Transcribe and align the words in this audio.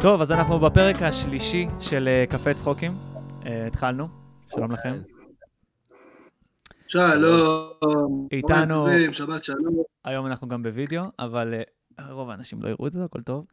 טוב, 0.00 0.20
אז 0.20 0.32
אנחנו 0.32 0.58
בפרק 0.60 0.96
השלישי 1.02 1.66
של 1.80 2.08
אה, 2.08 2.24
קפה 2.30 2.54
צחוקים. 2.54 2.92
אה, 3.46 3.66
התחלנו, 3.66 4.08
שלום 4.48 4.72
לכם. 4.72 4.94
שלום. 6.88 8.28
איתנו- 8.32 8.86
שבת 9.12 9.44
שלום. 9.44 9.82
היום 10.04 10.26
אנחנו 10.26 10.48
גם 10.48 10.62
בווידאו, 10.62 11.02
אבל 11.18 11.54
אה, 12.00 12.12
רוב 12.12 12.30
האנשים 12.30 12.62
לא 12.62 12.68
יראו 12.68 12.86
את 12.86 12.92
זה, 12.92 13.04
הכל 13.04 13.22
טוב. 13.22 13.46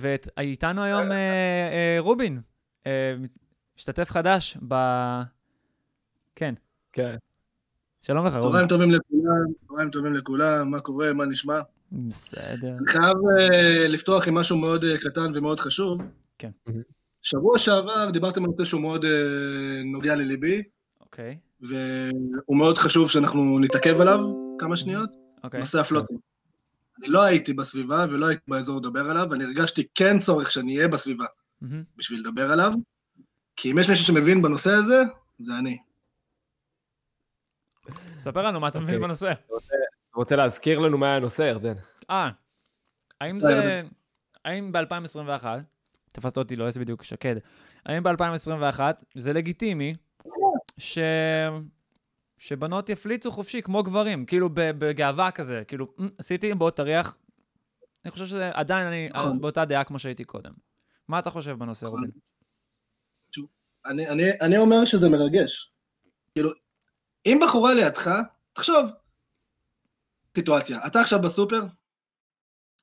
ואיתנו 0.00 0.82
היום 0.82 1.06
רובין, 1.98 2.40
משתתף 3.76 4.10
חדש 4.10 4.58
ב... 4.68 4.74
כן, 6.36 6.54
כן. 6.92 7.16
שלום 8.02 8.26
לך, 8.26 8.32
רובין. 8.34 8.50
צהריים 8.50 8.68
טובים 8.68 8.90
לכולם, 8.90 9.52
צהריים 9.68 9.90
טובים 9.90 10.14
לכולם, 10.14 10.70
מה 10.70 10.80
קורה, 10.80 11.12
מה 11.12 11.26
נשמע? 11.26 11.60
בסדר. 11.94 12.76
אני 12.78 12.86
חייב 12.86 13.16
אה, 13.40 13.88
לפתוח 13.88 14.28
עם 14.28 14.34
משהו 14.34 14.56
מאוד 14.56 14.84
אה, 14.84 14.98
קטן 14.98 15.32
ומאוד 15.34 15.60
חשוב. 15.60 16.02
כן. 16.38 16.50
שבוע 17.22 17.58
שעבר 17.58 18.10
דיברתם 18.10 18.44
על 18.44 18.50
נושא 18.50 18.64
שהוא 18.64 18.80
מאוד 18.80 19.04
אה, 19.04 19.82
נוגע 19.84 20.16
לליבי, 20.16 20.62
אוקיי, 21.00 21.38
והוא 21.60 22.56
מאוד 22.56 22.78
חשוב 22.78 23.10
שאנחנו 23.10 23.58
נתעכב 23.58 24.00
עליו 24.00 24.18
כמה 24.58 24.76
שניות. 24.76 25.10
אוקיי. 25.44 25.60
נושא 25.60 25.80
הפלוטים. 25.80 26.18
אני 26.98 27.08
לא 27.08 27.22
הייתי 27.22 27.52
בסביבה 27.52 28.06
ולא 28.10 28.26
הייתי 28.26 28.42
באזור 28.48 28.78
לדבר 28.78 29.10
עליו, 29.10 29.26
ואני 29.30 29.44
הרגשתי 29.44 29.82
כן 29.94 30.18
צורך 30.18 30.50
שאני 30.50 30.76
אהיה 30.76 30.88
בסביבה 30.88 31.24
מהמם. 31.60 31.82
בשביל 31.96 32.20
לדבר 32.20 32.52
עליו, 32.52 32.72
כי 33.56 33.72
אם 33.72 33.78
יש 33.78 33.90
מישהו 33.90 34.04
שמבין 34.04 34.42
בנושא 34.42 34.70
הזה, 34.70 35.02
זה 35.38 35.58
אני. 35.58 35.78
ספר 38.18 38.42
לנו 38.42 38.60
מה 38.60 38.68
אתה 38.68 38.80
מבין 38.80 38.94
אוקיי. 38.94 39.06
בנושא. 39.06 39.32
רוצה 40.14 40.36
להזכיר 40.36 40.78
לנו 40.78 40.98
מה 40.98 41.14
הנושא, 41.14 41.42
ירדן? 41.42 41.74
אה, 42.10 42.30
האם 43.20 43.36
לא, 43.36 43.40
זה... 43.42 43.82
האם 44.44 44.72
ב-2021, 44.72 45.44
תפסת 46.12 46.36
אותי, 46.36 46.56
לא 46.56 46.66
איזה 46.66 46.80
בדיוק 46.80 47.02
שקד, 47.02 47.36
האם 47.86 48.02
ב-2021 48.02 48.80
זה 49.14 49.32
לגיטימי 49.32 49.94
ש... 50.78 50.98
שבנות 52.38 52.88
יפליצו 52.88 53.30
חופשי 53.30 53.62
כמו 53.62 53.82
גברים, 53.82 54.26
כאילו 54.26 54.48
בגאווה 54.54 55.30
כזה, 55.30 55.62
כאילו, 55.68 55.86
"מ, 55.98 56.06
עשיתי, 56.18 56.54
בוא 56.54 56.70
תריח. 56.70 57.18
אני 58.04 58.10
חושב 58.10 58.26
שזה 58.26 58.50
עדיין 58.54 58.86
אני 58.86 59.08
נכון. 59.08 59.40
באותה 59.40 59.64
דעה 59.64 59.84
כמו 59.84 59.98
שהייתי 59.98 60.24
קודם. 60.24 60.52
מה 61.08 61.18
אתה 61.18 61.30
חושב 61.30 61.52
בנושא, 61.58 61.86
נכון. 61.86 62.10
אני, 63.86 64.08
אני, 64.08 64.22
אני 64.40 64.56
אומר 64.58 64.84
שזה 64.84 65.08
מרגש. 65.08 65.72
כאילו, 66.34 66.50
אם 67.26 67.40
בחורה 67.42 67.74
לידך, 67.74 68.10
תחשוב, 68.52 68.90
סיטואציה, 70.36 70.86
אתה 70.86 71.00
עכשיו 71.00 71.22
בסופר, 71.22 71.62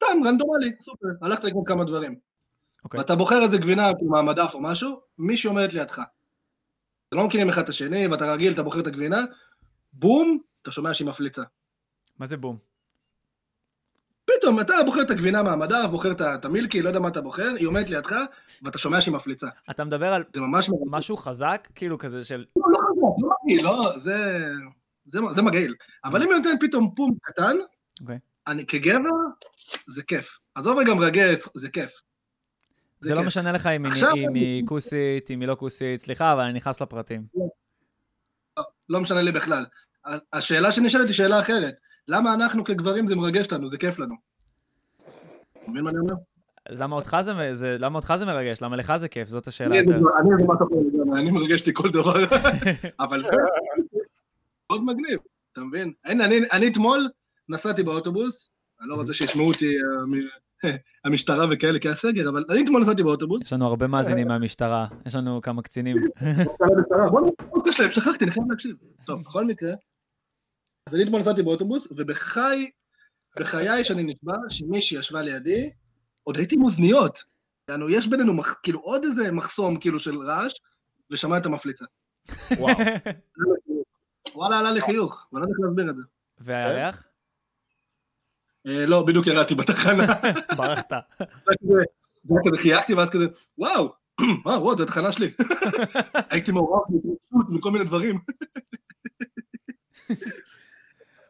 סתם, 0.03 0.27
רנדומלי, 0.27 0.71
סופר, 0.79 1.07
הלכת 1.21 1.43
לקנות 1.43 1.67
כמה 1.67 1.83
דברים, 1.83 2.15
אוקיי. 2.83 2.99
ואתה 2.99 3.15
בוחר 3.15 3.43
איזה 3.43 3.57
גבינה 3.57 3.91
מהמדף 4.01 4.51
או 4.53 4.61
משהו, 4.61 5.01
מישהי 5.17 5.47
עומדת 5.47 5.73
לידך. 5.73 6.01
אתם 7.09 7.17
לא 7.17 7.25
מכירים 7.25 7.49
אחד 7.49 7.61
את 7.61 7.69
השני, 7.69 8.07
ואתה 8.07 8.33
רגיל, 8.33 8.53
אתה 8.53 8.63
בוחר 8.63 8.79
את 8.79 8.87
הגבינה, 8.87 9.21
בום, 9.93 10.37
אתה 10.61 10.71
שומע 10.71 10.93
שהיא 10.93 11.07
מפליצה. 11.07 11.43
מה 12.19 12.25
זה 12.25 12.37
בום? 12.37 12.57
פתאום 14.25 14.59
אתה 14.59 14.73
בוחר 14.85 15.01
את 15.01 15.11
הגבינה 15.11 15.43
מהמדף, 15.43 15.87
בוחר 15.91 16.11
את 16.11 16.45
המילקי, 16.45 16.81
לא 16.81 16.87
יודע 16.89 16.99
מה 16.99 17.07
אתה 17.07 17.21
בוחר, 17.21 17.53
היא 17.59 17.67
עומדת 17.67 17.89
לידך, 17.89 18.15
ואתה 18.61 18.77
שומע 18.77 19.01
שהיא 19.01 19.13
מפליצה. 19.13 19.47
אתה 19.71 19.83
מדבר 19.83 20.13
על 20.13 20.23
זה 20.33 20.41
ממש. 20.41 20.69
משהו 20.85 21.17
חזק, 21.17 21.67
כאילו 21.75 21.97
כזה 21.97 22.25
של... 22.25 22.45
לא, 22.55 22.63
לא 22.71 22.79
חזק, 22.79 23.63
לא 23.63 23.71
לא, 23.71 23.99
זה, 23.99 24.47
זה, 25.05 25.19
זה 25.35 25.41
מגעיל. 25.41 25.75
אבל 26.05 26.23
אם 26.23 26.31
אני 26.31 26.37
נותן 26.37 26.67
פתאום 26.67 26.93
פום 26.95 27.15
קטן, 27.21 27.55
אוקיי. 28.01 28.19
אני 28.47 28.65
כגבר, 28.65 29.09
זה 29.87 30.03
כיף. 30.03 30.37
עזוב 30.55 30.77
רגע 30.79 30.93
מרגש, 30.93 31.37
זה 31.53 31.69
כיף. 31.69 31.89
זה 32.99 33.13
לא 33.13 33.17
כיף. 33.19 33.27
משנה 33.27 33.51
לך 33.51 33.67
אם 33.67 33.85
היא- 33.85 34.27
אני- 34.27 34.61
כוסית, 34.67 35.31
אם 35.31 35.39
היא 35.41 35.47
לא 35.47 35.55
כוסית, 35.55 35.99
סליחה, 35.99 36.33
אבל 36.33 36.41
אני 36.41 36.53
נכנס 36.53 36.81
לפרטים. 36.81 37.23
לא 38.89 39.01
משנה 39.01 39.21
לי 39.21 39.31
בכלל. 39.31 39.65
השאלה 40.33 40.71
שנשאלת 40.71 41.05
היא 41.05 41.13
שאלה 41.13 41.39
אחרת. 41.39 41.73
למה 42.07 42.33
אנחנו 42.33 42.63
כגברים 42.63 43.07
זה 43.07 43.15
מרגש 43.15 43.51
לנו, 43.51 43.67
זה 43.67 43.77
כיף 43.77 43.99
לנו? 43.99 44.15
מבין 45.67 45.83
מה 45.83 45.89
אני 45.89 45.99
אומר? 45.99 46.13
אז 46.65 46.81
למה 46.81 46.95
אותך 46.95 47.17
זה, 47.21 47.31
זה, 47.53 47.75
למה 47.79 47.95
אותך 47.95 48.13
זה 48.17 48.25
מרגש? 48.25 48.61
למה 48.61 48.75
לך 48.75 48.93
זה 48.95 49.07
כיף? 49.07 49.27
זאת 49.27 49.47
השאלה 49.47 49.79
אני. 49.79 49.93
אני 50.19 50.29
אני 51.21 51.31
מרגש 51.31 51.59
אותי 51.59 51.71
כל 51.73 51.89
דבר. 51.89 52.13
אבל 52.99 53.23
זה 53.23 53.29
מאוד 54.69 54.83
מגניב, 54.83 55.19
אתה 55.53 55.61
מבין? 55.61 55.93
הנה, 56.05 56.25
אני- 56.25 56.49
אני 56.51 56.67
אתמול 56.67 57.09
נסעתי 57.51 57.83
באוטובוס, 57.83 58.51
אני 58.81 58.89
לא 58.89 58.95
רוצה 58.95 59.13
שישמעו 59.13 59.47
אותי 59.47 59.75
אה, 60.63 60.71
המשטרה 61.05 61.45
וכאלה 61.51 61.79
כי 61.79 61.89
הסגר, 61.89 62.29
אבל 62.29 62.45
אני 62.49 62.63
אתמול 62.63 62.81
נסעתי 62.81 63.03
באוטובוס, 63.03 63.45
יש 63.45 63.53
לנו 63.53 63.67
הרבה 63.67 63.87
מאזינים 63.87 64.27
מהמשטרה, 64.27 64.87
יש 65.05 65.15
לנו 65.15 65.41
כמה 65.41 65.61
קצינים. 65.61 65.97
בוא 67.11 67.59
נקרא 67.59 67.71
שלהם, 67.71 67.91
שכחתי, 67.91 68.25
אני 68.25 68.31
חייב 68.31 68.45
להקשיב. 68.49 68.75
טוב, 69.05 69.21
בכל 69.25 69.45
מקרה, 69.45 69.73
אז 70.87 70.95
אני 70.95 71.03
אתמול 71.03 71.21
נסעתי 71.21 71.43
באוטובוס, 71.43 71.87
ובחיי, 71.91 72.71
בחיי 73.39 73.83
שאני 73.83 74.03
נשבע 74.03 74.33
שמישהי 74.49 74.97
ישבה 74.97 75.21
לידי, 75.21 75.69
עוד 76.23 76.37
הייתי 76.37 76.55
עם 76.55 76.63
אוזניות. 76.63 77.23
יענו, 77.69 77.89
יש 77.89 78.07
בינינו 78.07 78.41
כאילו 78.63 78.79
עוד 78.79 79.03
איזה 79.03 79.31
מחסום 79.31 79.79
כאילו 79.79 79.99
של 79.99 80.17
רעש, 80.17 80.53
ושמע 81.11 81.37
את 81.37 81.45
המפליצה. 81.45 81.85
וואו. 82.57 82.75
וואלה, 84.35 84.59
עלה 84.59 84.71
לי 84.71 84.81
חיוך, 84.81 85.27
ואני 85.33 85.41
לא 85.41 85.45
יודע 85.45 85.53
איך 85.53 85.67
להסביר 85.67 85.89
את 85.89 85.95
זה. 85.95 86.03
והירח? 86.39 87.10
אה, 88.67 88.85
לא, 88.85 89.03
בדיוק 89.03 89.27
ירדתי 89.27 89.55
בתחנה. 89.55 90.03
ברחת. 90.57 90.91
זה 92.23 92.35
כזה- 92.45 92.57
חייגתי, 92.61 92.93
ואז 92.93 93.09
כזה, 93.09 93.25
וואו, 93.57 93.93
וואו, 94.45 94.61
וואו, 94.63 94.77
זו 94.77 94.83
התחנה 94.83 95.11
שלי. 95.11 95.31
הייתי 96.29 96.51
מעורב 96.51 96.81
בהתרגשות 96.89 97.49
מכל 97.49 97.71
מיני 97.71 97.85
דברים. 97.85 98.19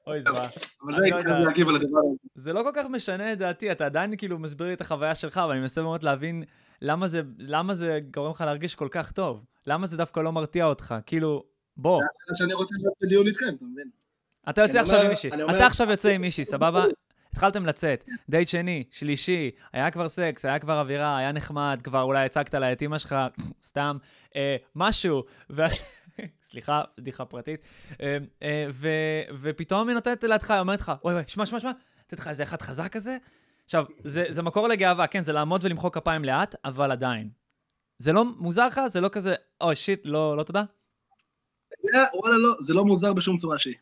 אוי 0.08 0.22
זוועה. 0.22 0.47
אבל 0.84 0.96
זה 0.96 1.02
לא. 1.02 1.22
חייב 1.22 1.28
להגיב 1.28 1.69
על 1.69 1.75
הדבר 1.75 2.00
הזה. 2.00 2.16
זה 2.36 2.53
לא 2.53 2.64
כל 2.64 2.72
כך 2.75 2.86
משנה 2.86 3.34
את 3.34 3.38
דעתי, 3.38 3.72
אתה 3.72 3.86
עדיין 3.86 4.18
כאילו 4.18 4.40
מסביר 4.40 4.68
לי 4.68 4.74
את 4.74 4.81
החוויה 4.81 5.16
שלך, 5.16 5.38
אבל 5.38 5.52
אני 5.52 5.59
מנסה 5.59 5.81
באמת 5.84 6.03
להבין 6.03 6.44
למה 6.81 7.08
זה, 7.08 7.22
למה 7.38 7.74
זה 7.74 8.00
גורם 8.13 8.31
לך 8.31 8.42
להרגיש 8.42 8.75
כל 8.75 8.88
כך 8.92 9.12
טוב. 9.12 9.46
למה 9.68 9.86
זה 9.88 9.98
דווקא 9.98 10.19
לא 10.19 10.31
מרתיע 10.31 10.66
אותך? 10.66 10.96
כאילו, 11.06 11.44
בוא, 11.78 12.02
זה 12.30 12.36
שאני 12.36 12.53
רוצה 12.53 12.75
להיות 12.80 12.94
בדיון 13.02 13.28
איתכם, 13.28 13.46
אתה 13.58 13.66
מבין? 13.66 13.90
אתה 14.50 14.62
יוצא 14.62 14.74
אני 14.74 14.80
עכשיו 14.81 15.02
עם 15.02 15.09
מישהי. 15.09 15.30
אתה 15.58 15.66
עכשיו 15.68 15.90
יוצא 15.92 16.09
עם 16.09 16.22
מישהי, 16.22 16.46
סבבה? 16.46 16.86
התחלתם 17.31 17.66
לצאת, 17.66 18.03
דייט 18.30 18.47
שני, 18.47 18.84
שלישי, 18.92 19.52
היה 19.74 19.92
כבר 19.92 20.09
סקס, 20.09 20.46
היה 20.46 20.59
כבר 20.59 20.80
אווירה, 20.80 21.18
היה 21.18 21.31
נחמד, 21.31 21.80
כבר 21.84 22.02
אולי 22.02 22.25
הצגת 22.25 22.53
לה 22.53 22.72
את 22.72 22.81
אימא 22.81 22.97
שלך, 22.97 23.16
סתם, 23.69 23.97
אה, 24.36 24.56
משהו, 24.75 25.24
ו... 25.50 25.62
סליחה, 26.50 26.81
בדיחה 26.97 27.25
פרטית. 27.25 27.62
אה, 28.02 28.18
אה, 28.44 28.66
ו... 28.72 28.90
ופתאום 29.42 29.88
היא 29.88 29.96
נותנת 29.96 30.24
לידך, 30.24 30.52
היא 30.52 30.59
אומרת 30.59 30.81
לך, 30.81 30.92
אוי, 31.03 31.14
אוי, 31.14 31.24
שמע, 31.28 31.46
שמע, 31.46 31.59
שמע, 31.59 31.72
נותנת 32.03 32.19
לך 32.19 32.28
איזה 32.28 32.44
אחד 32.44 32.62
חזק 32.62 32.92
כזה. 32.92 33.18
עכשיו, 33.66 33.86
זה, 34.03 34.25
זה 34.30 34.42
מקור 34.42 34.68
לגאווה, 34.68 35.08
כן, 35.08 35.24
זה 35.24 35.34
לעמוד 35.34 35.66
ולמחוא 35.66 35.90
כפיים 35.90 36.24
לאט, 36.25 36.56
אבל 36.66 36.92
עדיין. 36.92 37.30
זה 38.00 38.12
לא 38.13 38.25
מוזר 38.25 38.68
לך? 38.68 38.81
זה 38.88 39.02
לא 39.02 39.09
כזה, 39.09 39.36
אוי, 39.62 39.75
שיט, 39.75 40.02
לא, 40.03 40.38
לא 40.38 40.44
תודה? 40.44 40.63
זה- 41.84 41.98
וואלה, 42.13 42.38
לא, 42.38 42.50
זה 42.62 42.74
לא 42.74 42.86
מוזר 42.86 43.13
בשום 43.13 43.38
צורה 43.38 43.59
שהיא. 43.59 43.75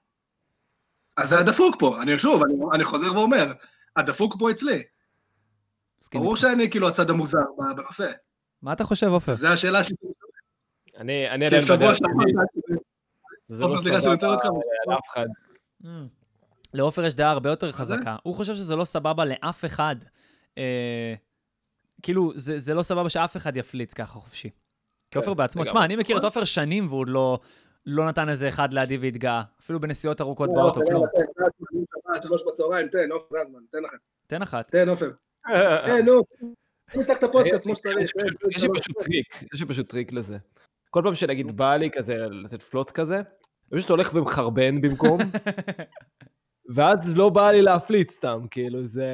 אז 1.22 1.30
זה 1.30 1.40
הדפוק 1.40 1.76
פה, 1.80 2.02
אני 2.02 2.20
שוב, 2.20 2.44
אני- 2.44 2.54
אני 2.74 2.84
חוזר 2.84 3.14
ואומר, 3.14 3.54
הדפוק 3.96 4.36
פה 4.40 4.52
אצלי. 4.52 4.84
מסכים 6.02 6.22
ברור. 6.22 6.36
שאני 6.36 6.70
כאילו 6.70 6.88
הצד 6.88 7.10
המוזר 7.10 7.40
בנושא. 7.76 8.12
מה 8.62 8.74
אתה 8.74 8.84
חושב, 8.84 9.08
עופר? 9.08 9.34
זו 9.34 9.48
השאלה 9.48 9.84
שלי. 9.84 9.96
אני 10.98 11.30
אני 11.30 11.40
כי 11.40 11.56
עדיין 11.56 11.62
שבוע 11.62 11.78
בדרך 11.78 11.98
שעבר, 11.98 12.46
שלי, 12.54 12.72
זה 13.44 13.66
לא 13.66 13.78
סבבה 13.78 14.38
לאף 14.88 15.08
אחד. 15.14 15.26
Mm. 15.84 15.88
לעופר 16.74 17.06
יש 17.06 17.16
דעה 17.16 17.32
הרבה 17.32 17.50
יותר? 17.50 17.72
חזקה. 17.72 18.16
הוא 18.24 18.36
חושב 18.36 18.56
שזה 18.56 18.76
לא 18.76 18.86
סבבה 18.86 19.26
לאף 19.26 19.66
אחד. 19.66 19.96
אה, 20.58 21.14
כאילו, 22.02 22.32
זה, 22.36 22.60
זה 22.60 22.74
לא 22.74 22.84
סבבה 22.84 23.10
שאף 23.10 23.38
אחד 23.38 23.58
יפליץ 23.58 23.94
ככה 23.94 24.14
חופשי. 24.20 24.50
כי 24.50 24.54
כן, 25.12 25.20
עופר 25.20 25.34
בעצמו. 25.34 25.64
תשמע, 25.66 25.86
אני 25.86 25.96
מכיר 25.96 26.18
את 26.18 26.24
עופר 26.24 26.44
שנים 26.44 26.88
והוא 26.88 27.00
עוד 27.00 27.10
לא, 27.10 27.40
לא 27.86 28.08
נתן 28.08 28.30
איזה 28.30 28.50
אחד 28.50 28.74
לידי 28.74 28.98
והתגאה. 28.98 29.42
אפילו 29.62 29.80
בנסיעות 29.80 30.22
ארוכות 30.22 30.50
לא, 30.50 30.56
באוטו, 30.56 30.82
כלום. 30.86 31.06
שלוש 32.24 32.42
בצהריים, 32.48 32.88
תן, 32.88 33.12
עופר, 33.12 33.36
זה 33.36 33.42
הזמן, 33.42 33.60
תן 33.72 33.84
לכם. 33.84 33.98
תן 34.28 34.42
אחת. 34.42 34.72
תן, 34.72 34.90
עופר. 34.90 35.12
תן, 35.86 36.06
נו. 36.06 36.22
נפתח 36.96 37.18
את 37.18 37.24
הפודקאסט 37.24 37.64
כמו 37.64 37.76
שצריך. 37.76 38.12
יש 38.52 38.64
לי 38.64 38.70
פשוט 38.70 39.04
טריק, 39.04 39.44
יש 39.54 39.62
לי 39.62 39.68
פשוט 39.68 39.90
טריק 39.90 40.12
לזה. 40.12 40.38
כל 40.90 41.02
פעם 41.04 41.16
שנגיד 41.16 41.58
בא 41.58 41.76
לי 41.76 41.92
כזה 41.92 42.16
לתת 42.16 42.62
פלוץ 42.62 42.92
כזה, 42.92 43.22
אני 43.72 43.80
פשוט 43.80 43.90
הולך 43.90 44.14
ומחרבן 44.14 44.82
במקום, 44.82 45.20
ואז 46.76 47.18
לא 47.18 47.30
בא 47.30 47.52
לי 47.52 47.62
להפליץ 47.62 48.12
סתם, 48.12 48.46
כאילו 48.52 48.84
זה... 48.84 49.08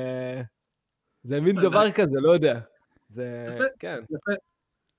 זה 1.24 1.42
מין 1.42 1.56
דבר 1.56 1.92
כזה, 1.92 2.20
לא 2.22 2.32
יודע. 2.32 2.60
זה... 3.10 3.48
כן. 3.80 3.98
יפה, 4.04 4.32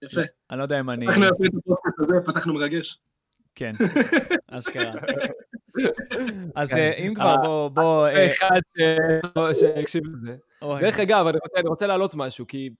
יפה. 0.03 0.21
אני 0.51 0.59
לא 0.59 0.63
יודע 0.63 0.81
אם 0.81 0.91
אני... 0.91 1.07
אנחנו 1.07 1.25
יפה 1.25 1.45
את 1.45 1.55
הפודקאסט 1.55 2.01
הזה, 2.01 2.15
פתחנו 2.27 2.55
מרגש. 2.55 2.99
כן, 3.57 3.73
אשכרה. 4.51 4.93
אז 6.55 6.71
כן. 6.73 6.77
אה, 6.79 6.93
אם 6.93 7.15
כבר, 7.15 7.37
בוא... 7.37 7.69
בוא 7.69 8.09
אה, 8.09 8.27
אחד 8.27 8.61
ש- 8.79 9.61
שהקשיב 9.61 10.03
לזה. 10.07 10.37
דרך 10.81 11.01
אגב, 11.01 11.27
אני 11.27 11.39
רוצה, 11.43 11.61
אני 11.61 11.69
רוצה 11.69 11.87
להעלות 11.87 12.15
משהו, 12.15 12.47
כי 12.47 12.71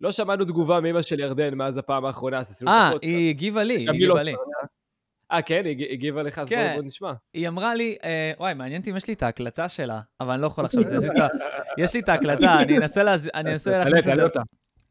לא 0.00 0.10
שמענו 0.10 0.44
תגובה 0.44 0.80
מאמא 0.80 1.02
של 1.02 1.20
ירדן 1.20 1.54
מאז 1.54 1.76
הפעם 1.76 2.04
האחרונה, 2.04 2.38
אז 2.38 2.50
עשינו 2.50 2.70
אה. 2.70 2.90
היא 3.02 3.28
הגיבה 3.30 3.62
לי, 3.62 3.76
היא 3.76 3.86
לא 3.88 3.92
הגיבה 3.92 4.22
לי. 4.22 4.34
אה, 5.32 5.42
כן? 5.42 5.62
היא 5.64 5.70
הג- 5.72 5.92
הגיבה 5.92 6.22
לך, 6.22 6.38
אז 6.38 6.48
בוא 6.48 6.56
כן. 6.56 6.78
נשמע. 6.84 7.12
היא 7.34 7.48
אמרה 7.48 7.74
לי, 7.74 7.96
אה, 8.04 8.32
וואי, 8.38 8.54
מעניין 8.54 8.80
אותי 8.80 8.90
אם 8.90 8.96
יש 8.96 9.08
לי 9.08 9.14
את 9.14 9.22
ההקלטה 9.22 9.68
שלה, 9.68 10.00
אבל 10.20 10.32
אני 10.32 10.42
לא 10.42 10.46
יכול 10.46 10.64
עכשיו. 10.64 10.82
יש 11.78 11.94
לי 11.94 12.00
את 12.00 12.08
ההקלטה, 12.08 12.54
אני 12.58 12.78
אנסה 12.78 12.94
תעלה, 13.00 13.16
להכניס 13.84 14.08
את 14.08 14.14
זה. 14.16 14.40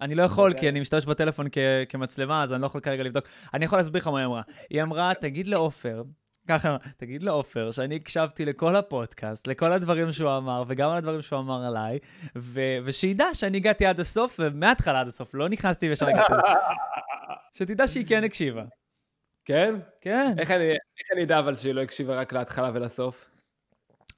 אני 0.02 0.16
לא 0.16 0.24
יכול, 0.24 0.54
כי 0.60 0.70
אני 0.70 0.80
משתמש 0.80 1.06
בטלפון 1.06 1.48
כ- 1.52 1.58
כמצלמה, 1.90 2.44
אז 2.44 2.54
אני 2.54 2.62
לא 2.62 2.66
יכול 2.66 2.82
כרגע 2.82 3.04
לבדוק. 3.04 3.26
אני 3.54 3.66
יכול 3.66 3.80
להסביר 3.80 4.02
לך 4.02 4.08
מה 4.08 4.20
היא 4.20 4.26
אמרה. 4.26 4.42
היא 4.70 4.84
אמרה, 4.84 5.12
תגיד 5.22 5.48
לעופר, 5.48 6.04
ככה, 6.48 6.78
תגיד 6.98 7.24
לעופר 7.24 7.72
שאני 7.72 7.96
הקשבתי 7.96 8.46
לכל 8.46 8.76
הפודקאסט, 8.76 9.48
לכל 9.48 9.72
הדברים 9.72 10.12
שהוא 10.12 10.38
אמר, 10.38 10.64
וגם 10.68 10.90
על 10.90 10.98
הדברים 10.98 11.22
שהוא 11.22 11.40
אמר 11.40 11.66
עליי, 11.66 12.00
ו- 12.38 12.78
ושידע 12.86 13.26
שאני 13.34 13.58
הגעתי 13.58 13.86
עד 13.86 14.00
הסוף, 14.00 14.40
ומההתחלה 14.40 15.00
עד 15.00 15.08
הסוף, 15.08 15.34
לא 15.34 15.50
נכנסתי 15.50 15.90
וישר 15.90 16.08
הגעתי. 16.10 16.34
שתדע 17.54 17.88
שהיא 17.88 18.06
כן 18.08 18.24
הקשיבה. 18.24 18.64
כן? 19.46 19.76
כן. 20.02 20.34
איך 20.38 20.52
אני 20.52 20.72
איך 20.72 21.08
אני 21.14 21.24
אדע 21.24 21.40
אבל 21.40 21.56
שהיא 21.56 21.74
לא 21.74 21.82
הקשיבה 21.82 22.16
רק 22.16 22.34
להתחלה 22.34 22.72
ולסוף? 22.74 23.30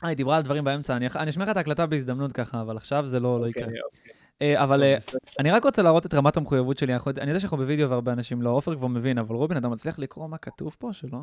אה, 0.03 0.07
היא 0.07 0.17
דיברה 0.17 0.37
על 0.37 0.43
דברים 0.43 0.63
באמצע, 0.63 0.95
אני 0.95 1.07
אני 1.15 1.29
אשמיע 1.29 1.45
לך 1.45 1.51
את 1.51 1.57
ההקלטה 1.57 1.85
בהזדמנות 1.85 2.31
ככה, 2.31 2.61
אבל 2.61 2.77
עכשיו 2.77 3.07
זה 3.07 3.19
לא 3.19 3.39
לא 3.41 3.47
יקרה. 3.47 3.63
אוקיי, 3.63 3.79
אוקיי. 3.81 4.13
אבל 4.43 4.83
אה, 4.83 4.95
בסדר. 4.97 5.19
אני 5.39 5.51
רק 5.51 5.63
רוצה 5.65 5.81
להראות 5.81 6.05
את 6.05 6.13
רמת 6.13 6.37
המחויבות 6.37 6.77
שלי. 6.77 6.93
אני 7.17 7.29
יודע 7.29 7.39
שאנחנו 7.39 7.57
בווידאו 7.57 7.89
והרבה 7.89 8.13
אנשים 8.13 8.41
לא, 8.41 8.49
עופר 8.49 8.75
כבר 8.75 8.87
מבין, 8.87 9.17
אבל 9.17 9.35
רובין, 9.35 9.57
אתה 9.57 9.67
מצליח 9.67 9.99
לקרוא 9.99 10.27
מה 10.27 10.37
כתוב 10.37 10.75
פה 10.79 10.93
שלא? 10.93 11.19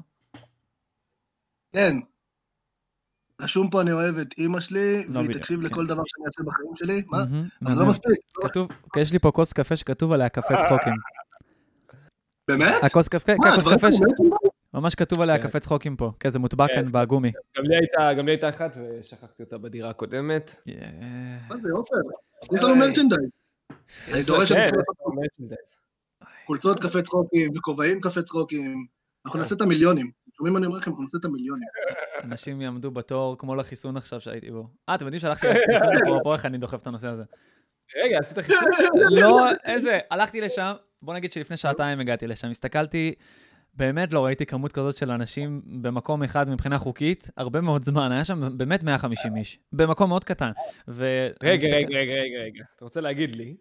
כן. 1.72 1.96
רשום 3.40 3.70
פה 3.70 3.80
אני 3.80 3.92
אוהב 3.92 4.18
את 4.18 4.34
אימא 4.38 4.60
שלי, 4.60 5.04
לא 5.08 5.18
והיא 5.18 5.32
תקשיב 5.32 5.60
כן. 5.60 5.66
לכל 5.66 5.86
דבר 5.86 6.02
שאני 6.06 6.26
אעשה 6.26 6.42
בחיים 6.42 6.76
שלי. 6.76 7.02
מה? 7.06 7.24
אבל 7.62 7.74
זה 7.74 7.82
לא. 7.82 7.88
מספיק. 7.88 8.18
כתוב, 8.42 8.68
יש 8.96 9.12
לי 9.12 9.18
פה 9.18 9.30
כוס 9.30 9.52
קפה 9.52 9.76
שכתוב 9.76 10.12
עליה 10.12 10.28
קפה 10.28 10.54
צחוקים. 10.62 10.94
באמת? 12.48 12.74
הכוס 12.82 13.08
קפה, 13.08 13.32
כן, 13.32 13.36
מה, 13.38 13.54
כוס 13.54 13.60
דברים 13.60 13.78
קפה, 13.78 13.92
ש-? 13.92 14.00
ממש 14.74 14.94
כתוב 14.94 15.20
עליה 15.20 15.38
כן. 15.38 15.48
קפה 15.48 15.60
צחוקים 15.60 15.96
פה. 15.96 16.10
כן, 16.20 16.28
זה 16.30 16.38
מוטבע 16.38 16.66
כן. 16.68 16.74
כאן 16.74 16.92
בגומי. 16.92 17.32
גם 17.58 17.64
לי 17.64 17.76
הייתה- 17.76 18.14
גם 18.18 18.26
לי 18.26 18.32
הייתה 18.32 18.48
אחת 18.48 18.76
ושכחתי 18.76 19.42
אותה 19.42 19.58
בדירה 19.58 19.90
הקודמת. 19.90 20.62
אה, 20.68 20.74
מה 21.48 21.56
זה, 21.62 21.68
עופר? 21.72 21.94
יש 22.56 22.62
לנו 22.62 22.76
מרצ'נדייז. 22.76 23.30
אני 24.14 24.22
דורש 24.26 24.52
כן, 24.52 24.64
יש 24.66 24.72
לנו 24.72 25.14
מרצ'נדייז. 25.22 25.76
חולצות 26.46 26.80
קפה 26.80 27.02
צחוקים, 27.02 27.52
וכובעים 27.56 28.00
קפה 28.00 28.22
צחוקים. 28.22 28.86
אנחנו 29.26 29.38
נעשה 29.38 29.54
את 29.54 29.60
המיליונים. 29.60 30.10
שומעים 30.36 30.56
אני 30.56 30.66
אומר 30.66 30.78
לכם? 30.78 30.90
אנחנו 30.90 31.02
נעשה 31.02 31.18
את 31.18 31.24
המיליונים. 31.24 31.68
אנשים 32.24 32.60
יעמדו 32.60 32.90
בתור 32.90 33.38
כמו 33.38 33.54
לחיסון 33.54 33.96
עכשיו 33.96 34.20
שהייתי 34.20 34.50
בו. 34.50 34.66
אה, 34.88 34.94
אתם 34.94 35.04
יודעים 35.04 35.20
שהלכתי 35.20 35.46
לעשות 35.46 35.62
חיסון 35.74 35.96
אפרופו 36.02 36.32
איך 36.32 36.46
אני 36.46 36.58
דוחף 36.58 36.82
את 36.82 36.86
הנושא 36.86 37.08
הזה. 37.08 37.22
רגע, 38.04 38.18
עשית 38.18 38.38
חיסון? 38.38 38.64
לא, 39.10 39.46
איזה, 39.64 39.98
הלכתי 40.10 40.40
לשם, 40.40 40.72
בוא 41.02 41.14
נגיד 41.14 41.32
שלפני 41.32 41.56
שעתיים 41.56 42.00
הגעתי 42.00 42.26
לשם, 42.26 42.50
הסתכלתי, 42.50 43.14
באמת 43.76 44.12
לא 44.12 44.24
ראיתי 44.24 44.46
כמות 44.46 44.72
כזאת 44.72 44.96
של 44.96 45.10
אנשים 45.10 45.62
במקום 45.82 46.22
אחד 46.22 46.48
מבחינה 46.50 46.78
חוקית, 46.78 47.30
הרבה 47.36 47.60
מאוד 47.60 47.84
זמן, 47.84 48.12
היה 48.12 48.24
שם 48.24 48.58
באמת 48.58 48.82
150 48.82 49.36
איש, 49.36 49.58
במקום 49.72 50.08
מאוד 50.08 50.24
קטן. 50.24 50.50
ו... 50.88 51.28
רגע, 51.42 51.66
רגע, 51.66 51.86
רגע, 51.86 52.12
רגע, 52.12 52.38
רגע. 52.44 52.64
אתה 52.76 52.84
רוצה 52.84 53.00
להגיד 53.00 53.36
לי 53.36 53.56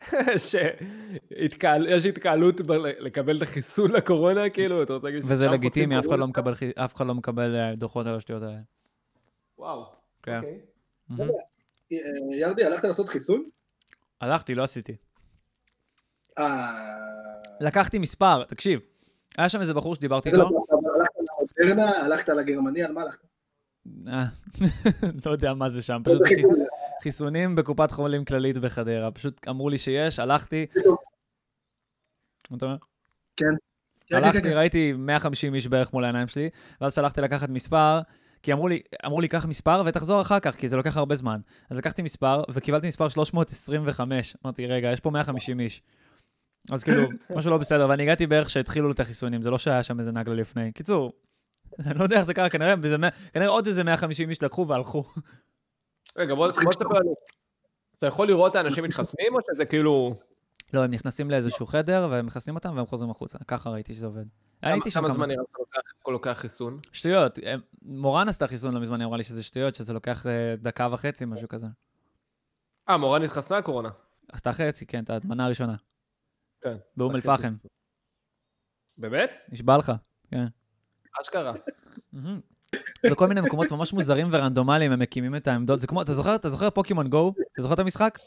שיש 0.48 2.06
התקהלות 2.06 2.60
ב- 2.60 2.72
לקבל 2.72 3.36
את 3.36 3.42
החיסון 3.42 3.90
לקורונה, 3.90 4.50
כאילו? 4.50 4.82
אתה 4.82 4.92
רוצה 4.92 5.06
להגיד 5.06 5.24
וזה 5.24 5.44
ששם 5.44 5.52
לגיטימי, 5.52 5.96
חוטפים 5.96 5.98
אף 5.98 6.06
אחד 6.06 6.18
לא? 6.18 6.26
מקבל, 6.26 6.52
אף 6.74 6.94
אחד 6.94 7.06
לא 7.06 7.14
מקבל 7.14 7.56
אה, 7.56 7.74
דוחות 7.74 8.06
על 8.06 8.16
השטויות 8.16 8.42
האלה. 8.42 8.58
וואו. 9.58 9.84
כן. 10.22 10.40
אוקיי. 11.10 11.28
אה, 11.92 12.36
ירדי, 12.38 12.64
הלכת 12.64 12.84
לעשות 12.84 13.08
חיסון? 13.08 13.44
הלכתי, 14.20 14.54
לא 14.54 14.62
עשיתי. 14.62 14.96
אה... 16.38 16.98
לקחתי 17.60 17.98
מספר, 17.98 18.44
תקשיב, 18.44 18.80
היה 19.38 19.48
שם 19.48 19.60
איזה 19.60 19.74
בחור 19.74 19.94
שדיברתי 19.94 20.28
איזה 20.28 20.40
איתו, 20.42 20.66
הלכת 22.04 22.28
לגרמני, 22.28 22.82
על 22.82 22.92
מה 22.92 23.02
הלכת? 23.02 23.26
אה, 24.08 24.24
לא 25.26 25.30
יודע 25.30 25.54
מה 25.54 25.68
זה 25.68 25.82
שם, 25.82 26.02
פשוט 26.04 26.22
חי- 26.26 26.42
חיסונים 27.02 27.56
בקופת 27.56 27.90
חולים 27.90 28.24
כללית 28.24 28.58
בחדרה, 28.58 29.10
פשוט 29.10 29.48
אמרו 29.48 29.68
לי 29.68 29.78
שיש, 29.78 30.18
הלכתי, 30.18 30.66
מה 32.50 32.56
אתה 32.56 32.66
אומר? 32.66 32.76
כן, 33.36 33.46
כן, 34.06 34.16
הלכתי, 34.16 34.42
כן. 34.42 34.52
ראיתי 34.56 34.92
150 34.92 35.54
איש 35.54 35.66
בערך 35.66 35.92
מול 35.92 36.04
העיניים 36.04 36.26
שלי, 36.28 36.50
ואז 36.80 36.94
שלחתי 36.94 37.20
לקחת 37.20 37.48
מספר, 37.48 38.00
כי 38.42 38.52
אמרו 38.52 38.68
לי, 38.68 38.80
אמרו 39.06 39.20
לי, 39.20 39.28
קח 39.28 39.46
מספר 39.46 39.82
ותחזור 39.86 40.20
אחר 40.20 40.40
כך, 40.40 40.54
כי 40.54 40.68
זה 40.68 40.76
לוקח 40.76 40.96
הרבה 40.96 41.14
זמן. 41.14 41.40
אז 41.70 41.78
לקחתי 41.78 42.02
מספר, 42.02 42.42
וקיבלתי 42.52 42.86
מספר 42.86 43.08
325. 43.08 44.36
אמרתי, 44.44 44.66
רגע, 44.66 44.92
יש 44.92 45.00
פה 45.00 45.10
150 45.10 45.60
איש. 45.60 45.82
אז 46.72 46.84
כאילו, 46.84 47.02
משהו 47.36 47.50
לא 47.50 47.58
בסדר, 47.58 47.88
ואני 47.88 48.02
הגעתי 48.02 48.26
בערך 48.26 48.50
שהתחילו 48.50 48.90
את 48.92 49.00
החיסונים, 49.00 49.42
זה 49.42 49.50
לא 49.50 49.58
שהיה 49.58 49.82
שם 49.82 50.00
איזה 50.00 50.12
נגלה 50.12 50.34
לפני. 50.34 50.72
קיצור, 50.72 51.12
אני 51.78 51.98
לא 51.98 52.02
יודע 52.02 52.16
איך 52.16 52.24
זה 52.24 52.34
קרה, 52.34 52.48
כנראה, 52.50 52.74
וזה 52.82 52.98
מאה- 52.98 53.10
כנראה 53.32 53.48
עוד 53.48 53.66
איזה 53.66 53.84
150 53.84 54.30
איש 54.30 54.42
לקחו 54.42 54.68
והלכו. 54.68 55.04
רגע, 56.16 56.34
בוא 56.34 56.50
תספר 56.50 56.88
לנו. 56.88 57.14
אתה 57.98 58.06
יכול 58.06 58.26
לראות 58.26 58.50
את 58.50 58.56
האנשים 58.56 58.84
מתחסנים, 58.84 59.34
או 59.34 59.38
שזה 59.52 59.64
כאילו... 59.64 60.14
לא, 60.74 60.84
הם 60.84 60.90
נכנסים 60.90 61.30
לאיזשהו 61.30 61.66
חדר, 61.66 62.08
והם 62.10 62.26
מכסים 62.26 62.54
אותם, 62.54 62.76
והם 62.76 62.86
חוזרים 62.86 63.10
החוצה. 63.10 63.38
ככה 63.48 63.70
ראיתי 63.70 63.94
שזה 63.94 64.06
עובד. 64.06 64.24
הייתי 64.62 64.90
שם 64.90 65.00
כמה 65.00 65.08
כמה... 65.08 65.14
זמן 65.14 65.28
נראה 65.28 65.42
לך 65.42 66.08
לוקח- 66.08 66.32
חיסון? 66.38 66.80
שטויות. 66.92 67.38
מורן 67.82 68.28
עשתה 68.28 68.46
חיסון 68.46 68.74
לא 68.74 68.80
מזמן, 68.80 69.00
היא 69.00 69.06
אמרה 69.06 69.16
לי 69.16 69.22
שזה 69.22 69.42
שטויות, 69.42 69.74
שזה 69.74 69.92
לוקח 69.92 70.26
אה, 70.26 70.54
דקה 70.58 70.88
וחצי, 70.92 71.24
משהו 71.24 71.48
כזה. 71.48 71.66
אה, 72.88 72.96
מורן 72.96 73.22
התחסנה 73.22 73.62
קורונה. 73.62 73.88
עשתה 74.32 74.52
חצי, 74.52 74.86
כן, 74.86 75.04
את 75.04 75.24
המנה 75.24 75.44
הראשונה. 75.46 75.74
כן. 76.60 76.76
באום 76.96 77.16
אל-פחם. 77.16 77.50
באמת? 78.98 79.34
נשבע 79.48 79.78
לך. 79.78 79.92
אשכרה. 81.22 81.52
מהמם. 82.12 82.40
בכל 83.10 83.26
מיני 83.26 83.40
מקומות 83.40 83.70
ממש 83.70 83.92
מוזרים 83.92 84.28
ורנדומליים 84.32 84.92
הם 84.92 84.98
מקימים 84.98 85.36
את 85.36 85.48
העמדות. 85.48 85.80
זה 85.80 85.86
כמו, 85.86 86.02
אתה 86.02 86.12
זוכר, 86.12 86.34
אתה 86.34 86.48
זוכר 86.48 86.70
פוקימון 86.70 87.08
גו? 87.08 87.32
אתה 87.52 87.62
זוכר 87.62 87.74
את 87.74 87.78
המשחק? 87.78 88.18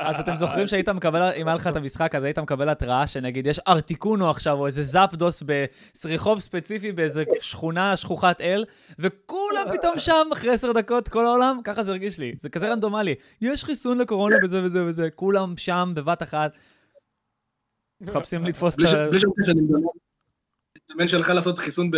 אז 0.00 0.20
אתם 0.20 0.36
זוכרים 0.36 0.66
שהיית 0.66 0.88
מקבל, 0.88 1.32
אם 1.36 1.48
היה 1.48 1.56
לך 1.56 1.66
את 1.66 1.76
המשחק, 1.76 2.14
אז 2.14 2.22
היית 2.22 2.38
מקבל 2.38 2.68
התראה 2.68 3.06
שנגיד 3.06 3.46
יש 3.46 3.58
ארטיקונו 3.58 4.30
עכשיו, 4.30 4.58
או 4.58 4.66
איזה 4.66 4.82
זאפדוס 4.82 5.42
ברחוב 6.04 6.40
ספציפי 6.40 6.92
באיזה 6.92 7.24
שכונה 7.40 7.96
שכוחת 7.96 8.40
אל, 8.40 8.64
וכולם 8.98 9.64
פתאום 9.72 9.98
שם 9.98 10.26
אחרי 10.32 10.52
עשר 10.52 10.72
דקות, 10.72 11.08
כל 11.08 11.26
העולם, 11.26 11.60
ככה 11.64 11.82
זה 11.82 11.90
הרגיש 11.90 12.18
לי. 12.18 12.34
זה 12.40 12.48
כזה 12.48 12.68
רנדומלי. 12.68 13.14
יש 13.40 13.64
חיסון 13.64 13.98
לקורונה 13.98 14.36
בזה 14.42 14.62
וזה 14.62 14.84
וזה, 14.84 15.10
כולם 15.10 15.56
שם 15.56 15.92
בבת 15.94 16.22
אחת. 16.22 16.52
מחפשים 18.06 18.44
לתפוס 18.44 18.74
את 18.74 18.80
ה... 18.84 19.08
בלי 19.10 19.20
שום 19.20 19.32
קשר, 19.42 19.52
אני 19.52 19.60
מדמיין 20.90 21.08
שהלכה 21.08 21.34
לעשות 21.34 21.58
חיסון 21.58 21.90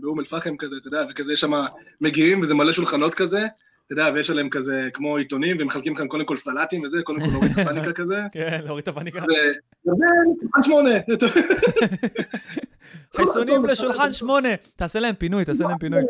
באום 0.00 0.20
אל-פחם 0.20 0.56
כזה, 0.56 0.76
אתה 0.80 0.88
יודע, 0.88 1.04
וכזה 1.10 1.32
יש 1.32 1.40
שם 1.40 1.52
מגיעים 2.00 2.40
וזה 2.40 2.54
מלא 2.54 2.72
שולחנות 2.72 3.14
כזה, 3.14 3.46
אתה 3.86 3.92
יודע, 3.92 4.10
ויש 4.14 4.30
עליהם 4.30 4.50
כזה 4.50 4.88
כמו 4.94 5.16
עיתונים, 5.16 5.56
ומחלקים 5.60 5.94
כאן 5.94 6.08
קודם 6.08 6.24
כל 6.24 6.36
סלטים 6.36 6.82
וזה, 6.82 7.02
קודם 7.02 7.20
כל 7.20 7.26
להוריד 7.26 7.50
את 7.52 7.58
הפאניקה 7.58 7.92
כזה. 8.02 8.22
כן, 8.32 8.60
להוריד 8.64 8.82
את 8.82 8.88
הפאניקה. 8.88 9.20
שולחן 10.40 10.62
שמונה. 10.62 10.90
חיסונים 13.16 13.64
לשולחן 13.64 14.12
שמונה. 14.12 14.48
תעשה 14.76 15.00
להם 15.00 15.14
פינוי, 15.14 15.44
תעשה 15.44 15.64
להם 15.64 15.78
פינוי. 15.78 16.02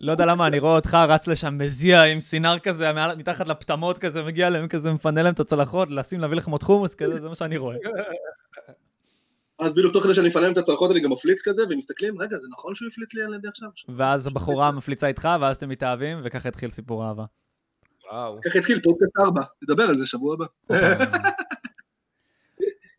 לא 0.00 0.12
יודע 0.12 0.26
למה, 0.26 0.46
אני 0.46 0.58
רואה 0.58 0.76
אותך 0.76 0.94
רץ 1.08 1.28
לשם 1.28 1.58
מזיע 1.58 2.02
עם 2.02 2.20
סינר 2.20 2.58
כזה, 2.58 2.92
מעל- 2.92 3.16
מתחת 3.16 3.48
לפטמות 3.48 3.98
כזה, 3.98 4.22
מגיע 4.22 4.50
להם 4.50 4.68
כזה, 4.68 4.92
מפנה 4.92 5.22
להם 5.22 5.34
את 5.34 5.40
הצלחות, 5.40 5.90
לשים, 5.90 6.20
להביא 6.20 6.36
לכם 6.36 6.50
עוד 6.50 6.62
חומוס 6.62 6.94
כזה, 6.94 7.14
זה 7.20 7.28
מה 7.28 7.34
שאני 7.34 7.56
רואה. 7.56 7.76
אז 9.58 9.74
בדיוק 9.74 9.92
תוך 9.92 10.04
כדי 10.04 10.14
שאני 10.14 10.28
מפנה 10.28 10.42
להם 10.42 10.52
את 10.52 10.58
הצלחות 10.58 10.90
אני 10.90 11.00
גם 11.00 11.12
מפליץ 11.12 11.42
כזה, 11.44 11.62
והם 11.68 11.78
מסתכלים, 11.78 12.20
רגע, 12.22 12.38
זה 12.38 12.48
נכון 12.52 12.74
שהוא 12.74 12.88
הפליץ 12.92 13.14
לי 13.14 13.22
על 13.22 13.34
ידי 13.34 13.48
עכשיו? 13.48 13.68
ואז 13.96 14.26
הבחורה 14.26 14.70
מפליצה 14.70 15.06
איתך, 15.06 15.28
ואז 15.40 15.56
אתם 15.56 15.68
מתאהבים, 15.68 16.18
וככה 16.24 16.48
התחיל 16.48 16.70
סיפור 16.70 17.06
אהבה. 17.08 17.24
וואו. 18.12 18.38
ככה 18.44 18.58
התחיל 18.58 18.80
פודקאסט 18.82 19.12
4, 19.20 19.42
נדבר 19.62 19.82
על 19.82 19.98
זה 19.98 20.06
שבוע 20.06 20.34
הבא. 20.34 20.46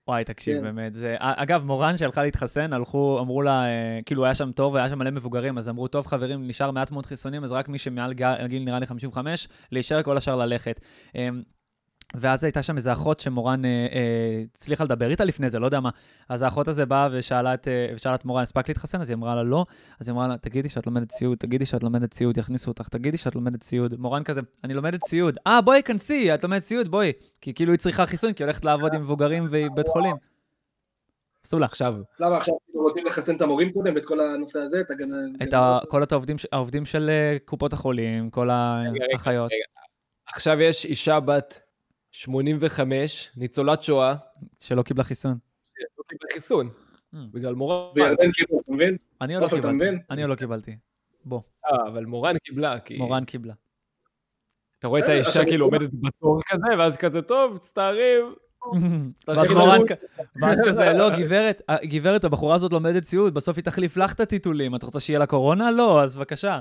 וואי, 0.07 0.23
תקשיב, 0.23 0.57
כן. 0.57 0.63
באמת, 0.63 0.93
זה... 0.93 1.15
אגב, 1.19 1.63
מורן 1.63 1.97
שהלכה 1.97 2.23
להתחסן, 2.23 2.73
הלכו, 2.73 3.19
אמרו 3.21 3.41
לה, 3.41 3.65
אה, 3.65 3.99
כאילו, 4.05 4.25
היה 4.25 4.33
שם 4.33 4.51
טוב, 4.51 4.75
היה 4.75 4.89
שם 4.89 4.99
מלא 4.99 5.11
מבוגרים, 5.11 5.57
אז 5.57 5.69
אמרו, 5.69 5.87
טוב, 5.87 6.07
חברים, 6.07 6.47
נשאר 6.47 6.71
מעט 6.71 6.91
מאוד 6.91 7.05
חיסונים, 7.05 7.43
אז 7.43 7.51
רק 7.51 7.69
מי 7.69 7.77
שמעל 7.77 8.13
גיל, 8.45 8.63
נראה 8.63 8.79
לי 8.79 8.85
55, 8.85 9.47
להישאר 9.71 10.03
כל 10.03 10.17
השאר 10.17 10.35
ללכת. 10.35 10.81
אה, 12.15 12.19
ואז 12.21 12.43
הייתה 12.43 12.63
שם 12.63 12.77
איזה 12.77 12.91
אחות 12.91 13.19
שמורן 13.19 13.65
אה, 13.65 13.69
אה, 13.69 14.43
הצליחה 14.55 14.83
לדבר 14.83 15.09
איתה 15.09 15.23
לפני 15.23 15.49
זה, 15.49 15.59
לא 15.59 15.65
יודע 15.65 15.79
מה. 15.79 15.89
אז 16.29 16.41
האחות 16.41 16.67
הזה 16.67 16.85
באה 16.85 17.09
ושאלה 17.11 17.53
את, 17.53 17.67
אה, 17.67 17.87
ושאלה 17.95 18.15
את 18.15 18.25
מורן, 18.25 18.43
הספקת 18.43 18.67
להתחסן? 18.67 19.01
אז 19.01 19.09
היא 19.09 19.15
אמרה 19.15 19.35
לה, 19.35 19.43
לא. 19.43 19.65
אז 19.99 20.07
היא 20.07 20.13
אמרה 20.13 20.27
לה, 20.27 20.37
תגידי 20.37 20.69
שאת 20.69 20.87
לומדת 20.87 21.09
ציוד, 21.09 21.37
תגידי 21.37 21.65
שאת 21.65 21.83
לומדת 21.83 22.11
ציוד, 22.11 22.37
יכניסו 22.37 22.71
אותך, 22.71 22.87
תגידי 22.87 23.17
שאת 23.17 23.35
לומדת 23.35 23.59
ציוד. 23.59 23.93
מורן 23.99 24.23
כזה, 24.23 24.41
אני 24.63 24.73
לומדת 24.73 24.99
ציוד. 25.01 25.37
אה, 25.47 25.61
בואי, 25.61 25.83
כנסי, 25.83 26.33
את 26.33 26.43
לומדת 26.43 26.61
ציוד, 26.61 26.87
בואי. 26.87 27.11
כי 27.41 27.53
כאילו 27.53 27.71
היא 27.71 27.79
צריכה 27.79 28.05
חיסון, 28.05 28.33
כי 28.33 28.43
היא 28.43 28.45
הולכת 28.45 28.65
לעבוד 28.65 28.93
עם 28.93 29.01
מבוגרים 29.01 29.47
ובית 29.49 29.87
חולים. 29.87 30.15
עשו 31.45 31.59
לה. 31.59 31.65
עכשיו. 31.65 31.93
למה 32.19 32.37
עכשיו 32.37 32.55
רוצים 32.73 33.05
לחסן 33.05 33.35
את 33.35 33.41
המורים 33.41 33.71
קודם, 33.71 33.97
את 33.97 34.05
כל 34.05 34.19
הנושא 34.19 34.59
הזה, 34.59 34.81
את 34.81 34.91
הגנה... 34.91 35.15
את 35.43 35.53
ה, 35.53 35.79
כל 35.89 36.03
העובדים, 36.11 36.35
העובדים 36.51 36.85
של 36.85 37.09
אה, 37.09 37.37
קופות 37.45 37.73
החולים, 37.73 38.29
כל 38.29 38.49
האחיות. 38.49 39.51
עכשיו 40.27 40.61
יש 40.61 40.85
אישה 40.85 41.19
בת 41.19 41.64
85, 42.17 43.29
ניצולת 43.37 43.83
שואה, 43.83 44.15
שלא 44.59 44.83
קיבלה 44.83 45.03
חיסון. 45.03 45.37
לא 45.97 46.03
קיבלה 46.07 46.29
חיסון, 46.33 46.69
Mm. 47.13 47.17
בגלל 47.31 47.55
מורן. 47.55 47.93
בירדן 47.93 48.31
כאילו, 48.33 48.59
אתה 48.59 48.71
מבין? 48.71 48.97
אני 49.21 49.35
עוד 49.35 49.41
לא 49.41 49.47
אתה 49.47 49.55
קיבלתי. 49.55 49.85
אני 50.09 50.21
עוד 50.21 50.29
לא 50.29 50.35
קיבלתי. 50.35 50.77
בוא, 51.25 51.41
אה, 51.65 51.87
אבל 51.87 52.05
מורן 52.05 52.37
קיבלה, 52.37 52.79
כי... 52.79 52.97
מורן 52.97 53.25
קיבלה. 53.25 53.53
אתה 54.79 54.87
רואה 54.87 54.99
את 55.01 55.09
אה, 55.09 55.13
האישה 55.13 55.45
כאילו 55.45 55.65
עומדת 55.65 55.89
בתור 55.93 56.39
כזה, 56.47 56.77
ואז 56.79 56.97
כזה, 56.97 57.21
טוב, 57.21 57.53
מצטערים. 57.53 58.35
ואז 59.27 59.37
תרחיב 59.37 59.57
מורן, 59.57 59.81
כזה, 60.65 60.93
לא, 60.93 61.09
גברת, 61.17 61.61
אה, 61.69 61.77
גברת, 61.83 62.23
הבחורה 62.23 62.55
הזאת 62.55 62.71
לומדת 62.71 63.03
סיעוד, 63.03 63.33
בסוף 63.33 63.57
היא 63.57 63.63
תחליף 63.63 63.97
לך 63.97 64.13
את 64.13 64.19
הטיטולים. 64.19 64.75
את 64.75 64.83
רוצה 64.83 64.99
שיהיה 64.99 65.19
לה 65.19 65.25
קורונה? 65.25 65.71
לא, 65.71 66.03
אז 66.03 66.17
בבקשה. 66.17 66.59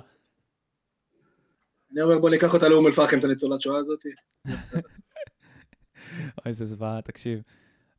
אני 1.93 2.03
אומר 2.03 2.19
בוא 2.19 2.31
ניקח 2.31 2.55
אותה 2.55 2.69
לאום 2.69 2.87
אל-פחם, 2.87 3.19
את 3.19 3.25
הניצולת 3.25 3.61
שואה 3.63 3.79
הזאת. 3.79 4.05
אוי, 6.23 6.47
איזה 6.47 6.65
זוועה, 6.65 7.03
תקשיב. 7.03 7.43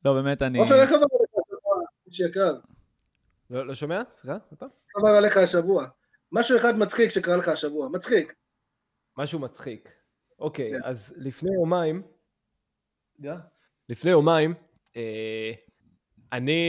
לא, 0.05 0.13
באמת, 0.13 0.41
אני... 0.41 0.59
עופר, 0.59 0.81
איך 0.81 0.91
עבר 0.91 1.05
עליך 1.19 1.31
השבוע? 1.39 1.85
איש 2.07 2.19
יקר. 2.19 2.55
לא 3.49 3.67
לא 3.67 3.75
שומע? 3.75 4.01
סליחה? 4.15 4.37
איך 4.51 4.95
עבר 4.95 5.09
עליך 5.09 5.37
השבוע? 5.37 5.85
משהו 6.31 6.57
אחד 6.57 6.77
מצחיק 6.77 7.09
שקרה 7.09 7.37
לך 7.37 7.47
השבוע. 7.47 7.89
מצחיק. 7.89 8.33
משהו 9.17 9.39
מצחיק. 9.39 9.89
אוקיי, 10.39 10.71
כן. 10.71 10.79
אז 10.83 11.13
לפני 11.17 11.53
יומיים, 11.53 12.01
לפני 13.89 14.11
יומיים, 14.11 14.53
אה, 14.95 15.51
אני 16.31 16.61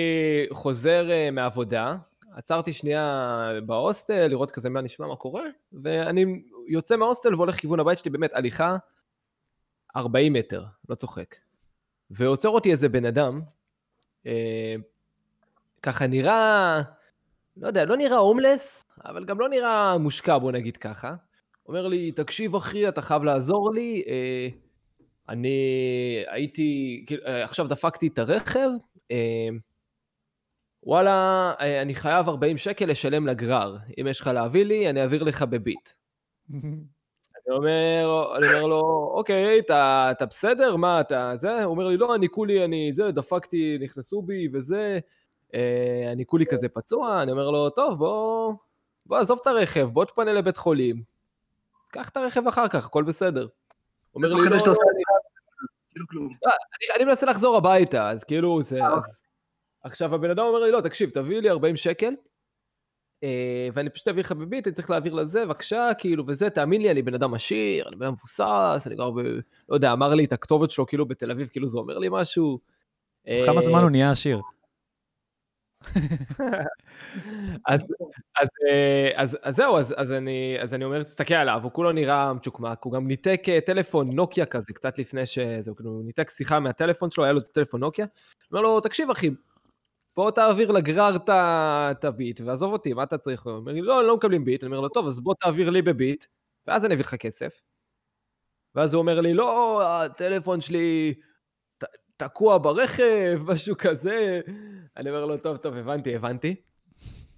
חוזר 0.52 1.10
אה, 1.10 1.30
מהעבודה, 1.30 1.96
עצרתי 2.32 2.72
שנייה 2.72 3.48
בהוסטל, 3.66 4.26
לראות 4.26 4.50
כזה 4.50 4.70
מה 4.70 4.80
נשמע, 4.80 5.06
מה 5.06 5.16
קורה, 5.16 5.44
ואני 5.82 6.42
יוצא 6.68 6.96
מההוסטל 6.96 7.34
והולך 7.34 7.54
לכיוון 7.54 7.80
הבית 7.80 7.98
שלי, 7.98 8.10
באמת, 8.10 8.30
הליכה 8.34 8.76
40 9.96 10.32
מטר, 10.32 10.64
לא 10.88 10.94
צוחק. 10.94 11.36
ועוצר 12.10 12.48
אותי 12.48 12.70
איזה 12.70 12.88
בן 12.88 13.04
אדם, 13.04 13.40
אה, 14.26 14.74
ככה 15.82 16.06
נראה, 16.06 16.80
לא 17.56 17.66
יודע, 17.66 17.84
לא 17.84 17.96
נראה 17.96 18.18
הומלס, 18.18 18.84
אבל 19.04 19.24
גם 19.24 19.40
לא 19.40 19.48
נראה 19.48 19.98
מושקע, 19.98 20.38
בוא 20.38 20.52
נגיד 20.52 20.76
ככה. 20.76 21.14
אומר 21.68 21.88
לי, 21.88 22.12
תקשיב 22.12 22.54
אחי, 22.54 22.88
אתה 22.88 23.02
חייב 23.02 23.24
לעזור 23.24 23.74
לי, 23.74 24.02
אה, 24.08 24.48
אני 25.28 25.58
הייתי, 26.28 27.04
כאילו, 27.06 27.26
אה, 27.26 27.44
עכשיו 27.44 27.68
דפקתי 27.68 28.06
את 28.06 28.18
הרכב, 28.18 28.68
אה, 29.10 29.48
וואלה, 30.82 31.52
אה, 31.60 31.82
אני 31.82 31.94
חייב 31.94 32.28
40 32.28 32.58
שקל 32.58 32.86
לשלם 32.86 33.26
לגרר. 33.26 33.76
אם 34.00 34.06
יש 34.06 34.20
לך 34.20 34.26
להביא 34.26 34.64
לי, 34.64 34.90
אני 34.90 35.02
אעביר 35.02 35.22
לך 35.22 35.42
בביט. 35.42 35.88
אני 37.46 37.56
אומר, 37.56 38.32
אני 38.36 38.46
אומר 38.46 38.66
לו, 38.66 39.10
אוקיי, 39.14 39.58
אתה, 39.58 40.08
אתה 40.10 40.26
בסדר? 40.26 40.76
מה, 40.76 41.00
אתה 41.00 41.32
זה? 41.36 41.64
הוא 41.64 41.70
אומר 41.70 41.88
לי, 41.88 41.96
לא, 41.96 42.14
אני 42.14 42.28
כולי, 42.28 42.64
אני 42.64 42.90
זה, 42.94 43.10
דפקתי, 43.10 43.78
נכנסו 43.80 44.22
בי 44.22 44.48
וזה, 44.52 44.98
אה, 45.54 46.08
אני 46.12 46.26
כולי 46.26 46.46
כזה 46.46 46.68
פצוע. 46.68 47.22
אני 47.22 47.32
אומר 47.32 47.50
לו, 47.50 47.70
טוב, 47.70 47.98
בוא, 47.98 48.54
בוא, 49.06 49.18
עזוב 49.18 49.38
את 49.42 49.46
הרכב, 49.46 49.88
בוא 49.92 50.04
תפנה 50.04 50.32
לבית 50.32 50.56
חולים. 50.56 51.02
קח 51.88 52.08
את 52.08 52.16
הרכב 52.16 52.48
אחר 52.48 52.68
כך, 52.68 52.86
הכל 52.86 53.04
בסדר. 53.04 53.46
אומר 54.14 54.28
לי, 54.28 54.50
לא, 54.50 54.56
עושה 54.56 54.66
לא, 54.66 54.74
כאילו 55.90 56.06
כלום. 56.08 56.28
אני, 56.46 56.96
אני 56.96 57.04
מנסה 57.04 57.26
לחזור 57.26 57.56
הביתה, 57.56 58.10
אז 58.10 58.24
כאילו 58.24 58.62
זה... 58.62 58.86
אז... 58.86 59.22
עכשיו 59.82 60.14
הבן 60.14 60.30
אדם 60.30 60.44
אומר 60.44 60.58
לי, 60.58 60.70
לא, 60.70 60.80
תקשיב, 60.80 61.10
תביא 61.10 61.40
לי 61.40 61.50
40 61.50 61.76
שקל, 61.76 62.06
אה, 62.06 62.14
ואני 63.72 63.90
פשוט 63.90 64.08
אעביר 64.08 64.24
לך 64.24 64.32
בביט, 64.32 64.66
אני 64.66 64.74
צריך 64.74 64.90
להעביר 64.90 65.14
לזה, 65.14 65.44
בבקשה, 65.44 65.90
כאילו, 65.98 66.24
וזה, 66.26 66.50
תאמין 66.50 66.82
לי, 66.82 66.90
אני 66.90 67.02
בן 67.02 67.14
אדם 67.14 67.34
עשיר, 67.34 67.88
אני 67.88 67.96
בן 67.96 68.06
אדם 68.06 68.12
מבוסס, 68.12 68.84
אני 68.86 68.96
גר 68.96 69.10
ב... 69.10 69.18
לא 69.68 69.74
יודע, 69.74 69.92
אמר 69.92 70.14
לי 70.14 70.24
את 70.24 70.32
הכתובת 70.32 70.70
שלו, 70.70 70.86
כאילו, 70.86 71.06
בתל 71.06 71.30
אביב, 71.30 71.48
כאילו, 71.48 71.68
זה 71.68 71.78
אומר 71.78 71.98
לי 71.98 72.08
משהו. 72.10 72.58
כמה 73.46 73.60
אה, 73.60 73.66
זמן 73.66 73.82
הוא 73.82 73.90
נהיה 73.90 74.10
עשיר? 74.10 74.40
אז, 77.66 77.80
אז, 78.40 78.48
אה, 78.68 79.10
אז, 79.14 79.38
אז 79.42 79.56
זהו, 79.56 79.76
אז, 79.76 79.94
אז, 79.96 80.12
אני, 80.12 80.56
אז 80.60 80.74
אני 80.74 80.84
אומר, 80.84 81.02
תסתכל 81.02 81.34
עליו, 81.34 81.60
הוא 81.62 81.72
כולו 81.72 81.92
נראה 81.92 82.32
מצ'וקמק, 82.32 82.82
הוא 82.84 82.92
גם 82.92 83.06
ניתק 83.06 83.42
אה, 83.48 83.60
טלפון 83.60 84.10
נוקיה 84.12 84.46
כזה, 84.46 84.72
קצת 84.72 84.98
לפני 84.98 85.26
שזה, 85.26 85.70
הוא 85.70 85.76
כאילו 85.76 85.90
הוא 85.90 86.04
ניתק 86.04 86.30
שיחה 86.30 86.60
מהטלפון 86.60 87.10
שלו, 87.10 87.24
היה 87.24 87.32
לו 87.32 87.38
את 87.38 87.46
הטלפון 87.46 87.80
נוקיה. 87.80 88.06
אומר 88.52 88.62
לו, 88.62 88.80
תקשיב 88.80 89.10
אחי, 89.10 89.30
בוא 90.16 90.30
תעביר 90.30 90.70
לגרר 90.70 91.16
את 91.90 92.04
הביט, 92.04 92.40
ועזוב 92.40 92.72
אותי, 92.72 92.92
מה 92.92 93.02
אתה 93.02 93.18
צריך? 93.18 93.42
הוא 93.42 93.52
אומר 93.52 93.72
לי, 93.72 93.82
לא, 93.82 94.04
לא 94.04 94.16
מקבלים 94.16 94.44
ביט. 94.44 94.62
אני 94.62 94.66
אומר 94.68 94.80
לו, 94.80 94.88
טוב, 94.88 95.06
אז 95.06 95.20
בוא 95.20 95.34
תעביר 95.40 95.70
לי 95.70 95.82
בביט, 95.82 96.24
ואז 96.66 96.84
אני 96.84 96.94
אביא 96.94 97.04
לך 97.04 97.14
כסף. 97.14 97.60
ואז 98.74 98.94
הוא 98.94 99.00
אומר 99.00 99.20
לי, 99.20 99.34
לא, 99.34 99.82
הטלפון 99.86 100.60
שלי 100.60 101.14
ת- 101.78 101.84
תקוע 102.16 102.58
ברכב, 102.58 103.40
משהו 103.54 103.76
כזה. 103.78 104.40
אני 104.96 105.10
אומר 105.10 105.24
לו, 105.26 105.38
טוב, 105.38 105.56
טוב, 105.56 105.74
הבנתי, 105.76 106.16
הבנתי. 106.16 106.56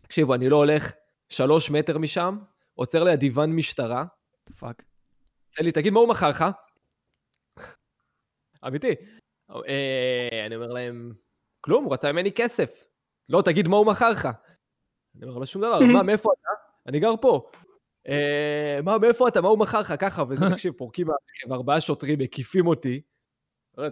תקשיבו, 0.01 0.35
אני 0.35 0.49
לא 0.49 0.57
הולך 0.57 0.93
שלוש 1.29 1.71
מטר 1.71 1.99
משם, 1.99 2.39
עוצר 2.75 3.05
לידי 3.05 3.31
ואן 3.31 3.53
משטרה, 3.53 4.05
fuck. 4.59 4.85
עושה 5.51 5.63
לי, 5.63 5.73
תגיד, 5.73 5.93
מה 5.93 6.01
הוא 6.01 6.09
מכר 6.09 6.29
לך? 6.29 6.45
אמיתי. 8.67 8.95
אה, 9.51 10.47
אני 10.47 10.57
אומר 10.57 10.67
להם, 10.73 11.13
כלום, 11.69 11.85
הוא 11.85 11.93
רצה 11.93 12.13
ממני 12.13 12.33
כסף. 12.33 12.85
לא, 13.29 13.43
תגיד, 13.43 13.69
מה 13.69 13.77
הוא 13.77 13.87
מכר 13.87 14.11
לך? 14.11 14.29
אני 15.17 15.25
אומר 15.25 15.39
לו, 15.39 15.47
שום 15.47 15.63
דבר, 15.63 15.79
מה, 15.99 16.03
מאיפה 16.03 16.31
אתה? 16.41 16.51
אני 16.87 17.01
גר 17.01 17.15
פה. 17.21 17.51
"אה, 18.09 18.79
מה, 18.85 18.99
מאיפה 18.99 19.29
אתה? 19.29 19.41
מה 19.41 19.49
הוא 19.49 19.59
מכר 19.59 19.81
לך? 19.81 19.95
ככה, 20.01 20.25
וזה, 20.29 20.45
תקשיב, 20.53 20.73
פורקים 20.73 21.07
מהרכב, 21.07 21.53
ארבעה 21.53 21.81
שוטרים 21.81 22.19
מקיפים 22.19 22.67
אותי. 22.67 23.01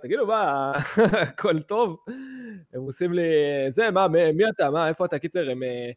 תגידו, 0.01 0.27
מה, 0.27 0.73
הכל 1.23 1.63
טוב? 1.63 1.97
הם 2.73 2.81
עושים 2.83 3.13
לי, 3.13 3.23
זה, 3.71 3.91
מה, 3.91 4.09
מי 4.09 4.49
אתה? 4.49 4.71
מה, 4.71 4.89
איפה 4.89 5.05
אתה? 5.05 5.19
קיצר, 5.19 5.51
הם, 5.51 5.63
אה, 5.63 5.91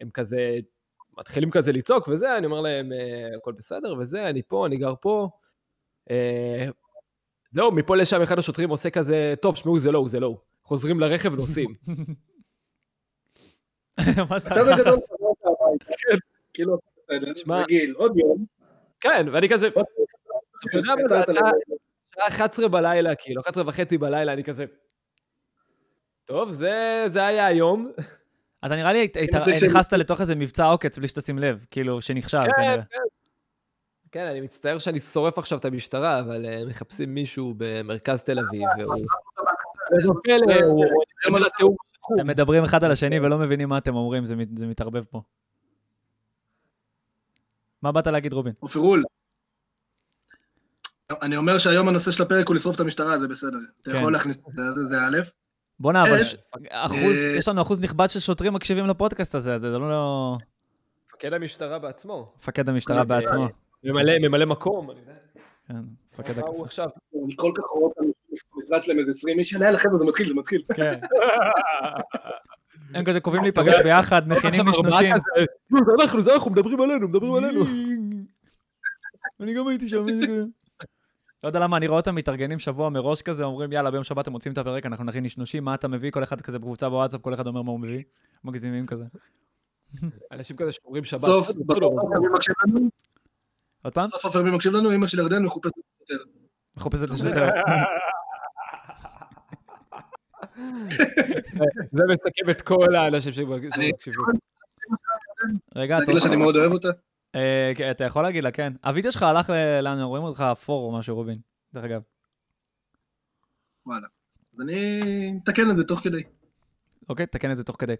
הם 0.00 0.10
כזה, 0.10 0.58
מתחילים 1.18 1.50
כזה 1.50 1.72
לצעוק 1.72 2.08
וזה, 2.08 2.38
אני 2.38 2.46
אומר 2.46 2.60
להם, 2.60 2.92
אה, 2.92 3.36
הכל 3.36 3.52
בסדר, 3.52 3.94
וזה, 3.98 4.28
אני 4.28 4.42
פה, 4.42 4.66
אני 4.66 4.76
גר 4.76 4.94
פה. 5.00 5.28
זהו, 7.50 7.72
מפה 7.72 7.96
לשם 7.96 8.22
אחד 8.22 8.38
השוטרים 8.38 8.70
עושה 8.70 8.90
כזה, 8.90 9.34
טוב, 9.42 9.56
שמעו, 9.56 9.78
זה 9.78 9.92
לא 9.92 9.98
הוא, 9.98 10.08
זה 10.08 10.20
לא 10.20 10.26
הוא. 10.26 10.53
חוזרים 10.64 11.00
לרכב 11.00 11.32
ונוסעים. 11.32 11.74
מה 14.30 14.38
זה 14.38 14.50
אתה 14.52 14.64
בגדול? 14.64 14.96
חזרת 14.96 15.36
הביתה. 15.44 15.92
כאילו, 16.54 16.78
בסדר, 16.96 17.32
תשמע- 17.32 17.62
רגיל, 17.62 17.94
עוד 17.96 18.16
יום. 18.16 18.44
כן, 19.00 19.26
ואני 19.32 19.48
כזה, 19.48 19.68
אתה 19.68 19.80
יודע 20.78 20.94
מה 21.02 21.08
זה. 21.08 21.32
שעה 22.14 22.28
11 22.28 22.68
בלילה, 22.68 23.14
כאילו, 23.14 23.42
11 23.42 23.62
וחצי 23.66 23.98
בלילה, 23.98 24.32
אני 24.32 24.44
כזה... 24.44 24.64
טוב, 26.24 26.52
זה, 26.52 27.04
היה 27.26 27.46
היום. 27.46 27.92
אתה 28.66 28.76
נראה 28.76 28.92
לי 28.92 29.08
נכנסת 29.66 29.92
לתוך 29.92 30.20
איזה 30.20 30.34
מבצע 30.34 30.64
עוקץ 30.64 30.98
בלי 30.98 31.08
שתשים 31.08 31.38
לב, 31.38 31.64
כאילו, 31.70 32.02
שנכשל 32.02 32.40
כן. 32.42 32.80
כן. 32.90 32.98
כן, 34.12 34.26
אני 34.26 34.40
מצטער 34.40 34.78
שאני 34.78 35.00
שורף 35.00 35.38
עכשיו 35.38 35.58
את 35.58 35.64
המשטרה, 35.64 36.20
אבל 36.20 36.46
אה, 36.46 36.64
מחפשים 36.66 37.14
מישהו 37.14 37.54
במרכז 37.56 38.22
תל 38.22 38.38
אביב, 38.38 38.68
והוא... 38.78 38.94
אתם 42.14 42.26
מדברים 42.26 42.64
אחד 42.64 42.84
על 42.84 42.92
השני 42.92 43.20
ולא 43.20 43.38
מבינים 43.38 43.68
מה 43.68 43.78
אתם 43.78 43.94
אומרים, 43.94 44.24
זה 44.24 44.36
מת- 44.36 44.58
זה 44.58 44.66
מתערבב 44.66 45.04
פה. 45.04 45.22
מה 47.82 47.92
באת 47.92 48.06
להגיד, 48.06 48.32
רובין? 48.32 48.52
אופרול. 48.62 49.04
אני 51.22 51.36
אומר 51.36 51.58
שהיום 51.58 51.88
הנושא 51.88 52.10
של 52.10 52.22
הפרק 52.22 52.48
הוא 52.48 52.56
לשרוף 52.56 52.74
את 52.76 52.80
המשטרה, 52.80 53.18
זה 53.18 53.28
בסדר. 53.28 53.58
אתה 53.80 53.90
כן. 53.90 53.96
יכול 53.98 54.12
להכניס 54.12 54.38
את 54.38 54.74
זה, 54.74 54.84
זה 54.84 54.96
א'. 54.98 55.18
בואנה, 55.80 56.02
אבל 56.02 56.12
אה, 56.70 56.86
אחוז, 56.86 57.16
אה, 57.16 57.34
יש 57.36 57.48
לנו 57.48 57.62
אחוז 57.62 57.80
נכבד 57.80 58.06
של 58.10 58.20
שוטרים 58.20 58.52
מקשיבים 58.54 58.86
לפודקאסט 58.86 59.34
הזה, 59.34 59.58
זה 59.58 59.68
לא 59.68 60.36
מפקד 61.08 61.32
המשטרה 61.32 61.78
בעצמו. 61.78 62.32
מפקד 62.36 62.68
המשטרה 62.68 62.98
אה, 62.98 63.04
בעצמו. 63.04 63.46
ממלא, 63.84 64.12
ממלא 64.18 64.46
מקום. 64.46 64.90
אני 64.90 65.00
יודע. 65.00 65.12
כן, 65.68 65.74
מפקד 66.12 66.36
מה 66.38 66.46
הוא 66.46 66.50
הכפר. 66.54 66.64
עכשיו? 66.64 66.88
אני 67.24 67.34
כל 67.36 67.52
כך 67.54 67.64
רואה 67.64 67.84
אותם 67.84 68.04
במשרד 68.54 68.82
שלהם 68.82 68.98
איזה 68.98 69.10
20 69.10 69.38
איש, 69.38 69.52
יאללה 69.52 69.78
חבר'ה, 69.78 69.98
זה 69.98 70.04
מתחיל, 70.04 70.28
זה 70.28 70.34
מתחיל. 70.34 70.62
כן. 70.74 71.00
הם 72.94 73.04
כזה 73.04 73.20
קובעים 73.20 73.42
להיפגש 73.42 73.74
ביחד, 73.84 74.28
מכינים 74.28 74.68
עכשיו 74.68 74.84
ארבעה 74.84 75.00
נשנושים. 75.00 75.12
כזה, 75.14 75.44
"נו, 75.70 75.78
זה 75.86 76.02
אנחנו, 76.02 76.20
זה 76.20 76.34
אנחנו, 76.34 76.50
מדברים 76.50 76.80
עלינו, 76.80 77.08
מדברים 77.08 77.34
עלינו. 77.34 77.64
אני 79.40 79.54
גם 79.54 79.68
הייתי 79.68 79.88
שם. 79.88 80.06
לא 81.44 81.48
יודע 81.48 81.58
למה, 81.60 81.76
אני 81.76 81.86
רואה 81.86 82.00
אותם 82.00 82.14
מתארגנים 82.14 82.58
שבוע 82.58 82.88
מראש 82.88 83.22
כזה, 83.22 83.44
אומרים, 83.44 83.72
יאללה, 83.72 83.90
ביום 83.90 84.04
שבת 84.04 84.26
הם 84.26 84.32
מוצאים 84.32 84.52
את 84.52 84.58
הפרק, 84.58 84.86
אנחנו 84.86 85.04
נכין 85.04 85.24
נשנושים, 85.24 85.64
מה 85.64 85.74
אתה 85.74 85.88
מביא? 85.88 86.10
כל 86.10 86.22
אחד 86.22 86.40
כזה 86.40 86.58
בקבוצה 86.58 86.88
בוואטסאפ, 86.88 87.20
כל 87.20 87.34
אחד 87.34 87.46
אומר 87.46 87.62
מה 87.62 87.70
הוא 87.70 87.80
מביא. 87.80 88.02
מגזימים 88.44 88.86
כזה. 88.86 89.04
אנשים 90.32 90.56
כזה 90.56 90.72
שאומרים 90.72 91.04
שבת. 91.04 91.20
בסוף, 91.20 91.48
בסדר, 91.48 91.60
בסוף 91.66 91.76
בסדר. 91.76 91.86
עופר 91.86 92.20
מי 92.20 92.28
מקשיב 92.34 92.54
לנו? 92.66 92.88
עוד 93.82 93.94
פעם? 93.94 94.04
בסוף 94.04 94.24
עופר 94.24 94.42
מי 94.42 94.50
מקשיב 94.50 94.72
לנו? 94.72 94.94
אמא 94.94 95.06
של 95.06 95.18
ירדן 95.18 95.42
מחופשת 95.44 95.72
יותר. 96.00 96.24
מחופשת 96.76 97.08
לשוטר. 97.10 97.48
זה 101.92 102.02
מסכם 102.08 102.50
את 102.50 102.62
כל 102.62 102.94
האנשים 102.94 103.32
שמקשיבים. 103.32 103.94
רגע, 105.74 105.98
עצור 105.98 106.14
לה 106.14 106.20
שאני. 106.20 106.36
מאוד 106.36 106.56
אוהב 106.56 106.72
אותה? 106.72 106.88
אה, 107.34 107.72
כן, 107.76 107.90
אתה 107.90 108.04
יכול 108.04 108.22
להגיד 108.22 108.44
לה, 108.44 108.50
כן. 108.50 108.72
הווידאו 108.84 109.12
שלך 109.12 109.22
הלך. 109.22 109.52
לאן, 109.82 110.00
רואים 110.00 110.24
אותך 110.24 110.44
אפור 110.52 110.92
או 110.92 110.98
משהו, 110.98 111.16
רובין, 111.16 111.38
דרך 111.74 111.84
אגב. 111.84 112.00
וואלה. 113.86 114.06
אז 114.54 114.60
אני 114.60 115.38
אתקן 115.42 115.70
את 115.70 115.76
זה 115.76 115.84
תוך 115.84 116.00
כדי. 116.00 116.22
אוקיי, 117.08 117.26
תקן 117.26 117.50
את 117.50 117.56
זה 117.56 117.64
תוך 117.64 117.76
כדי. 117.78 117.94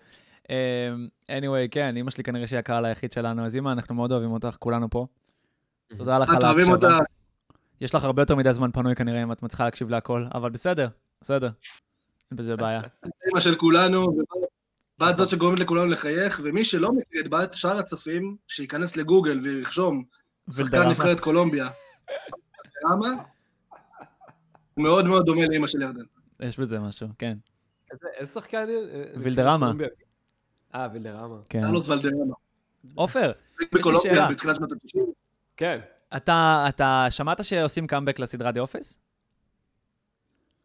אה, 0.50 0.94
anyway, 1.28 1.68
כן, 1.70 1.96
אמא 1.96 2.10
שלי 2.10 2.24
כנראה 2.24 2.46
שהיא 2.46 2.58
הקהל 2.58 2.84
היחיד 2.84 3.12
שלנו, 3.12 3.46
אז 3.46 3.56
אמא, 3.56 3.72
אנחנו 3.72 3.94
מאוד 3.94 4.12
אוהבים 4.12 4.32
אותך, 4.32 4.56
כולנו 4.58 4.90
פה. 4.90 5.06
תודה 5.96 6.18
לך 6.18 6.34
על 6.34 6.44
ההקשבה. 6.44 6.98
יש 7.80 7.94
לך 7.94 8.04
הרבה 8.04 8.22
יותר 8.22 8.36
מדי 8.36 8.52
זמן 8.52 8.70
פנוי 8.72 8.94
כנראה, 8.94 9.22
אם 9.22 9.32
את 9.32 9.42
מצליחה 9.42 9.64
להקשיב 9.64 9.90
להכל, 9.90 10.26
אבל 10.34 10.50
בסדר, 10.50 10.88
בסדר. 11.20 11.50
בזה 12.32 12.56
בעיה. 12.56 12.80
אמא 13.32 13.40
של 13.40 13.54
כולנו, 13.54 14.18
בת 14.98 15.16
זאת 15.16 15.28
שגורמת 15.28 15.58
לכולנו 15.58 15.86
לחייך, 15.86 16.40
ומי 16.44 16.64
שלא 16.64 16.92
מכיר 16.92 17.20
את 17.20 17.28
בת 17.28 17.54
שאר 17.54 17.78
הצופים, 17.78 18.36
שייכנס 18.48 18.96
לגוגל 18.96 19.40
וירשום 19.42 20.04
שחקן. 20.52 20.88
נבחרת 20.88 21.20
קולומביה. 21.20 21.68
למה? 22.90 23.08
הוא 24.74 24.84
מאוד 24.84 25.04
מאוד 25.06 25.26
דומה 25.26 25.42
לאמא 25.52 25.66
של 25.66 25.82
ירדן. 25.82 26.02
יש 26.40 26.58
בזה 26.58 26.78
משהו, 26.80 27.08
כן. 27.18 27.36
איזה- 28.20 28.32
שחקן? 28.32 28.66
ולדרמה. 29.16 29.72
אה, 30.74 30.88
ולדרמה. 30.92 31.36
כן. 31.48 31.62
קרלוס 31.62 31.88
ולדרמה. 31.88 32.34
עופר, 32.94 33.32
בקולומביה 33.74 34.14
שאלה. 34.14 34.28
בתחילת 34.30 34.56
שנות 34.56 34.72
ה-90. 34.72 34.98
כן. 35.56 35.80
אתה, 36.16 36.66
אתה 36.68 37.06
שמעת 37.10 37.44
שעושים 37.44 37.86
קאמבק 37.86 38.18
לסדרה 38.18 38.52
The 38.52 38.60
Office? 38.60 38.98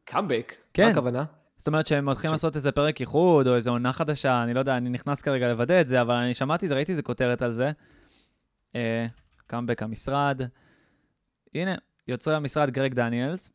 comeback? 0.06 0.56
כן. 0.74 0.84
מה 0.84 0.90
הכוונה? 0.92 1.26
זאת 1.60 1.68
אומרת 1.68 1.88
שהם 1.88 2.06
הולכים 2.06 2.32
לעשות 2.32 2.56
איזה 2.56 2.72
פרק 2.72 3.02
איחוד, 3.02 3.48
או 3.48 3.56
איזו 3.56 3.72
עונה 3.72 3.94
חדשה, 3.94 4.44
אני 4.44 4.54
לא 4.54 4.60
יודע, 4.60 4.78
אני 4.78 4.90
נכנס 4.90 5.22
כרגע 5.22 5.48
לוודא 5.48 5.82
את 5.82 5.88
זה, 5.88 6.02
אבל 6.02 6.14
אני 6.14 6.34
שמעתי, 6.34 6.68
זה, 6.68 6.76
ראיתי 6.76 6.92
איזה 6.92 7.02
כותרת 7.02 7.42
על 7.42 7.52
זה. 7.52 7.72
אה, 8.76 9.06
קאמבק 9.48 9.84
המשרד. 9.84 10.42
הנה, 11.56 11.76
יוצרי 12.08 12.36
המשרד 12.36 12.70
גרג 12.70 12.94
דניאלס. 12.94 13.50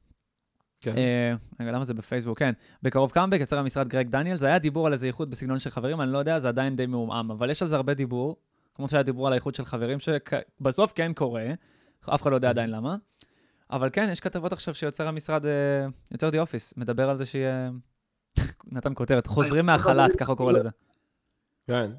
כן. 0.81 0.97
אה, 0.97 1.35
רגע, 1.61 1.73
למה 1.73 1.85
זה 1.85 1.95
בפייסבוק? 1.95 2.39
כן. 2.39 2.53
בקרוב 2.83 3.11
קאמבק, 3.11 3.41
יוצר 3.41 3.59
המשרד 3.59 3.89
גרג 3.89 4.09
דניאלס. 4.09 4.43
היה 4.43 4.59
דיבור 4.59 4.87
על 4.87 4.93
איזה 4.93 5.07
איחוד 5.07 5.31
בסגנון 5.31 5.59
של 5.59 5.71
חברים, 5.71 6.01
אני 6.01 6.13
לא 6.13 6.19
יודע, 6.19 6.41
זה 6.41 6.49
עדיין 6.49 6.77
די 6.77 6.87
מעומעם, 6.87 7.31
אבל 7.31 7.51
יש 7.51 7.63
על 7.63 7.69
זה 7.69 7.77
הרבה 7.77 7.95
דיבור, 7.95 8.37
כמו 8.75 8.89
שהיה 8.89 9.03
דיבור 9.03 9.27
על 9.27 9.33
האיחוד 9.33 9.55
של 9.55 9.65
חברים, 9.65 9.99
שבסוף 10.01 10.93
כן 10.93 11.13
קורה, 11.13 11.47
אף 12.15 12.23
אחד 12.23 12.31
לא 12.31 12.37
יודע 12.37 12.51
עדיין 12.51 12.71
למה. 12.71 12.97
אבל 13.71 13.89
כן, 13.93 14.09
יש 14.13 14.21
כתבות 14.21 14.53
עכשיו 14.53 14.75
שיוצר 14.75 15.09
המשרד, 15.09 15.47
אה, 15.47 15.87
יוצר 16.13 16.31
די 16.31 16.39
אופיס, 16.39 16.75
מדבר 16.77 17.11
על 17.11 17.17
זה 17.17 17.27
שיהיה... 17.27 17.71
נתן 18.73 18.93
כותרת, 18.95 19.26
חוזרים 19.26 19.67
מהחל"ת, 19.67 20.17
ככה 20.17 20.33
הוא 20.33 20.37
קורא 20.38 20.53
לזה. 20.53 20.69
כן. 21.67 21.91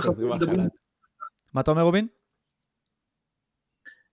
חוזרים 0.00 0.28
מהחל"ת. 0.28 0.72
מה 1.54 1.60
אתה 1.60 1.70
אומר, 1.70 1.82
רובין? 1.82 2.06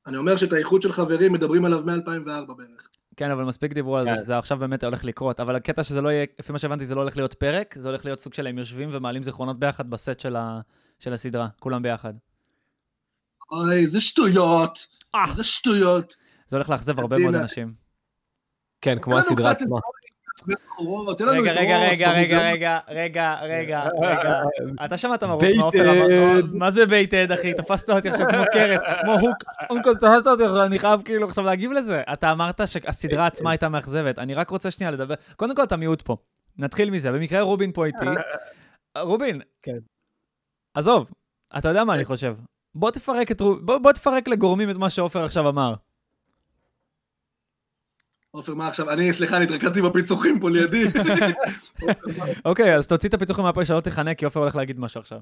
אני 0.08 0.18
אומר 0.18 0.38
שאת 0.38 0.54
האיחוד 0.54 0.82
של 0.82 0.92
חברים 0.92 1.34
מדברים 1.34 1.66
עליו 1.66 1.84
מ-2004 1.86 2.54
בערך. 2.54 2.90
כן, 3.18 3.32
אבל 3.32 3.44
מספיק 3.44 3.74
דיברו 3.74 3.98
על 3.98 4.06
זה, 4.06 4.10
כן. 4.10 4.16
שזה 4.16 4.38
עכשיו 4.38 4.58
באמת 4.58 4.84
הולך 4.84 5.06
לקרות. 5.06 5.40
אבל 5.40 5.56
הקטע 5.56 5.84
שזה 5.84 6.02
לא 6.02 6.10
יהיה, 6.10 6.26
לפי 6.40 6.52
מה 6.52 6.60
שהבנתי, 6.60 6.86
זה 6.86 6.96
לא 6.96 7.02
הולך 7.02 7.18
להיות 7.18 7.34
פרק, 7.34 7.76
זה 7.78 7.88
הולך 7.88 8.06
להיות 8.06 8.20
סוג 8.20 8.34
של 8.34 8.48
הם 8.48 8.58
יושבים 8.58 8.90
ומעלים 8.92 9.24
זיכרונות 9.24 9.60
ביחד 9.60 9.90
בסט 9.90 10.20
של, 10.20 11.14
הסדרה, 11.14 11.48
כולם 11.60 11.82
ביחד. 11.82 12.14
אוי, 13.52 13.76
איזה 13.76 14.02
שטויות. 14.02 14.88
אה. 15.16 15.26
איזה 15.30 15.44
שטויות. 15.44 16.16
זה 16.48 16.58
הולך 16.58 16.70
לאכזב 16.70 17.00
הרבה 17.00 17.18
מאוד. 17.18 17.36
אנשים. 17.36 17.74
כן, 18.82 19.00
כמו 19.02 19.18
הסדרה 19.18 19.52
עצמה. 19.52 19.78
רגע, 21.32 21.52
רגע, 21.54 21.78
רגע, 21.90 22.12
רגע. 22.12 22.40
רגע, 22.50 22.80
רגע, 22.88 23.36
רגע, 23.42 23.84
רגע. 24.02 24.42
אתה 24.86 24.98
שמעת 24.98 25.24
מה 25.24 25.34
baited. 25.38 25.58
מה 25.58 25.64
עופר 25.64 25.92
אמר? 25.92 26.42
מה 26.54 26.72
זה 26.72 26.86
baited, 26.86 27.32
אחי? 27.32 27.54
תפסת 27.54 27.90
אותי 27.90 28.10
עכשיו 28.10 28.28
כמו 28.30 28.44
קרס, 28.54 28.82
כמו 29.02 29.14
hook. 29.14 29.38
אונקל, 29.70 29.96
תפסת 29.96 30.28
אותי 30.28 30.44
עכשיו, 30.44 30.64
אני 30.66 30.80
חייב 30.80 31.02
כאילו 31.02 31.28
עכשיו 31.28 31.44
להגיב 31.44 31.72
לזה. 31.72 32.02
אתה 32.14 32.32
אמרת 32.32 32.62
שהסדרה 32.66 33.26
עצמה 33.28 33.52
הייתה 33.52 33.70
מאכזבת. 33.70 34.20
אני 34.20 34.34
רק 34.34 34.50
רוצה 34.50 34.72
שנייה 34.72 34.92
לדבר. 34.92 35.16
קודם 35.36 35.56
כל, 35.56 35.64
אתה 35.64 35.76
מיעוט 35.78 36.02
פה. 36.02 36.18
נתחיל 36.58 36.90
מזה. 36.90 37.12
במקרה 37.12 37.42
רובין 37.42 37.72
פה 37.72 37.86
איתי. 37.86 38.06
רובין. 38.98 39.42
כן. 39.64 39.78
עזוב, 40.74 41.12
אתה 41.58 41.68
יודע 41.68 41.84
מה 41.84 41.96
אני 41.96 42.06
חושב. 42.06 42.36
בוא 42.76 42.92
תפרק 42.92 43.32
את 43.32 43.42
רו- 43.42 43.56
בוא 43.62 43.78
בוא 43.78 43.92
תפרק 43.92 44.28
לגורמים 44.28 44.70
את 44.70 44.76
מה 44.78 44.90
שעופר 44.90 45.24
עכשיו 45.26 45.50
אמר. 45.50 45.74
עופר, 48.36 48.54
מה 48.54 48.68
עכשיו? 48.68 48.90
אני, 48.90 49.14
סליחה, 49.14 49.38
אני 49.38 49.46
התרכזתי 49.46 49.82
בפיצוחים 49.82 50.40
פה 50.40 50.50
לידי. 50.50 50.84
אוקיי, 52.46 52.76
אז 52.76 52.88
תוציא 52.88 53.10
את 53.10 53.14
הפיתוחים 53.14 53.44
מהפה 53.44 53.66
שלא 53.66 53.82
תחנה, 53.82 54.16
כי 54.16 54.26
עופר 54.26 54.40
הולך 54.40 54.56
להגיד 54.56 54.80
משהו 54.80 55.00
עכשיו. 55.00 55.20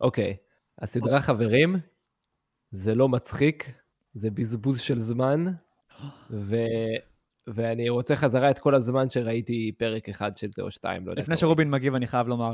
אוקיי, 0.00 0.36
הסדרה 0.78 1.20
חברים, 1.20 1.76
זה 2.70 2.94
לא 2.94 3.08
מצחיק, 3.08 3.72
זה 4.14 4.30
בזבוז 4.30 4.80
של 4.80 4.98
זמן, 4.98 5.44
ו... 6.30 6.56
ואני 7.46 7.88
רוצה 7.88 8.16
חזרה 8.16 8.50
את 8.50 8.58
כל 8.58 8.74
הזמן 8.74 9.10
שראיתי 9.10 9.72
פרק 9.78 10.08
אחד 10.08 10.36
של 10.36 10.48
זה 10.54 10.62
או 10.62 10.70
שתיים, 10.70 11.06
לא 11.06 11.12
יודע. 11.12 11.22
לפני. 11.22 11.36
שרובין 11.36 11.70
מגיב, 11.70 11.94
אני 11.94 12.06
חייב 12.06 12.28
לומר. 12.28 12.50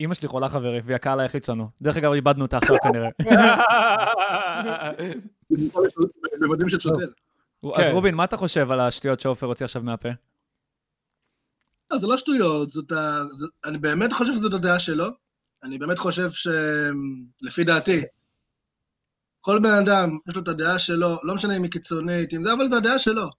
אמא 0.00 0.14
שלי 0.14 0.28
חולה 0.28 0.48
חברי, 0.48 0.80
והיא 0.84 0.96
הקהל 0.96 1.20
היחיד 1.20 1.44
שלנו. 1.44 1.68
דרך 1.82 1.96
אגב, 1.96 2.12
איבדנו 2.12 2.44
אותה 2.44 2.56
עכשיו 2.56 2.76
כנראה. 2.82 3.08
במדים 6.40 6.68
של 6.68 6.80
שוטר. 6.80 7.06
אז 7.76 7.86
כן. 7.86 7.92
רובין, 7.92 8.14
מה 8.14 8.24
אתה 8.24 8.36
חושב 8.36 8.70
על 8.70 8.80
השטויות 8.80 9.20
שעופר 9.20 9.46
הוציא 9.46 9.64
עכשיו 9.64 9.82
מהפה? 9.82 10.08
לא, 11.90 11.98
זה 11.98 12.06
לא 12.06 12.16
שטויות, 12.16 12.70
זאת 12.70 12.92
ה... 12.92 13.24
זה... 13.32 13.46
אני 13.64 13.78
באמת 13.78 14.12
חושב 14.12 14.32
שזאת 14.32 14.54
הדעה 14.54 14.80
שלו. 14.80 15.06
אני 15.62 15.78
באמת 15.78 15.98
חושב 15.98 16.30
ש... 16.30 16.48
לפי 17.40 17.64
דעתי, 17.64 18.02
כל 19.40 19.58
בן 19.58 19.74
אדם, 19.74 20.18
יש 20.28 20.36
לו 20.36 20.42
את 20.42 20.48
הדעה 20.48 20.78
שלו, 20.78 21.20
לא 21.22 21.34
משנה 21.34 21.56
אם 21.56 21.62
היא 21.62 21.70
קיצונית, 21.70 22.34
אם 22.34 22.42
זה, 22.42 22.52
אבל 22.52 22.68
זו 22.68 22.76
הדעה 22.76 22.98
שלו. 22.98 23.30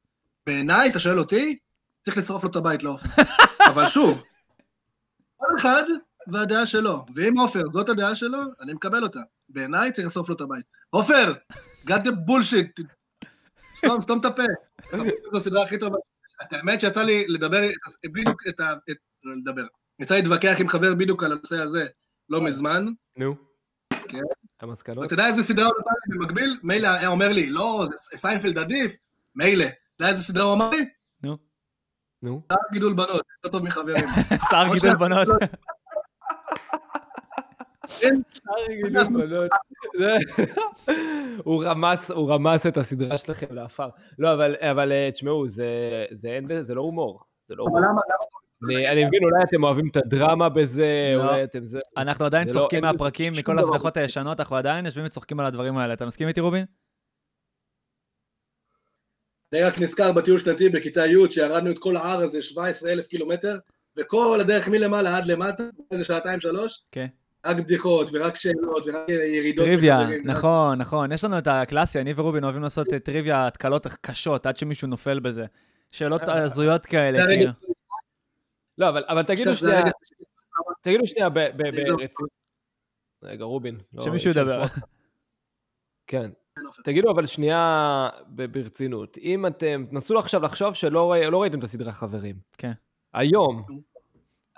בעיניי, 0.45 0.89
אתה 0.89 0.99
שואל 0.99 1.19
אותי, 1.19 1.57
צריך 2.01 2.17
לשרוף 2.17 2.43
לו 2.43 2.49
את 2.49 2.55
הבית 2.55 2.83
לעופר. 2.83 3.09
אבל 3.71 3.87
שוב, 3.87 4.23
כל 5.37 5.47
אחד 5.59 5.83
והדעה 6.27 6.67
שלו. 6.67 7.05
ואם 7.15 7.37
עופר, 7.37 7.61
זאת 7.73 7.89
הדעה 7.89 8.15
שלו, 8.15 8.37
אני 8.61 8.73
מקבל 8.73 9.03
אותה. 9.03 9.19
בעיניי 9.49 9.91
צריך 9.91 10.07
לשרוף 10.07 10.29
לו 10.29 10.35
את 10.35 10.41
הבית. 10.41 10.65
עופר, 10.89 11.33
cut 11.87 12.01
the 12.03 12.11
bullshit. 12.27 12.83
סתום, 13.75 14.01
סתום 14.01 14.19
את 14.19 14.25
הפה. 14.25 14.43
זו 15.31 15.37
הסדרה 15.37 15.63
הכי 15.63 15.77
טובה. 15.79 15.97
האמת 16.51 16.81
שיצא 16.81 17.03
לי 17.03 17.27
לדבר 17.27 17.61
בדיוק 18.05 18.41
את 18.47 18.59
ה... 18.59 18.73
לדבר. 19.23 19.63
יצא 19.99 20.15
לי 20.15 20.21
להתווכח 20.21 20.55
עם 20.59 20.69
חבר 20.69 20.95
בדיוק 20.95 21.23
על 21.23 21.31
הנושא 21.31 21.55
הזה 21.61 21.85
לא 22.29 22.41
מזמן. 22.41 22.85
נו. 23.17 23.35
כן. 24.07 24.19
המסקנות? 24.61 24.97
ואתה 24.97 25.13
יודע 25.13 25.27
איזה 25.27 25.43
סדרה 25.43 25.65
הוא 25.65 25.73
נתן 25.79 25.91
לי 26.07 26.17
במקביל? 26.17 26.59
מילא 26.63 26.87
היה 26.87 27.07
אומר 27.07 27.29
לי, 27.31 27.49
לא, 27.49 27.87
זה- 27.91 28.17
סיינפלד 28.17 28.57
עדיף. 28.57 28.95
מילא. 29.35 29.65
אתה 29.65 29.73
יודע 30.03 30.11
איזה 30.11 30.23
סדרה 30.23 30.43
הוא 30.43 30.53
אמר 30.53 30.69
לי? 30.69 30.85
נו, 31.23 31.37
נו. 32.21 32.41
צער 32.49 32.57
גידול 32.73 32.93
בנות, 32.93 33.21
יותר 33.43 33.57
טוב 33.57 33.63
מחברים. 33.63 34.05
צער 34.51 34.73
גידול. 34.73 34.95
בנות. 34.95 35.27
הוא 41.43 41.63
רמס, 41.63 42.11
הוא 42.11 42.33
רמס 42.33 42.67
את 42.67 42.77
הסדרה 42.77 43.17
שלכם 43.17 43.47
לעפר. 43.51 43.89
לא, 44.19 44.33
אבל, 44.33 44.55
אבל 44.59 44.91
אה, 44.91 45.09
תשמעו, 45.11 45.49
זה, 45.49 45.65
זה 46.11 46.27
אין 46.27 46.45
בזה, 46.45 46.63
זה 46.63 46.75
לא 46.75 46.81
הומור. 46.81 47.19
זה 47.47 47.55
לא 47.55 47.63
הומור. 47.63 47.79
אני, 48.91 49.05
מבין, 49.05 49.23
אולי 49.23 49.43
אתם 49.49 49.63
אוהבים 49.63 49.87
את 49.91 49.97
הדרמה 49.97 50.49
בזה, 50.49 51.13
לא. 51.17 51.23
אולי 51.23 51.43
אתם 51.43 51.65
זה... 51.65 51.79
אנחנו 51.97 52.25
עדיין 52.25 52.47
לא- 52.47 52.53
צוחקים 52.53 52.81
מהפרקים, 52.81 53.33
מכל. 53.39 53.59
ההבטחות 53.59 53.97
הישנות, 53.97 54.39
אנחנו 54.39 54.55
עדיין 54.55 54.85
יושבים 54.85 55.05
וצוחקים 55.05 55.39
על 55.39 55.45
הדברים 55.45 55.77
האלה. 55.77 55.93
אתה 55.93 56.05
מסכים 56.05 56.27
איתי, 56.27 56.41
רובין? 56.41 56.65
אני 59.53 59.63
רק 59.63 59.79
נזכר 59.79 60.11
בטיול 60.11 60.37
שנתי 60.37 60.69
בכיתה 60.69 61.05
י' 61.05 61.31
שירדנו 61.31 61.71
את 61.71 61.79
כל 61.79 61.97
ההר 61.97 62.19
הזה, 62.19 62.41
17 62.41 62.91
אלף 62.91 63.07
קילומטר, 63.07 63.57
וכל 63.97 64.37
הדרך 64.41 64.67
מלמעלה 64.67 65.17
עד 65.17 65.25
למטה, 65.25 65.63
איזה 65.91 66.05
שעתיים 66.05 66.41
שלוש, 66.41 66.83
כן. 66.91 67.07
רק 67.45 67.57
בדיחות 67.57 68.07
ורק 68.13 68.35
שאלות 68.35 68.83
ורק 68.87 69.09
ירידות. 69.09 69.65
טריוויה. 69.65 69.99
נכון, 70.23 70.77
נכון. 70.77 71.11
יש 71.11 71.23
לנו 71.23 71.37
את 71.37 71.47
הקלאסי, 71.47 71.99
אני 72.01 72.13
ורובין 72.15 72.43
אוהבים 72.43 72.61
לעשות 72.61 72.93
אה, 72.93 72.99
טריוויה, 72.99 73.47
התקלות 73.47 73.87
קשות, 74.01 74.45
עד 74.45 74.57
שמישהו 74.57 74.87
נופל 74.87 75.19
בזה. 75.19 75.45
שאלות 75.91 76.21
הזויות 76.27 76.85
כאלה, 76.85 77.17
זה 77.17 77.23
הרגע- 77.23 77.35
כאילו. 77.37 77.51
לא, 78.77 78.89
אבל, 78.89 79.03
אבל 79.07 79.23
תגידו 79.23 79.55
שנייה, 79.55 79.83
תגידו 80.81 81.07
שנייה 81.07 81.29
ב- 81.29 81.33
ב- 81.39 81.45
זה- 81.57 81.71
ברצינות. 81.71 82.01
רגע, 83.23 83.43
רובין. 83.43 83.77
לא, 83.93 84.03
שמישהו 84.03 84.31
ידבר. 84.31 84.63
כן. 86.07 86.31
תגידו 86.83 87.11
אבל 87.11 87.25
שנייה 87.25 88.09
ב- 88.27 88.45
ברצינות, 88.45 89.17
אם 89.17 89.45
אתם, 89.47 89.85
תנסו 89.89 90.19
עכשיו 90.19 90.41
לחשוב 90.41 90.73
שלא 90.73 91.15
לא 91.31 91.41
ראיתם 91.41 91.59
את 91.59 91.63
הסדרה 91.63 91.91
חברים. 91.91 92.35
כן. 92.57 92.71
היום, 93.13 93.65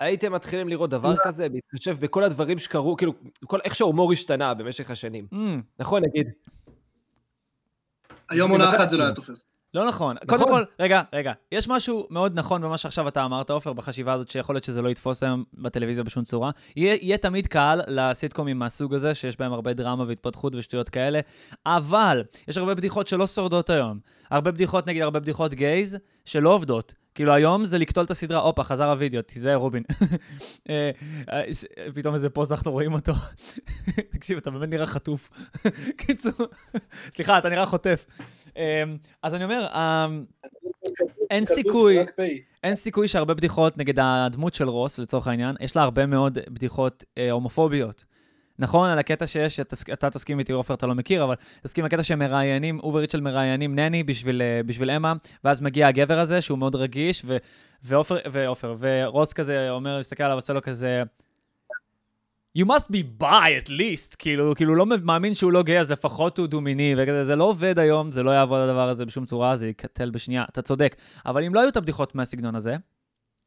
הייתם 0.00 0.32
מתחילים 0.32 0.68
לראות 0.68 0.90
דבר 0.90 1.14
כזה, 1.24 1.48
בהתחשב 1.48 1.96
בכל 2.00 2.24
הדברים 2.24 2.58
שקרו, 2.58 2.96
כאילו, 2.96 3.12
כל, 3.44 3.58
איך 3.64 3.74
שההומור 3.74 4.12
השתנה 4.12 4.54
במשך 4.54 4.90
השנים. 4.90 5.26
Mm, 5.32 5.36
נכון, 5.78 6.02
נגיד, 6.04 6.26
היום 8.30 8.50
עונה 8.50 8.76
אחת 8.76 8.90
זה 8.90 8.96
לא? 8.96 9.02
היה 9.02 9.12
תופס. 9.12 9.46
לא 9.74 9.88
נכון. 9.88 10.16
קודם 10.28 10.48
כל, 10.48 10.62
רגע, 10.80 11.02
רגע, 11.12 11.32
יש 11.52 11.68
משהו 11.68 12.06
מאוד 12.10 12.38
נכון 12.38 12.62
במה 12.62 12.78
שעכשיו 12.78 13.08
אתה 13.08 13.24
אמרת, 13.24 13.50
עופר, 13.50 13.72
בחשיבה 13.72 14.12
הזאת, 14.12 14.30
שיכול 14.30 14.54
להיות 14.54 14.64
שזה 14.64 14.82
לא 14.82 14.88
יתפוס 14.88 15.22
היום 15.22 15.44
בטלוויזיה 15.54 16.04
בשום 16.04 16.24
צורה. 16.24 16.50
יהיה, 16.76 16.94
יהיה 17.00 17.18
תמיד 17.18 17.46
קהל 17.46 17.80
לסיטקומים 17.86 18.58
מהסוג 18.58 18.94
הזה, 18.94 19.14
שיש 19.14 19.36
בהם 19.36 19.52
הרבה 19.52 19.72
דרמה 19.72 20.04
והתפתחות 20.06 20.54
ושטויות 20.54 20.88
כאלה, 20.88 21.20
אבל 21.66 22.24
יש 22.48 22.58
הרבה 22.58 22.74
בדיחות 22.74 23.08
שלא 23.08 23.26
שורדות 23.26 23.70
היום. 23.70 23.98
הרבה 24.30 24.50
בדיחות, 24.50 24.86
נגיד 24.86 25.02
הרבה 25.02 25.20
בדיחות 25.20 25.54
גייז, 25.54 25.98
שלא 26.24 26.50
עובדות. 26.50 26.94
כאילו 27.18 27.32
היום 27.32 27.64
זה 27.64 27.78
לקטול 27.78 28.04
את 28.04 28.10
הסדרה, 28.10 28.40
הופה, 28.40 28.64
חזר 28.64 28.90
הוידאו, 28.90 29.22
תיזהר 29.22 29.56
רובין. 29.56 29.82
אה, 30.70 30.90
אה, 31.32 31.42
פתאום 31.94 32.14
איזה 32.14 32.30
פוז 32.30 32.52
אנחנו 32.52 32.72
רואים 32.72 32.92
אותו. 32.92 33.12
תקשיב, 34.12 34.38
אתה 34.38 34.50
באמת 34.50 34.68
נראה 34.68 34.86
חטוף. 34.86 35.30
קיצור, 36.06 36.32
סליחה, 37.12 37.38
אתה 37.38 37.48
נראה 37.48 37.66
חוטף. 37.66 38.06
אה, 38.56 38.82
אז 39.22 39.34
אני 39.34 39.44
אומר, 39.44 39.66
אין 41.30 41.44
סיכוי, 41.44 41.98
אין 42.62 42.74
סיכוי 42.74 43.08
שהרבה 43.08 43.34
בדיחות, 43.34 43.78
נגד 43.78 43.98
הדמות 43.98 44.54
של 44.54 44.68
רוס, 44.68 44.98
לצורך 44.98 45.26
העניין, 45.26 45.56
יש 45.60 45.76
לה 45.76 45.82
הרבה 45.82 46.06
מאוד 46.06 46.38
בדיחות 46.48 47.04
הומופוביות. 47.30 48.04
נכון, 48.58 48.90
על 48.90 48.98
הקטע 48.98 49.26
שיש, 49.26 49.60
אתה, 49.92 50.10
תסכים 50.10 50.38
איתי, 50.38 50.52
עופר, 50.52 50.74
אתה 50.74 50.86
לא 50.86 50.94
מכיר, 50.94 51.24
אבל 51.24 51.34
תסכים 51.62 51.84
הקטע 51.84 52.02
שהם 52.02 52.18
מראיינים, 52.18 52.78
הוא 52.82 52.94
וריצ'ל 52.94 53.20
מראיינים 53.20 53.74
נני 53.74 54.02
בשביל, 54.02 54.42
אה, 54.42 54.60
בשביל 54.66 54.90
אמה, 54.90 55.12
ואז 55.44 55.60
מגיע 55.60 55.88
הגבר 55.88 56.18
הזה, 56.18 56.42
שהוא 56.42 56.58
מאוד 56.58 56.74
רגיש, 56.74 57.22
ו, 57.26 57.36
ועופר, 57.82 58.16
ועופר, 58.32 58.74
ורוס 58.78 59.32
כזה 59.32 59.70
אומר, 59.70 59.98
מסתכל 59.98 60.24
עליו, 60.24 60.36
עושה 60.36 60.52
לו 60.52 60.62
כזה... 60.62 61.02
You 62.58 62.64
must 62.66 62.88
be 62.90 63.22
bi 63.22 63.66
at 63.66 63.68
least, 63.68 64.16
כאילו, 64.18 64.54
כאילו 64.56 64.74
לא 64.74 64.86
מאמין 64.86 65.34
שהוא 65.34 65.52
לא 65.52 65.62
גיי, 65.62 65.80
אז 65.80 65.92
לפחות 65.92 66.38
הוא 66.38 66.46
דומיני, 66.46 66.94
וכזה, 66.98 67.24
זה 67.24 67.36
לא 67.36 67.44
עובד 67.44 67.78
היום, 67.78 68.10
זה 68.10 68.22
לא 68.22 68.30
יעבוד 68.30 68.60
הדבר 68.60 68.88
הזה 68.88 69.06
בשום 69.06 69.24
צורה, 69.24 69.56
זה 69.56 69.68
יקטל 69.68 70.10
בשנייה, 70.10 70.44
אתה 70.48 70.62
צודק. 70.62 70.96
אבל 71.26 71.44
אם 71.44 71.54
לא 71.54 71.60
היו 71.60 71.68
את 71.68 71.76
הבדיחות 71.76 72.14
מהסגנון 72.14 72.54
הזה, 72.54 72.76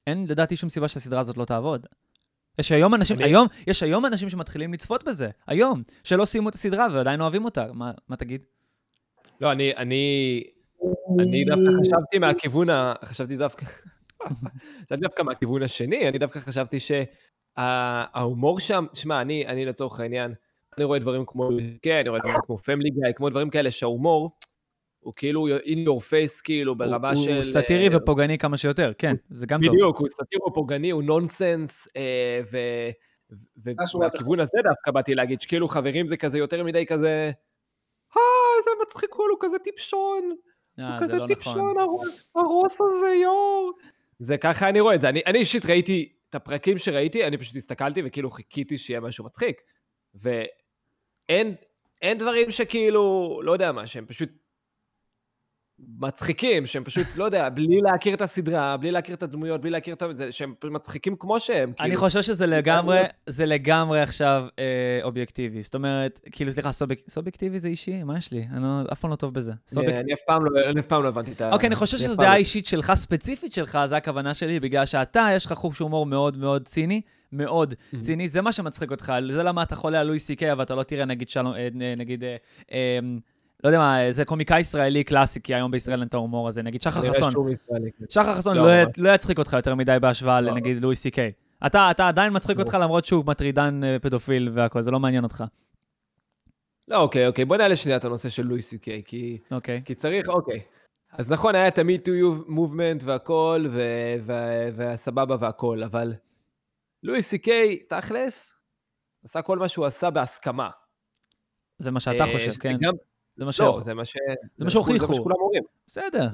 אין 0.07 0.25
לדעתי 0.29 0.55
שום 0.55 0.69
סיבה 0.69 0.87
שהסדרה 0.87 1.19
הזאת 1.19 1.37
לא 1.37 1.45
תעבוד. 1.45 1.87
יש 2.59 2.71
היום 2.71 2.95
אנשים, 2.95 3.17
אני... 3.17 3.25
היום, 3.25 3.47
יש 3.67 3.83
היום 3.83 4.05
אנשים 4.05 4.29
שמתחילים 4.29 4.73
לצפות 4.73 5.03
בזה, 5.03 5.29
היום, 5.47 5.83
שלא 6.03 6.25
סיימו 6.25 6.49
את 6.49 6.53
הסדרה 6.53 6.87
ועדיין 6.93 7.21
אוהבים 7.21 7.45
אותה. 7.45 7.65
מה, 7.73 7.91
מה 8.09 8.15
תגיד? 8.15 8.41
לא, 9.41 9.51
אני, 9.51 9.75
אני, 9.75 10.43
אני 11.19 11.45
דווקא 11.45 11.69
חשבתי 11.81 12.19
מהכיוון 12.19 12.69
ה... 12.69 12.93
חשבתי 13.05 13.37
דווקא... 13.37 13.65
חשבתי 14.85 15.01
דווקא 15.01 15.23
מהכיוון 15.23 15.63
השני, 15.63 16.09
אני 16.09 16.17
דווקא 16.17 16.39
חשבתי 16.39 16.77
שההומור 16.79 18.59
שם, 18.59 18.85
שמע, 18.93 19.21
אני, 19.21 19.47
אני 19.47 19.65
לצורך 19.65 19.99
העניין, 19.99 20.33
אני 20.77 20.85
רואה 20.85 20.99
דברים 20.99 21.23
כמו, 21.27 21.49
כן, 21.81 21.97
אני 21.97 22.09
רואה 22.09 22.19
דברים 22.19 22.35
כמו 22.43 22.57
פמילי 22.57 22.89
גיא, 22.89 23.11
כמו 23.15 23.29
דברים 23.29 23.49
כאלה 23.49 23.71
שההומור, 23.71 24.31
הוא 25.01 25.13
כאילו 25.15 25.47
in 25.57 25.87
your 25.87 25.99
face, 25.99 26.41
כאילו, 26.43 26.75
ברמה 26.75 27.11
הוא, 27.11 27.25
של... 27.25 27.35
הוא 27.35 27.43
סאטירי 27.43 27.87
uh, 27.87 27.97
ופוגעני 27.97 28.37
כמה 28.37 28.57
שיותר, 28.57 28.91
כן, 28.97 29.15
זה 29.29 29.45
גם 29.45 29.59
בדיוק, 29.59 29.73
טוב. 29.73 29.81
בדיוק, 29.81 29.97
הוא 29.97 30.07
סאטירי 30.09 30.41
ופוגעני, 30.47 30.89
הוא 30.89 31.03
נונסנס, 31.03 31.87
uh, 31.87 32.57
ומהכיוון 33.57 34.39
הזה 34.39 34.57
דווקא 34.63 34.91
באתי 34.91 35.15
להגיד 35.15 35.41
שכאילו 35.41 35.67
חברים 35.67 36.07
זה 36.07 36.17
כזה 36.17 36.37
יותר 36.37 36.63
מדי 36.63 36.85
כזה, 36.85 37.31
אה, 38.17 38.21
איזה 38.59 38.71
מצחיק 38.81 39.09
הוא, 39.13 39.25
הוא 39.29 39.37
כזה 39.39 39.59
טיפשון. 39.59 40.35
הוא 40.77 40.85
כזה 40.99 41.17
לא 41.17 41.27
טיפשון, 41.27 41.77
נכון. 41.77 42.07
הרוס 42.35 42.81
הזה, 42.81 43.13
יואו. 43.21 43.71
זה 44.19 44.37
ככה 44.37 44.69
אני 44.69 44.79
רואה 44.79 44.95
את 44.95 45.01
זה. 45.01 45.09
אני, 45.09 45.21
אני 45.25 45.39
אישית 45.39 45.65
ראיתי 45.65 46.13
את 46.29 46.35
הפרקים 46.35 46.77
שראיתי, 46.77 47.27
אני 47.27 47.37
פשוט 47.37 47.55
הסתכלתי 47.55 48.01
וכאילו 48.05 48.31
חיכיתי 48.31 48.77
שיהיה 48.77 48.99
משהו 48.99 49.25
מצחיק. 49.25 49.61
ואין 50.15 51.55
אין 52.01 52.17
דברים 52.17 52.51
שכאילו, 52.51 53.39
לא 53.43 53.51
יודע 53.51 53.71
מה, 53.71 53.87
שהם 53.87 54.05
פשוט 54.05 54.29
מצחיקים, 55.99 56.65
שהם 56.65 56.83
פשוט, 56.83 57.07
לא 57.15 57.23
יודע, 57.23 57.49
בלי 57.49 57.81
להכיר 57.81 58.13
את 58.13 58.21
הסדרה, 58.21 58.77
בלי 58.77 58.91
להכיר 58.91 59.15
את 59.15 59.23
הדמויות, 59.23 59.61
בלי 59.61 59.69
להכיר 59.69 59.93
את 59.93 60.17
זה, 60.17 60.31
שהם 60.31 60.53
מצחיקים 60.63 61.15
כמו 61.19 61.39
שהם. 61.39 61.69
אני 61.79 61.89
כאילו. 61.89 61.99
חושב 61.99 62.21
שזה 62.21 62.45
לגמרי, 62.45 63.01
זה 63.27 63.45
לגמרי 63.45 64.01
עכשיו 64.01 64.45
אה, 64.59 64.99
אובייקטיבי. 65.03 65.63
זאת 65.63 65.75
אומרת, 65.75 66.19
כאילו, 66.31 66.51
סליחה, 66.51 66.71
סוביק, 66.71 67.03
סובייקטיבי 67.09 67.59
זה 67.59 67.67
אישי? 67.67 68.03
מה 68.03 68.17
יש 68.17 68.31
לי? 68.31 68.45
אני 68.53 68.63
לא, 68.63 68.81
אף 68.91 68.99
פעם 68.99 69.11
לא 69.11 69.15
טוב 69.15 69.33
בזה. 69.33 69.53
סוביק... 69.67 69.89
אני 69.89 70.13
אף 70.13 70.19
פעם 70.27 70.45
לא, 70.45 70.69
אני 70.69 70.79
אף 70.79 70.85
פעם 70.85 71.03
לא 71.03 71.07
הבנתי 71.07 71.31
את 71.31 71.41
ה... 71.41 71.53
אוקיי, 71.53 71.67
אני 71.67 71.75
חושב 71.75 71.97
אני 71.97 72.05
שזו 72.05 72.15
פעם 72.15 72.25
דעה 72.25 72.33
לא- 72.33 72.39
אישית 72.39 72.65
שלך, 72.65 72.93
ספציפית 72.93 73.53
שלך, 73.53 73.79
זו 73.85 73.95
הכוונה 73.95 74.33
שלי, 74.33 74.59
בגלל 74.59 74.85
שאתה, 74.85 75.27
יש 75.35 75.45
לך 75.45 75.53
חוש 75.53 75.79
הומור 75.79 76.05
מאוד 76.05 76.37
מאוד 76.37 76.65
ציני, 76.65 77.01
מאוד 77.31 77.73
ציני, 77.99 78.29
זה 78.29 78.41
מה 78.41 78.51
שמצחיק 78.51 78.91
אותך, 78.91 79.13
זה 79.31 79.43
למה 79.43 79.63
אתה 79.63 79.75
חולה 79.75 79.99
על 79.99 80.07
לואי 80.07 80.19
סי 80.19 80.35
קיי, 80.35 80.51
אבל 80.51 80.63
אתה 80.63 80.75
לא 80.75 80.83
תראה 80.83 81.05
נגיד 81.05 81.29
שלום, 81.29 81.53
אה, 81.53 81.67
נגיד, 81.97 82.23
אה, 82.23 82.35
אה, 82.71 82.99
לא 83.63 83.69
יודע 83.69 83.79
מה, 83.79 83.97
זה 84.09 84.25
קומיקאי 84.25 84.59
ישראלי 84.59 85.03
קלאסי, 85.03 85.41
כי 85.41 85.55
היום 85.55 85.71
בישראל 85.71 85.99
אין 85.99 86.07
את 86.07 86.13
ההומור 86.13 86.47
הזה, 86.47 86.61
נגיד 86.63 86.81
שחר 86.81 87.13
חסון. 87.13 87.33
שחר 88.09 88.33
חסון 88.33 88.57
לא, 88.57 88.67
לא. 88.67 88.83
לא 88.97 89.09
יצחיק 89.09 89.39
אותך 89.39 89.53
יותר 89.53 89.75
מדי 89.75 89.97
בהשוואה 90.01 90.41
לא. 90.41 90.51
לנגיד 90.51 90.81
לואי 90.81 90.95
סי 90.95 91.11
קיי. 91.11 91.31
אתה 91.65 91.91
אתה 91.91 92.07
עדיין 92.07 92.35
מצחיק 92.35 92.57
לא. 92.57 92.63
אותך 92.63 92.77
למרות 92.81 93.05
שהוא 93.05 93.25
מטרידן 93.25 93.83
אה, 93.83 93.97
פדופיל 94.01 94.49
והכל, 94.53 94.81
זה 94.81 94.91
לא 94.91 94.99
מעניין 94.99 95.23
אותך. 95.23 95.43
לא, 96.87 96.97
אוקיי, 96.97 97.27
אוקיי, 97.27 97.45
בוא 97.45 97.57
נעלה 97.57 97.75
שנייה 97.75 97.97
את 97.97 98.05
הנושא 98.05 98.29
של 98.29 98.43
לואי 98.45 98.61
סי 98.61 98.77
קיי, 98.77 99.01
כי... 99.05 99.37
אוקיי. 99.51 99.81
כי 99.85 99.95
צריך, 99.95 100.29
אוקיי. 100.29 100.61
אז 101.11 101.31
נכון, 101.31 101.55
היה 101.55 101.67
את 101.67 101.77
ה-MeToo 101.77 102.49
Movement 102.49 103.03
והכל, 103.03 103.65
והסבבה 104.73 105.35
והכל, 105.39 105.83
אבל 105.83 106.13
לואי 107.03 107.21
סי 107.21 107.37
קיי, 107.37 107.79
תכלס, 107.89 108.53
עשה 109.25 109.41
כל 109.41 109.57
מה 109.59 109.67
שהוא 109.69 109.85
עשה 109.85 110.09
בהסכמה. 110.09 110.69
זה 111.77 111.91
מה 111.91 111.99
שאתה 111.99 112.23
אה, 112.23 112.33
חושב, 112.33 112.51
כן? 112.51 112.77
גם- 112.81 112.93
זה 113.35 113.43
מה 113.43 113.47
לא, 113.47 113.51
שהוכיחו. 113.51 113.83
זה 113.83 113.93
מה 113.93 114.05
ש... 114.05 114.17
זה 114.57 114.65
מה 114.65 114.71
שהוכיחו. 114.71 114.99
זה 114.99 115.07
מה 115.07 115.15
שכולם 115.15 115.35
אומרים. 115.41 115.63
בסדר. 115.87 116.27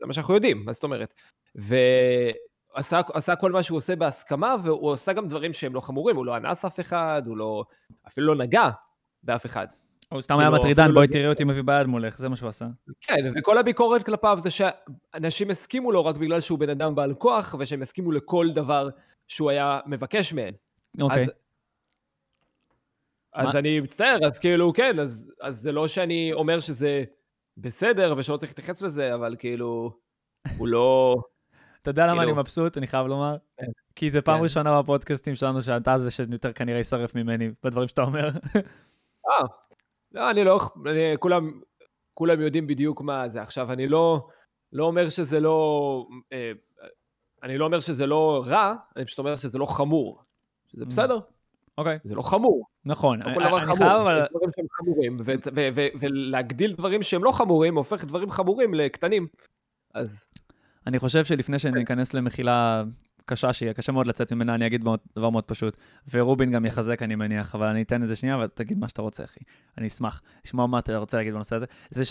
זה 0.00 0.06
מה 0.06 0.12
שאנחנו 0.12 0.34
יודעים, 0.34 0.64
מה 0.64 0.72
זאת 0.72 0.84
אומרת? 0.84 1.14
ועשה 1.54 3.00
עשה 3.12 3.36
כל 3.36 3.52
מה 3.52 3.62
שהוא 3.62 3.78
עושה 3.78 3.96
בהסכמה, 3.96 4.54
והוא 4.62 4.92
עשה 4.92 5.12
גם 5.12 5.28
דברים 5.28 5.52
שהם 5.52 5.74
לא 5.74 5.80
חמורים, 5.80 6.16
הוא 6.16 6.26
לא 6.26 6.36
אנס 6.36 6.64
אף 6.64 6.80
אחד, 6.80 7.22
הוא 7.26 7.36
לא... 7.36 7.64
אפילו 8.06 8.34
לא 8.34 8.44
נגע 8.44 8.70
באף 9.22 9.46
אחד. 9.46 9.66
הוא 10.10 10.20
סתם 10.20 10.34
כאילו, 10.34 10.48
היה 10.48 10.58
מטרידן, 10.58 10.82
אפילו 10.82 10.94
בואי 10.94 11.06
לא- 11.06 11.12
תראי 11.12 11.26
אותי 11.26 11.44
מביא 11.44 11.62
ביד 11.62 11.86
מולך, 11.86 12.18
זה 12.18 12.28
מה 12.28 12.36
שהוא 12.36 12.48
עשה. 12.48 12.66
כן, 13.00 13.32
וכל 13.36 13.58
הביקורת 13.58 14.02
כלפיו 14.02 14.38
זה 14.40 14.50
שאנשים 14.50 15.50
הסכימו 15.50 15.92
לו 15.92 16.04
רק 16.04 16.16
בגלל 16.16 16.40
שהוא 16.40 16.58
בן 16.58 16.68
אדם 16.68 16.94
בעל 16.94 17.14
כוח, 17.14 17.54
ושהם 17.58 17.82
הסכימו 17.82 18.12
לכל 18.12 18.48
דבר 18.54 18.88
שהוא 19.28 19.50
היה 19.50 19.80
מבקש 19.86 20.32
מהם. 20.32 20.54
אוקיי. 21.00 21.22
אז, 21.22 21.30
אז 23.36 23.52
מה- 23.54 23.58
אני 23.58 23.80
מצטער, 23.80 24.16
אז 24.26 24.38
כאילו, 24.38 24.72
כן, 24.72 24.98
אז, 24.98 25.32
אז 25.40 25.60
זה 25.60 25.72
לא 25.72 25.86
שאני 25.86 26.32
אומר 26.32 26.60
שזה 26.60 27.04
בסדר 27.56 28.14
ושלא 28.16 28.36
צריך 28.36 28.50
להתייחס 28.50 28.82
לזה, 28.82 29.14
אבל 29.14 29.36
כאילו, 29.38 29.90
הוא 30.58 30.68
לא... 30.68 31.16
אתה 31.82 31.90
יודע 31.90 32.06
למה 32.06 32.22
אני 32.22 32.30
כאילו- 32.30 32.36
מבסוט, 32.42 32.78
אני 32.78 32.86
חייב 32.86 33.06
לומר? 33.06 33.36
כן. 33.56 33.66
כי 33.94 34.10
זה 34.10 34.22
פעם 34.22 34.38
כן. 34.38 34.42
ראשונה 34.44 34.82
בפודקאסטים 34.82 35.34
שלנו 35.34 35.62
שאתה 35.62 35.98
זה 35.98 36.10
שיותר 36.10 36.52
כנראה 36.52 36.78
יישרף 36.78 37.14
ממני 37.14 37.50
בדברים 37.64 37.88
שאתה 37.88 38.02
אומר. 38.02 38.28
אה, 39.26 39.44
לא, 40.12 40.30
אני 40.30 40.44
לא... 40.44 40.60
אני, 40.86 40.98
כולם, 41.18 41.60
כולם 42.14 42.40
יודעים 42.40 42.66
בדיוק 42.66 43.00
מה 43.00 43.28
זה. 43.28 43.42
עכשיו, 43.42 43.72
אני 43.72 43.88
לא, 43.88 44.28
לא 44.72 44.84
אומר 44.84 45.08
שזה 45.08 45.40
לא... 45.40 46.06
אה, 46.32 46.52
אני 47.42 47.58
לא 47.58 47.64
אומר 47.64 47.80
שזה 47.80 48.06
לא 48.06 48.44
רע, 48.46 48.74
אני 48.96 49.04
פשוט 49.04 49.18
אומר 49.18 49.36
שזה 49.36 49.58
לא 49.58 49.66
חמור. 49.66 50.22
שזה 50.72 50.84
Mm. 50.84 50.88
בסדר, 50.88 51.18
אוקיי, 51.78 51.98
זה 52.04 52.14
לא 52.14 52.22
חמור. 52.22 52.66
נכון. 52.84 53.22
לא 53.22 53.34
כל 53.34 53.44
דבר 53.44 53.58
אני 53.58 53.64
חמור, 53.66 53.78
חייב 53.78 54.00
אבל... 54.00 54.26
דברים 54.30 54.48
שהם 54.56 54.66
חמורים, 54.70 55.16
ולהגדיל 56.00 56.72
דברים 56.72 57.02
שהם 57.02 57.24
לא 57.24 57.32
חמורים, 57.32 57.76
הופך 57.76 58.04
דברים 58.04 58.30
חמורים 58.30 58.74
לקטנים. 58.74 59.26
אז 59.94 60.26
אני 60.86 60.98
חושב 60.98 61.24
שלפני 61.24 61.58
שניכנס 61.58 62.14
למחילה 62.14 62.84
קשה 63.24 63.52
שיהיה, 63.52 63.74
קשה 63.74 63.92
מאוד 63.92 64.06
לצאת 64.06 64.32
ממנה, 64.32 64.54
אני 64.54 64.66
אגיד 64.66 64.84
דבר 65.16 65.30
מאוד 65.30 65.44
פשוט. 65.44 65.76
ורובין 66.10 66.52
גם 66.52 66.64
יחזק, 66.64 67.02
אני 67.02 67.14
מניח, 67.14 67.54
אבל 67.54 67.66
אני 67.66 67.82
אתן 67.82 68.02
את 68.02 68.08
זה 68.08 68.16
שנייה, 68.16 68.38
ותגיד 68.38 68.78
מה 68.78 68.88
שאתה 68.88 69.02
רוצה, 69.02 69.24
אחי. 69.24 69.40
אני 69.78 69.86
אשמח 69.86 70.22
לשמוע 70.44 70.66
מה 70.66 70.78
אתה 70.78 70.96
רוצה 70.96 71.16
להגיד 71.16 71.34
בנושא 71.34 71.56
הזה. 71.56 71.66
זה 71.90 72.02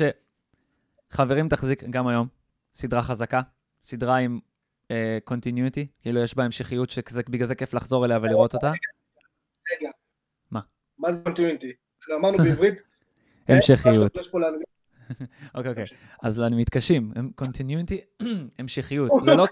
שחברים 1.11 1.49
תחזיק 1.49 1.83
גם 1.83 2.07
היום, 2.07 2.27
סדרה 2.75 3.01
חזקה, 3.01 3.41
סדרה 3.83 4.17
עם 4.17 4.39
continuity, 5.23 5.87
כאילו 6.01 6.19
יש 6.19 6.35
בה 6.35 6.43
המשכיות 6.43 6.89
שבגלל 6.89 7.47
זה 7.47 7.55
כיף 7.55 7.73
לחזור 7.73 8.05
אליה 8.05 8.19
ולראות 8.21 8.53
אותה. 8.53 8.71
רגע. 9.73 9.89
מה? 10.51 10.59
מה 10.97 11.13
זה 11.13 11.23
continuity? 11.23 11.73
אמרנו 12.19 12.37
בעברית. 12.37 12.81
המשכיות. 13.47 14.17
אה. 14.17 14.21
אוקיי, 15.55 15.71
אוקיי. 15.71 15.85
אז 16.23 16.41
אני 16.41 16.55
מתקשים. 16.55 17.13
continuity, 17.35 18.01
המשכיות. 18.59 19.11
זה 19.25 19.35
לא... 19.35 19.47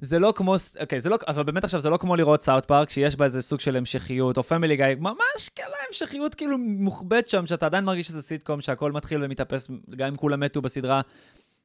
זה 0.00 0.18
לא 0.18 0.32
כמו, 0.36 0.54
אוקיי, 0.80 1.00
זה 1.00 1.10
לא, 1.10 1.16
אבל 1.26 1.42
באמת 1.42 1.64
עכשיו 1.64 1.80
זה 1.80 1.90
לא 1.90 1.96
כמו 1.96 2.16
לראות 2.16 2.42
סאוט 2.42 2.64
פארק, 2.64 2.90
שיש 2.90 3.16
בה 3.16 3.24
איזה 3.24 3.42
סוג 3.42 3.60
של 3.60 3.76
המשכיות, 3.76 4.38
או 4.38 4.42
פמילי 4.42 4.76
גיא, 4.76 4.86
ממש 4.98 5.48
כאלה 5.54 5.76
המשכיות 5.88 6.34
כאילו 6.34 6.58
מוחבאת 6.58 7.28
שם, 7.28 7.46
שאתה 7.46 7.66
עדיין 7.66 7.84
מרגיש 7.84 8.06
שזה 8.06 8.22
סיטקום, 8.22 8.60
שהכל 8.60 8.92
מתחיל 8.92 9.24
ומתאפס, 9.24 9.70
גם 9.96 10.08
אם 10.08 10.16
כולם 10.16 10.40
מתו 10.40 10.62
בסדרה, 10.62 11.00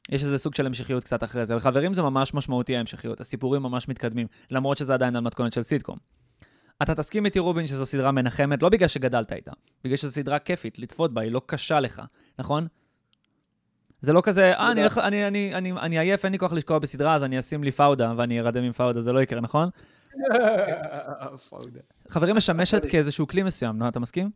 יש 0.10 0.24
איזה 0.24 0.38
סוג 0.38 0.56
של 0.56 0.66
המשכיות 0.66 1.04
קצת 1.04 1.24
אחרי 1.24 1.46
זה. 1.46 1.58
וחברים 1.58 1.94
זה 1.94 2.02
ממש 2.02 2.34
משמעותי 2.34 2.76
ההמשכיות, 2.76 3.20
הסיפורים 3.20 3.62
ממש 3.64 3.88
מתקדמים, 3.88 4.28
למרות 4.52 4.78
שזה 4.78 4.94
עדיין 4.94 5.16
על 5.16 5.24
מתכונת 5.24 5.54
של 5.54 5.64
סיטקום. 5.64 5.98
אתה 6.82 6.96
תסכים 6.96 7.26
איתי, 7.26 7.40
רובין, 7.40 7.68
שזו 7.68 7.86
סדרה 7.86 8.12
מנחמת, 8.12 8.64
לא 8.64 8.70
בגלל 8.70 8.88
שגדלת 8.88 9.34
איתה, 9.34 9.52
בגלל 9.84 9.98
שזו 9.98 10.12
סדרה 10.12 10.40
כיפית, 10.40 10.80
לצפות 10.80 11.14
בה, 11.14 11.22
היא 11.22 11.32
לא 11.32 11.42
קשה 11.46 11.80
לך, 11.80 12.02
נכון? 12.40 12.68
זה 14.02 14.14
לא 14.14 14.22
כזה, 14.24 14.54
אה, 14.54 14.72
אני, 14.72 14.86
אני, 14.98 15.28
אני, 15.28 15.56
אני, 15.56 15.72
אני 15.72 16.00
עייף, 16.00 16.26
אין 16.26 16.32
לי 16.32 16.40
כוח 16.40 16.54
לשקוע 16.54 16.80
בסדרה, 16.80 17.16
אז 17.16 17.24
אני 17.24 17.40
אשים 17.40 17.64
לי 17.64 17.72
פאודה 17.72 18.14
ואני 18.18 18.40
ארדם 18.40 18.64
עם 18.64 18.72
פאודה, 18.72 19.02
זה 19.02 19.12
לא 19.12 19.22
יקרה, 19.22 19.42
נכון? 19.42 19.70
חברים 22.10 22.36
משמשת. 22.38 22.82
כאיזשהו 22.90 23.28
כלי 23.28 23.44
מסוים, 23.44 23.78
נו, 23.78 23.88
אתה 23.88 24.00
מסכים? 24.00 24.30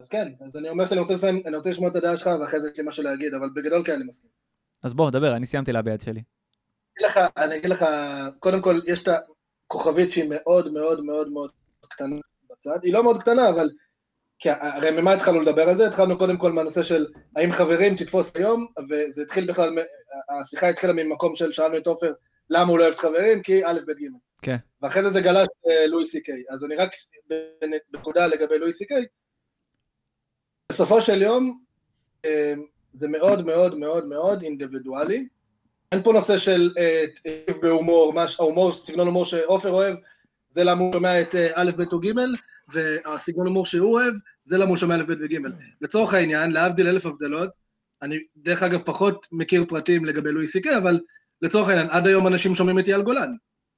אז 0.00 0.08
כן, 0.08 0.32
אז 0.40 0.56
אני 0.56 0.68
אומר 0.68 0.86
שאני 0.86 1.00
רוצה 1.00 1.14
לסיים, 1.14 1.42
אני 1.46 1.56
רוצה 1.56 1.70
לשמוע 1.70 1.90
את 1.90 1.96
הדעה 1.96 2.16
שלך, 2.16 2.30
ואחרי 2.40 2.60
זה 2.60 2.68
יש 2.72 2.78
לי 2.78 2.84
משהו 2.86 3.02
להגיד, 3.02 3.34
אבל 3.34 3.50
בגדול 3.54 3.84
כן, 3.84 3.92
אני 3.92 4.04
מסכים. 4.04 4.30
אז 4.84 4.94
בוא, 4.94 5.10
דבר, 5.10 5.36
אני 5.36 5.46
סיימתי 5.46 5.72
להביע 5.72 5.94
את 5.94 6.00
שלי. 6.00 6.22
אני 7.36 7.56
אגיד 7.56 7.70
לך, 7.70 7.84
קודם 8.38 8.62
כל, 8.62 8.80
יש 8.86 9.02
את 9.02 9.08
הכוכבית 9.74 10.12
שהיא 10.12 10.30
מאוד 10.30 10.72
מאוד 10.72 11.04
מאוד 11.04 11.32
מאוד 11.32 11.50
קטנה 11.88 12.16
בצד, 12.50 12.78
היא 12.82 12.92
לא 12.92 13.02
מאוד 13.02 13.22
קטנה, 13.22 13.48
אבל... 13.48 13.70
כי 14.38 14.48
הרי 14.50 14.90
ממה 14.90 15.12
התחלנו 15.12 15.40
לדבר 15.40 15.68
על 15.68 15.76
זה? 15.76 15.86
התחלנו 15.86 16.18
קודם 16.18 16.38
כל 16.38 16.52
מהנושא 16.52 16.82
של 16.82 17.06
האם 17.36 17.52
חברים 17.52 17.96
תתפוס 17.96 18.36
היום, 18.36 18.66
וזה 18.90 19.22
התחיל 19.22 19.52
בכלל, 19.52 19.70
השיחה 20.40 20.68
התחילה 20.68 20.92
ממקום 20.92 21.36
של 21.36 21.52
שאלנו 21.52 21.78
את 21.78 21.86
עופר 21.86 22.12
למה 22.50 22.70
הוא 22.70 22.78
לא 22.78 22.82
אוהב 22.82 22.94
את 22.94 22.98
חברים, 22.98 23.42
כי 23.42 23.64
א', 23.64 23.80
ב', 23.86 23.90
ג'. 23.90 24.08
כן. 24.42 24.56
ואחרי 24.82 25.02
זה 25.02 25.10
זה 25.10 25.20
גלש 25.20 25.48
לואי 25.88 26.06
סי 26.06 26.22
קיי. 26.22 26.42
אז 26.50 26.64
אני 26.64 26.76
רק 26.76 26.90
בנקודה 27.92 28.26
לגבי 28.26 28.58
לואי 28.58 28.72
סי 28.72 28.86
קיי. 28.86 29.06
בסופו 30.72 31.02
של 31.02 31.22
יום, 31.22 31.60
אה, 32.24 32.54
זה 32.94 33.08
מאוד 33.08 33.46
מאוד 33.46 33.78
מאוד 33.78 34.06
מאוד 34.06 34.42
אינדיבידואלי. 34.42 35.28
אין 35.94 36.02
פה 36.02 36.12
נושא 36.12 36.38
של 36.38 36.70
אה, 36.78 37.04
טיב 37.22 37.56
בהומור, 37.62 38.12
ההומור, 38.38 38.72
סגנון 38.72 39.06
הומור 39.06 39.24
שעופר 39.24 39.70
אוהב, 39.70 39.96
זה 40.54 40.64
למה 40.64 40.80
הוא 40.80 40.92
שומע 40.92 41.20
את 41.20 41.34
אה, 41.34 41.50
א', 41.54 41.70
ב' 41.76 41.92
או 41.92 42.00
ג', 42.00 42.12
והסגנון 42.72 43.46
הומור 43.46 43.66
שהוא 43.66 43.92
אוהב, 43.92 44.14
זה 44.44 44.58
למה 44.58 44.68
הוא 44.68 44.76
שומע 44.76 44.94
א', 44.94 45.02
ב' 45.02 45.10
וג'. 45.10 45.38
לצורך 45.80 46.14
העניין, 46.14 46.50
להבדיל 46.50 46.86
אלף 46.86 47.06
הבדלות, 47.06 47.50
אני 48.02 48.18
דרך 48.36 48.62
אגב 48.62 48.82
פחות 48.84 49.26
מכיר 49.32 49.64
פרטים 49.68 50.04
לגבי 50.04 50.32
לואי 50.32 50.46
סי 50.46 50.60
קיי, 50.60 50.76
אבל 50.76 51.00
לצורך 51.42 51.68
העניין, 51.68 51.86
עד 51.90 52.06
היום 52.06 52.26
אנשים 52.26 52.54
שומעים 52.54 52.78
את 52.78 52.88
אייל 52.88 53.02
גולן. 53.02 53.32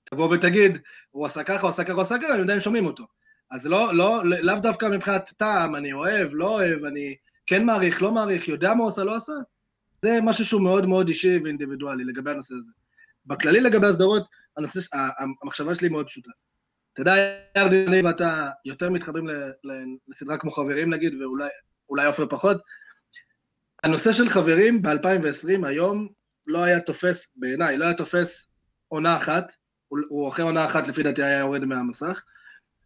תבוא 0.04 0.34
ותגיד, 0.34 0.78
הוא 1.10 1.26
עשה 1.26 1.42
ככה, 1.44 1.60
הוא 1.60 1.70
עשה 1.70 1.84
ככה, 1.84 1.92
הוא 1.92 2.02
עשה 2.02 2.18
ככה, 2.22 2.34
הם 2.34 2.40
עדיין 2.40 2.60
שומעים 2.60 2.86
אותו. 2.86 3.04
אז 3.50 3.66
לא, 3.66 3.94
לא, 3.94 4.22
לאו 4.24 4.60
דווקא 4.60 4.86
מבחינת 4.86 5.32
טעם, 5.36 5.76
אני 5.76 5.92
אוהב, 5.92 6.28
לא 6.32 6.48
אוהב, 6.48 6.84
אני 6.84 7.14
כן 7.46 7.64
מעריך, 7.64 8.02
לא 8.02 8.12
מעריך, 8.12 8.48
יודע 8.48 8.74
מה 8.74 8.82
הוא 8.82 8.88
עשה, 8.88 9.04
לא 9.04 9.16
עשה. 9.16 9.32
זה 10.06 10.18
משהו 10.22 10.44
שהוא 10.44 10.62
מאוד 10.62 10.86
מאוד 10.86 11.08
אישי 11.08 11.38
ואינדיבידואלי 11.44 12.04
לגבי 12.04 12.30
הנושא 12.30 12.54
הזה. 12.54 12.70
בכללי 13.26 13.60
לגבי 13.60 13.86
הסדרות, 13.86 14.26
הנושא, 14.56 14.80
המחשבה 15.42 15.74
שלי 15.74 15.88
מאוד 15.88 16.06
פשוטה. 16.06 16.30
אתה 16.92 17.00
יודע, 17.00 17.14
ירדי, 17.58 17.86
אני 17.86 18.02
ואתה 18.02 18.50
יותר 18.64 18.90
מתחברים 18.90 19.26
לסדרה 20.08 20.38
כמו 20.38 20.50
חברים 20.50 20.90
נגיד, 20.90 21.14
ואולי 21.20 21.48
אולי 21.90 22.06
עופר 22.06 22.26
פחות. 22.26 22.56
הנושא 23.84 24.12
של 24.12 24.28
חברים 24.28 24.82
ב-2020 24.82 25.66
היום 25.66 26.08
לא 26.46 26.64
היה 26.64 26.80
תופס, 26.80 27.32
בעיניי, 27.36 27.78
לא 27.78 27.84
היה 27.84 27.94
תופס 27.94 28.50
עונה 28.88 29.16
אחת, 29.16 29.52
הוא, 29.88 30.28
אחרי 30.28 30.44
עונה 30.44 30.64
אחת 30.64 30.88
לפי 30.88 31.02
דעתי 31.02 31.22
היה 31.22 31.38
יורד 31.38 31.64
מהמסך. 31.64 32.22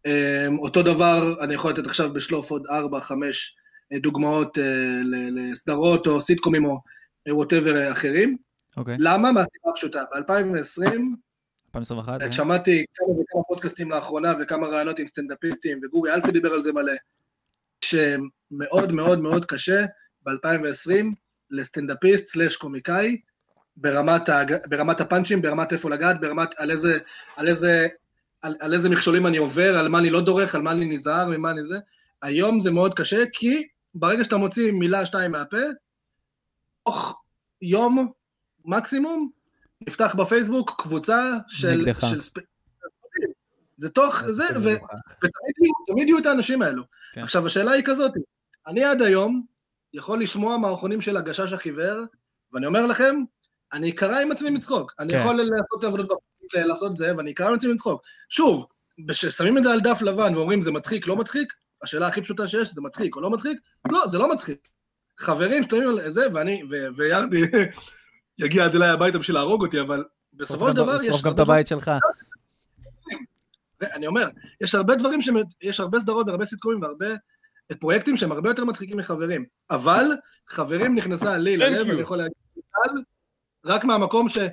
Um, 0.07 0.59
אותו 0.59 0.83
דבר, 0.83 1.43
אני 1.43 1.53
יכול 1.53 1.71
לתת 1.71 1.85
עכשיו 1.85 2.13
בשלוף 2.13 2.51
עוד 2.51 2.63
ארבע, 2.69 2.99
חמש 2.99 3.55
אה, 3.93 3.99
דוגמאות 3.99 4.57
ל- 5.03 5.51
לסדרות 5.51 6.07
או 6.07 6.21
סיטקומים 6.21 6.65
או 6.65 6.81
whatever 7.29 7.91
אחרים. 7.91 8.37
אוקיי, 8.77 8.95
למה? 8.99 9.31
מהסיבה 9.31 9.69
הפשוטה. 9.71 10.03
ב-2020, 10.11 10.83
2021. 11.75 12.19
כן. 12.21 12.31
שמעתי 12.31 12.85
כמה 12.95 13.09
וכמה 13.09 13.43
פודקאסטים 13.47 13.91
לאחרונה 13.91 14.33
וכמה 14.41 14.67
ראיונות 14.67 14.99
עם 14.99 15.07
סטנדאפיסטים, 15.07 15.79
וגורי 15.83 16.13
אלפי 16.13 16.31
דיבר 16.31 16.53
על 16.53 16.61
זה 16.61 16.73
מלא, 16.73 16.93
שמאוד 17.83 18.91
מאוד 18.91 19.19
מאוד 19.19 19.45
קשה 19.45 19.85
ב-2020 20.25 21.05
לסטנדאפיסט 21.51 22.25
סלאש 22.25 22.55
קומיקאי, 22.55 23.17
ברמת, 23.77 24.29
ההג... 24.29 24.55
ברמת 24.69 25.01
הפאנצ'ים, 25.01 25.41
ברמת 25.41 25.73
איפה 25.73 25.89
לגעת, 25.89 26.21
ברמת 26.21 26.49
על 26.57 26.71
איזה, 26.71 26.97
על 27.35 27.47
איזה, 27.47 27.87
על, 28.41 28.55
על 28.59 28.73
איזה 28.73 28.89
מכשולים 28.89 29.27
אני 29.27 29.37
עובר, 29.37 29.79
על 29.79 29.87
מה 29.87 29.99
אני 29.99 30.09
לא 30.09 30.21
דורך, 30.21 30.55
על 30.55 30.61
מה 30.61 30.71
אני 30.71 30.85
נזהר, 30.85 31.29
ממה 31.29 31.51
אני 31.51 31.65
זה. 31.65 31.77
היום 32.21 32.59
זה 32.59 32.71
מאוד 32.71 32.93
קשה, 32.93 33.23
כי 33.33 33.67
ברגע 33.95 34.23
שאתה 34.23 34.37
מוציא 34.37 34.71
מילה 34.71 35.05
שתיים 35.05 35.31
מהפה, 35.31 35.57
תוך 36.83 37.21
יום 37.61 38.11
מקסימום, 38.65 39.29
נפתח 39.87 40.15
בפייסבוק 40.15 40.81
קבוצה 40.81 41.37
של... 41.47 41.81
נגדך. 41.81 42.01
של 42.01 42.21
ספ... 42.21 42.33
זה 43.77 43.89
תוך 43.89 44.23
זה, 44.27 44.43
ו... 44.63 44.69
ותמיד 45.23 46.07
יהיו, 46.07 46.17
את 46.17 46.25
האנשים 46.25 46.61
האלו. 46.61 46.83
כן. 47.13 47.21
עכשיו, 47.21 47.45
השאלה 47.45 47.71
היא 47.71 47.83
כזאת, 47.85 48.11
אני 48.67 48.83
עד 48.83 49.01
היום 49.01 49.45
יכול 49.93 50.21
לשמוע 50.21 50.57
מערכונים 50.57 51.01
של 51.01 51.17
הגשש 51.17 51.53
החיוור, 51.53 52.05
ואני 52.53 52.65
אומר 52.65 52.85
לכם, 52.85 53.15
אני 53.73 53.89
אקרע 53.89 54.19
עם 54.19 54.31
עצמי 54.31 54.49
מצחוק. 54.49 54.93
אני 54.99 55.09
כן. 55.13 55.19
יכול 55.19 55.35
לעשות 55.35 55.83
עבודות 55.83 56.07
בפרקט, 56.07 56.67
לעשות 56.67 56.97
זה, 56.97 57.17
ואני 57.17 57.31
אקרע 57.31 57.47
עם 57.47 57.55
עצמי 57.55 57.73
מצחוק. 57.73 58.01
שוב, 58.29 58.65
כששמים 59.09 59.57
את 59.57 59.63
זה 59.63 59.73
על 59.73 59.79
דף 59.79 60.01
לבן 60.01 60.35
ואומרים 60.35 60.61
זה 60.61 60.71
מצחיק, 60.71 61.07
לא 61.07 61.15
מצחיק, 61.15 61.53
השאלה 61.83 62.07
הכי 62.07 62.21
פשוטה 62.21 62.47
שיש, 62.47 62.73
זה 62.73 62.81
מצחיק 62.81 63.15
או 63.15 63.21
לא 63.21 63.29
מצחיק? 63.29 63.59
לא, 63.91 64.07
זה 64.07 64.17
לא 64.17 64.31
מצחיק. 64.31 64.67
חברים 65.21 65.63
שתמיד 65.63 65.83
על 65.83 66.11
זה, 66.11 66.25
ואני, 66.33 66.63
ו- 66.71 66.87
וירדי 66.97 67.41
יגיע 68.39 68.65
עד 68.65 68.75
אליי 68.75 68.89
הביתה 68.89 69.19
בשביל 69.19 69.35
להרוג 69.37 69.61
אותי, 69.61 69.81
אבל 69.81 70.03
בסופו 70.33 70.67
של 70.67 70.73
דבר 70.73 71.01
יש... 71.03 71.07
שרוף 71.07 71.21
גם 71.21 71.33
את 71.33 71.39
הבית 71.39 71.67
שלך. 71.67 71.91
אני 73.81 74.07
אומר, 74.07 74.29
יש 74.61 74.75
הרבה 74.75 74.95
דברים, 74.95 75.21
שהם- 75.21 75.35
יש 75.61 75.79
הרבה 75.79 75.99
סדרות 75.99 76.27
והרבה 76.27 76.45
סיטקומים 76.45 76.81
והרבה 76.81 77.05
פרויקטים 77.79 78.17
שהם 78.17 78.31
הרבה 78.31 78.49
יותר 78.49 78.65
מצחיקים 78.65 78.97
מחברים. 78.97 79.45
אבל 79.69 80.05
חברים 80.49 80.95
נכנסה 80.95 81.37
לי 81.37 81.57
ללב. 81.57 81.89
אני 81.89 82.01
יכול 82.01 82.17
להגיד, 82.17 82.33
רק 83.65 83.83
מהמקום 83.83 84.29
שזה 84.29 84.49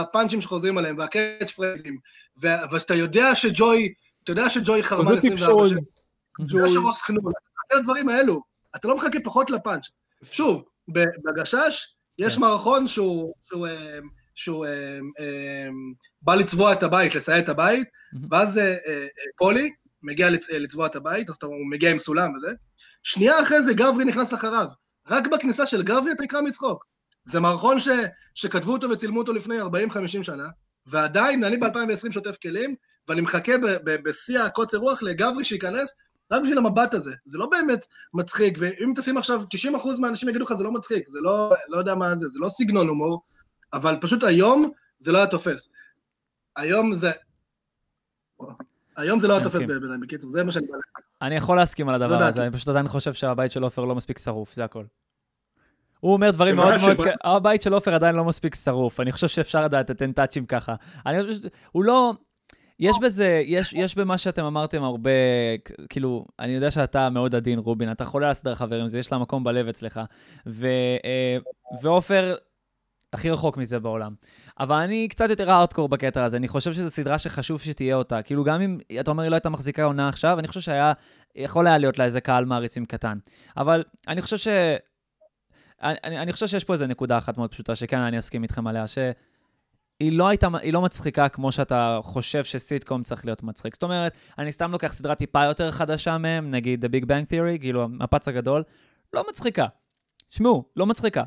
הפאנצ'ים 0.00 0.40
שחוזרים 0.40 0.78
עליהם, 0.78 0.98
והקאץ' 0.98 1.50
פרייזים, 1.50 1.98
ו- 2.42 2.46
ואתה 2.70 2.94
יודע 2.94 3.34
שג'וי, 3.34 3.92
אתה 4.24 4.32
יודע 4.32 4.50
שג'וי 4.50 4.82
חרמן 4.82 5.20
זה 5.20 5.28
24 5.28 5.62
טיפשון. 5.68 5.84
אתה 6.46 6.56
יודע 6.56 6.72
שרוס 6.72 7.02
חנון, 7.02 7.32
הדברים 7.74 8.08
האלו, 8.08 8.42
אתה 8.76 8.88
לא 8.88 8.96
מחכה 8.96 9.18
פחות 9.24 9.50
לפאנץ'. 9.50 9.86
שוב, 10.22 10.64
בגשש 11.24 11.86
יש 12.18 12.34
כן. 12.34 12.40
מערכון 12.40 12.86
שהוא, 12.88 13.34
שהוא, 13.42 13.66
אה, 13.66 13.98
שהוא 14.34 14.66
אה, 14.66 14.98
אה, 15.20 15.68
בא 16.22 16.34
לצבוע 16.34 16.72
את 16.72 16.82
הבית, 16.82 17.14
לסייע 17.14 17.38
את 17.38 17.48
הבית. 17.48 17.88
ואז 18.30 18.60
פולי 19.38 19.70
מגיע 20.02 20.28
לצ- 20.30 20.52
לצבוע 20.52 20.86
את 20.86 20.96
הבית, 20.96 21.30
אז 21.30 21.36
הוא 21.42 21.70
מגיע 21.70 21.90
עם 21.90 21.98
סולם 21.98 22.34
וזה. 22.36 22.50
שנייה 23.02 23.42
אחרי 23.42 23.62
זה 23.62 23.74
גברי 23.74 24.04
נכנס 24.04 24.34
אחריו. 24.34 24.66
רק 25.08 25.26
בכניסה 25.26 25.66
של 25.66 25.82
גברי 25.82 26.12
אתה 26.12 26.22
נקרא 26.22 26.40
מצחוק. 26.40 26.84
זה 27.24 27.40
מערכון 27.40 27.80
ש, 27.80 27.88
שכתבו 28.34 28.72
אותו 28.72 28.90
וצילמו 28.90 29.18
אותו 29.20 29.32
לפני 29.32 29.60
40-50 29.62 29.64
שנה, 30.22 30.48
ועדיין 30.86 31.44
אני 31.44 31.56
ב-2020 31.56 32.12
שוטף 32.12 32.36
כלים, 32.42 32.74
ואני 33.08 33.20
מחכה 33.20 33.52
בשיא 33.84 34.40
הקוצר 34.40 34.78
רוח 34.78 35.02
לגברי 35.02 35.44
שייכנס, 35.44 35.94
רק 36.32 36.42
בשביל 36.42 36.58
המבט 36.58 36.94
הזה. 36.94 37.14
זה 37.24 37.38
לא 37.38 37.46
באמת 37.50 37.86
מצחיק, 38.14 38.58
ואם 38.60 38.92
תשים 38.96 39.16
עכשיו, 39.16 39.42
90% 39.74 40.00
מהאנשים 40.00 40.28
יגידו 40.28 40.44
לך 40.44 40.52
זה 40.52 40.64
לא 40.64 40.72
מצחיק, 40.72 41.08
זה 41.08 41.18
לא, 41.22 41.52
לא 41.68 41.78
יודע 41.78 41.94
מה 41.94 42.16
זה, 42.16 42.28
זה 42.28 42.38
לא 42.40 42.48
סגנון 42.48 42.88
הומור, 42.88 43.22
אבל 43.72 43.96
פשוט 44.00 44.24
היום 44.24 44.70
זה 44.98 45.12
לא 45.12 45.18
היה 45.18 45.26
תופס. 45.26 45.72
היום 46.56 46.94
זה... 46.94 47.10
היום 48.96 49.18
זה 49.18 49.28
לא 49.28 49.34
היה 49.34 49.42
תופס. 49.42 49.62
בעיניי, 49.62 49.98
בקיצור, 50.02 50.30
זה 50.30 50.44
מה 50.44 50.52
שאני 50.52 50.66
בא 50.66 50.72
להגיד. 50.72 51.06
אני 51.22 51.36
יכול 51.36 51.56
להסכים 51.56 51.88
על 51.88 52.02
הדבר. 52.02 52.22
הזה, 52.22 52.42
אני 52.42 52.52
פשוט 52.52 52.68
עדיין 52.68 52.88
חושב 52.88 53.12
שהבית 53.12 53.52
של 53.52 53.62
עופר 53.62 53.84
לא 53.84 53.94
מספיק 53.94 54.18
שרוף, 54.18 54.54
זה 54.54 54.64
הכל. 54.64 54.84
הוא 56.00 56.12
אומר 56.12 56.30
דברים 56.30 56.54
שמה? 56.54 56.64
מאוד 56.64 56.80
מאוד... 56.80 56.96
שמה? 56.96 57.12
כ- 57.12 57.26
הבית 57.26 57.62
של 57.62 57.72
עופר 57.72 57.94
עדיין 57.94 58.14
לא 58.14 58.24
מספיק 58.24 58.54
שרוף, 58.54 59.00
אני 59.00 59.12
חושב 59.12 59.28
שאפשר 59.28 59.64
לדעת 59.64 59.90
לתת 59.90 60.16
טאצ'ים 60.16 60.46
ככה. 60.46 60.74
אני 61.06 61.22
חושב. 61.26 61.48
הוא 61.72 61.84
לא... 61.84 62.12
יש 62.80 62.96
בזה, 63.02 63.42
יש, 63.46 63.72
יש 63.72 63.94
במה 63.94 64.18
שאתם 64.18 64.44
אמרתם 64.44 64.82
הרבה, 64.82 65.10
כאילו, 65.88 66.26
אני 66.38 66.52
יודע 66.52 66.70
שאתה 66.70 67.10
מאוד 67.10 67.34
עדין, 67.34 67.58
רובין, 67.58 67.90
אתה 67.90 68.04
חולה 68.04 68.32
על 68.44 68.54
חברים, 68.54 68.88
זה 68.88 68.98
יש 68.98 69.12
לה 69.12 69.18
מקום 69.18 69.44
בלב 69.44 69.68
אצלך. 69.68 70.00
ו, 70.46 70.66
אה, 71.04 71.36
ועופר 71.82 72.34
הכי 73.12 73.30
רחוק 73.30 73.56
מזה 73.56 73.78
בעולם. 73.78 74.14
אבל 74.60 74.76
אני 74.76 75.08
קצת 75.08 75.30
יותר 75.30 75.50
הארדקור 75.50 75.88
בקטע 75.88 76.24
הזה, 76.24 76.36
אני 76.36 76.48
חושב 76.48 76.72
שזו 76.72 76.90
סדרה 76.90 77.18
שחשוב 77.18 77.60
שתהיה 77.60 77.96
אותה. 77.96 78.22
כאילו, 78.22 78.44
גם 78.44 78.60
אם, 78.60 78.78
אתה 79.00 79.10
אומר, 79.10 79.22
היא 79.22 79.30
לא 79.30 79.34
הייתה 79.34 79.48
מחזיקה 79.48 79.84
עונה 79.84 80.08
עכשיו, 80.08 80.38
אני 80.38 80.48
חושב 80.48 80.60
שהיה, 80.60 80.92
יכול 81.36 81.66
היה 81.66 81.78
להיות 81.78 81.98
לה 81.98 82.04
איזה 82.04 82.20
קהל 82.20 82.44
מעריצים 82.44 82.84
קטן. 82.84 83.18
אבל 83.56 83.84
אני 84.08 84.22
חושב 84.22 84.36
ש... 84.36 84.48
אני, 85.82 85.96
אני 86.04 86.18
אני 86.18 86.32
חושב 86.32 86.46
שיש 86.46 86.64
פה 86.64 86.72
איזה 86.72 86.86
נקודה 86.86 87.18
אחת 87.18 87.38
מאוד 87.38 87.50
פשוטה, 87.50 87.74
שכן, 87.74 87.98
אני 87.98 88.18
אסכים 88.18 88.42
איתכם 88.42 88.66
עליה, 88.66 88.84
שהיא 90.02 90.18
לא 90.18 90.28
הייתה, 90.28 90.48
היא 90.62 90.72
לא 90.72 90.82
מצחיקה 90.82 91.28
כמו 91.28 91.52
שאתה 91.52 92.00
חושב 92.02 92.44
שסיטקום 92.44 93.02
צריך 93.02 93.24
להיות 93.24 93.42
מצחיק. 93.42 93.74
זאת 93.74 93.82
אומרת, 93.82 94.16
אני 94.38 94.52
סתם 94.52 94.72
לוקח 94.72 94.92
סדרה 94.92 95.14
טיפה 95.14 95.44
יותר 95.44 95.70
חדשה 95.70 96.18
מהם, 96.18 96.50
נגיד 96.50 96.84
The 96.84 96.88
Big 96.88 97.04
Bang 97.04 97.32
Theory, 97.32 97.60
כאילו, 97.60 97.82
המפץ 97.82 98.28
הגדול, 98.28 98.62
לא 99.12 99.24
מצחיקה. 99.28 99.66
שמעו, 100.30 100.64
לא 100.76 100.86
מצחיקה. 100.86 101.22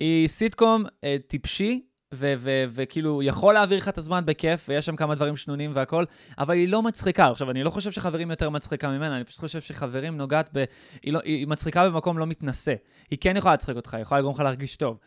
היא 0.00 0.28
סיטקום 0.28 0.84
אה, 1.04 1.16
טיפשי, 1.26 1.82
וכאילו 2.12 3.22
יכול 3.22 3.54
להעביר 3.54 3.78
לך 3.78 3.88
את 3.88 3.98
הזמן 3.98 4.26
בכיף, 4.26 4.66
ויש 4.68 4.86
שם 4.86 4.96
כמה 4.96 5.14
דברים 5.14 5.36
שנונים 5.36 5.72
והכול, 5.74 6.06
אבל 6.38 6.54
היא 6.54 6.68
לא 6.68 6.82
מצחיקה. 6.82 7.30
עכשיו, 7.30 7.50
אני 7.50 7.62
לא 7.62 7.70
חושב 7.70 7.92
שחברים 7.92 8.30
יותר 8.30 8.50
מצחיקה 8.50 8.88
ממנה, 8.88 9.16
אני 9.16 9.24
פשוט 9.24 9.40
חושב 9.40 9.60
שחברים 9.60 10.16
נוגעת 10.16 10.50
ב... 10.52 10.64
היא, 11.02 11.12
לא, 11.12 11.20
היא 11.24 11.46
מצחיקה 11.46 11.88
במקום 11.88 12.18
לא 12.18 12.26
מתנשא. 12.26 12.74
היא 13.10 13.18
כן 13.20 13.36
יכולה 13.36 13.52
להצחיק 13.52 13.76
אותך, 13.76 13.94
היא 13.94 14.02
יכולה 14.02 14.20
לגרום 14.20 14.34
לך 14.34 14.40
להרגיש 14.40 14.76
טוב. 14.76 14.98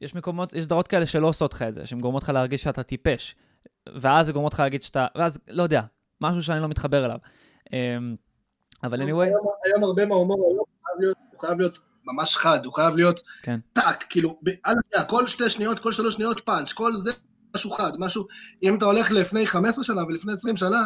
יש 0.00 0.14
מקומות, 0.14 0.52
יש 0.52 0.64
סדרות 0.64 0.88
כאלה 0.88 1.06
שלא 1.06 1.26
עושות 1.26 1.52
לך 1.52 1.62
את 1.62 1.74
זה, 1.74 1.86
שהן 1.86 2.00
גורמות 2.00 2.22
לך 2.22 2.28
להרגיש 2.28 2.62
שאתה 2.62 2.82
טיפש. 2.82 3.34
ואז 3.94 4.26
זה 4.26 4.32
גורמות 4.32 4.52
לך 4.52 4.60
להגיד 4.60 4.82
שאתה... 4.82 5.06
ואז, 5.16 5.38
לא 5.48 5.62
יודע, 5.62 5.82
משהו 6.20 6.42
שאני 6.42 6.60
לא 6.60 6.68
מתחבר 6.68 7.04
אליו. 7.04 7.18
אמ, 7.72 8.16
אבל 8.82 9.00
anyway... 9.02 9.22
היום, 9.22 9.46
היום 9.64 9.84
הרבה 9.84 10.06
מההומור 10.06 10.48
היום 10.50 10.64
חייב 10.86 11.00
להיות, 11.00 11.16
הוא 11.32 11.40
חייב 11.40 11.58
להיות 11.58 11.78
ממש 12.04 12.36
חד, 12.36 12.64
הוא 12.64 12.72
חייב 12.74 12.96
להיות 12.96 13.20
כן. 13.42 13.60
טאק, 13.72 14.04
כאילו, 14.10 14.40
על 14.64 15.04
כל 15.08 15.26
שתי 15.26 15.50
שניות, 15.50 15.78
כל 15.78 15.92
שלוש 15.92 16.14
שניות 16.14 16.40
פאנץ', 16.44 16.72
כל 16.72 16.96
זה 16.96 17.12
משהו 17.54 17.70
חד, 17.70 17.92
משהו, 17.98 18.26
אם 18.62 18.78
אתה 18.78 18.84
הולך 18.84 19.10
לפני 19.10 19.46
15 19.46 19.84
שנה 19.84 20.04
ולפני 20.04 20.32
20 20.32 20.56
שנה, 20.56 20.82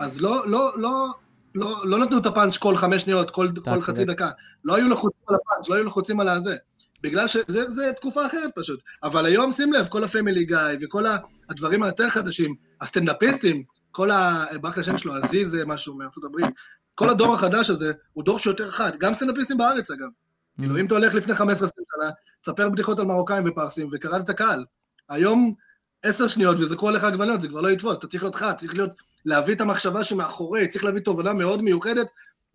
אז 0.00 0.20
לא, 0.20 0.48
לא, 0.48 0.72
לא, 0.76 1.06
לא, 1.54 1.86
לא 1.86 1.98
נתנו 1.98 2.18
את 2.18 2.26
הפאנץ' 2.26 2.56
כל 2.56 2.76
חמש 2.76 3.02
שניות, 3.02 3.30
כל, 3.30 3.48
כל. 3.64 3.80
חצי 3.80 4.04
דקה, 4.04 4.30
לא 4.64 4.76
היו 4.76 4.88
לחוצים 4.88 5.22
על 5.26 5.34
הפאנץ', 5.34 5.68
לא 5.68 5.74
היו 5.74 5.84
לחוצים 5.84 6.20
על 6.20 6.28
הזה, 6.28 6.56
בגלל 7.02 7.28
שזה 7.28 7.70
זה 7.70 7.92
תקופה 7.96 8.26
אחרת 8.26 8.50
פשוט, 8.54 8.80
אבל 9.02 9.26
היום 9.26 9.52
שים 9.52 9.72
לב, 9.72 9.88
כל 9.88 10.04
הפמילי 10.04 10.44
גיא 10.44 10.58
וכל 10.80 11.04
הדברים 11.48 11.82
היותר 11.82 12.10
חדשים, 12.10 12.54
הסטנדאפיסטים, 12.80 13.62
כל 13.90 14.10
ה... 14.10 14.44
ברח 14.60 14.76
לי 14.76 14.80
השם 14.80 14.98
שלו, 14.98 15.14
עזיז 15.14 15.56
משהו 15.66 15.94
מארצות 15.94 16.24
הברית, 16.24 16.46
כל 16.94 17.10
הדור 17.10 17.34
החדש 17.34 17.70
הזה 17.70 17.92
הוא 18.12 18.24
דור 18.24 18.38
שיותר 18.38 18.70
חד, 18.70 18.92
גם 18.98 19.14
סטנדאפיסטים 19.14 19.58
בארץ 19.58 19.90
אגב. 19.90 20.08
כאילו, 20.56 20.78
אם 20.78 20.86
אתה 20.86 20.94
הולך 20.94 21.14
לפני 21.14 21.34
15-20 21.34 21.38
שנה, 21.38 22.10
תספר 22.42 22.68
בדיחות 22.68 22.98
על 22.98 23.04
מרוקאים 23.04 23.42
ופרסים, 23.46 23.88
וקראת 23.92 24.24
את 24.24 24.28
הקהל. 24.28 24.64
היום, 25.08 25.54
עשר 26.02 26.28
שניות 26.28 26.56
וזרקו 26.60 26.88
עליך 26.88 27.04
עגבניות, 27.04 27.40
זה 27.40 27.48
כבר 27.48 27.60
לא 27.60 27.68
יתפוס, 27.68 27.98
אתה 27.98 28.06
צריך 28.06 28.22
להיות 28.22 28.34
חד, 28.34 28.52
צריך 28.56 28.74
להיות, 28.74 28.94
להביא 29.24 29.54
את 29.54 29.60
המחשבה 29.60 30.04
שמאחורי, 30.04 30.68
צריך 30.68 30.84
להביא 30.84 31.00
תובנה 31.00 31.32
מאוד 31.32 31.62
מיוחדת, 31.62 32.06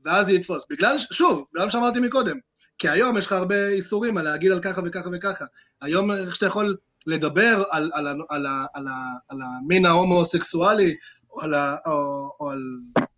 ואז 0.05 0.25
זה 0.25 0.33
יתפוס. 0.33 0.65
בגלל, 0.69 0.97
שוב, 1.11 1.45
בגלל 1.53 1.69
שאמרתי 1.69 1.99
מקודם, 1.99 2.37
כי 2.77 2.89
היום 2.89 3.17
יש 3.17 3.25
לך 3.25 3.31
הרבה 3.31 3.67
איסורים 3.67 4.17
על 4.17 4.23
להגיד 4.23 4.51
על 4.51 4.59
ככה 4.59 4.81
וככה 4.85 5.09
וככה. 5.13 5.45
היום, 5.81 6.11
איך 6.11 6.35
שאתה 6.35 6.45
יכול 6.45 6.75
לדבר 7.07 7.63
על, 7.69 7.91
על, 7.93 8.07
על, 8.07 8.17
על, 8.29 8.45
על, 8.73 8.87
על 9.29 9.37
המין 9.41 9.85
ההומוסקסואלי, 9.85 10.95
או 11.31 11.41
על, 11.41 11.55
או, 11.85 12.31
או 12.39 12.49
על, 12.49 12.59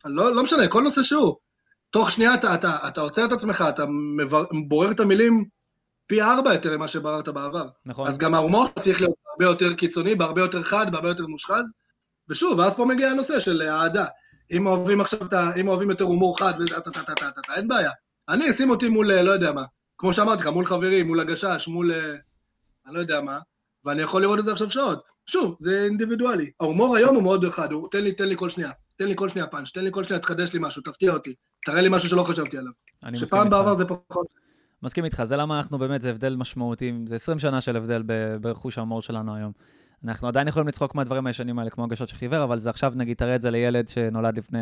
על 0.03 0.11
לא, 0.11 0.35
לא 0.35 0.43
משנה, 0.43 0.67
כל 0.67 0.83
נושא 0.83 1.03
שהוא. 1.03 1.35
תוך 1.89 2.11
שנייה 2.11 2.33
אתה, 2.33 2.55
אתה, 2.55 2.77
אתה 2.87 3.01
עוצר 3.01 3.25
את 3.25 3.31
עצמך, 3.31 3.63
אתה 3.69 3.83
מבר, 4.17 4.43
בורר 4.67 4.91
את 4.91 4.99
המילים 4.99 5.45
פי 6.07 6.21
ארבע 6.21 6.53
יותר 6.53 6.77
ממה 6.77 6.87
שבררת 6.87 7.29
בעבר. 7.29 7.67
נכון. 7.85 8.07
אז 8.07 8.17
גם 8.17 8.33
ההומור 8.33 8.67
צריך 8.81 9.01
להיות 9.01 9.15
הרבה 9.31 9.45
יותר 9.45 9.73
קיצוני, 9.73 10.15
בהרבה 10.15 10.41
יותר 10.41 10.63
חד, 10.63 10.91
בהרבה 10.91 11.09
יותר 11.09 11.27
מושחז. 11.27 11.73
ושוב, 12.29 12.59
ואז 12.59 12.75
פה 12.75 12.85
מגיע 12.85 13.09
הנושא 13.09 13.39
של 13.39 13.61
אהדה. 13.61 14.05
אם 14.51 14.67
אוהבים 14.67 15.01
עכשיו, 15.01 15.25
את 15.25 15.33
ה- 15.33 15.51
אם 15.55 15.67
אוהבים 15.67 15.89
יותר 15.89 16.03
הומור 16.03 16.39
חד, 16.39 16.53
אין 17.55 17.67
בעיה. 17.67 17.91
אני, 18.29 18.53
שים 18.53 18.69
אותי 18.69 18.89
מול, 18.89 19.11
אה, 19.11 19.21
לא 19.21 19.31
יודע 19.31 19.51
מה, 19.51 19.63
כמו 19.97 20.13
שאמרתי 20.13 20.41
לך, 20.41 20.47
מול 20.47 20.65
חברים, 20.65 21.07
מול 21.07 21.19
הגשש, 21.19 21.67
מול, 21.67 21.91
אה, 21.91 22.15
אני 22.87 22.95
לא 22.95 22.99
יודע 22.99 23.21
מה, 23.21 23.39
ואני 23.85 24.01
יכול 24.01 24.21
לראות 24.21 24.39
את 24.39 24.45
זה 24.45 24.51
עכשיו 24.51 24.71
שעות. 24.71 25.03
שוב, 25.25 25.55
זה 25.59 25.83
אינדיבידואלי. 25.83 26.51
ההומור 26.59 26.95
היום 26.95 27.15
הוא 27.15 27.23
מאוד 27.23 27.45
חד, 27.49 27.71
הוא, 27.71 27.87
תן 27.91 28.03
לי, 28.03 28.11
תן 28.11 28.27
לי 28.27 28.37
כל 28.37 28.49
שנייה. 28.49 28.71
תן 28.95 29.07
לי 29.07 29.13
כל 29.15 29.29
שנייה 29.29 29.47
פאנץ', 29.47 29.71
תן 29.71 29.83
לי 29.83 29.89
כל 29.93 30.03
שנייה, 30.03 30.19
תחדש 30.19 30.53
לי 30.53 30.59
משהו, 30.61 30.81
תפתיע 30.81 31.13
אותי. 31.13 31.33
תראה 31.65 31.81
לי 31.81 31.89
משהו 31.91 32.09
שלא 32.09 32.23
חשבתי 32.23 32.57
עליו. 32.57 32.71
אני 33.03 33.17
שפעם. 33.17 33.49
בעבר 33.49 33.75
זה 33.75 33.85
פחות. 33.85 34.27
מסכים 34.83 35.05
איתך, 35.05 35.23
זה 35.23 35.35
למה 35.35 35.57
אנחנו 35.57 35.77
באמת, 35.77 36.01
זה 36.01 36.09
הבדל 36.09 36.35
משמעותי, 36.35 36.93
זה 37.05 37.15
20 37.15 37.39
שנה 37.39 37.61
של 37.61 37.77
הבדל 37.77 38.03
ברכוש 38.41 38.77
ההומור 38.77 39.01
שלנו 39.01 39.35
היום. 39.35 39.51
אנחנו 40.05 40.27
עדיין 40.27 40.47
יכולים 40.47 40.67
לצחוק 40.67 40.95
מהדברים 40.95 41.27
הישנים 41.27 41.59
האלה, 41.59 41.69
כמו 41.69 41.83
הגשת 41.83 42.07
שחיוור, 42.07 42.43
אבל 42.43 42.59
זה 42.59 42.69
עכשיו, 42.69 42.93
נגיד, 42.95 43.17
תראה 43.17 43.35
את 43.35 43.41
זה 43.41 43.51
לילד 43.51 43.87
שנולד 43.87 44.37
לפני 44.37 44.59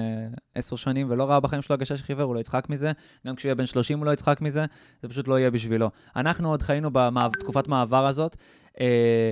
10 0.55 0.75
שנים 0.75 1.07
ולא 1.09 1.29
ראה 1.29 1.39
בחיים 1.39 1.61
שלו 1.61 1.73
הגשת 1.73 1.97
שחיוור, 1.97 2.23
הוא 2.23 2.35
לא 2.35 2.39
יצחק 2.39 2.69
מזה, 2.69 2.91
גם 3.27 3.35
כשהוא 3.35 3.49
יהיה 3.49 3.55
בן 3.55 3.65
30 3.65 3.97
הוא 3.97 4.05
לא 4.05 4.11
יצחק 4.11 4.41
מזה, 4.41 4.65
זה 5.01 5.09
פשוט 5.09 5.27
לא 5.27 5.39
יהיה 5.39 5.51
בשבילו. 5.51 5.89
אנחנו 6.15 6.49
עוד 6.49 6.61
חיינו 6.61 6.89
בתקופת 6.93 7.67
מעבר 7.67 8.05
הזאת. 8.05 8.37
אה, 8.79 9.31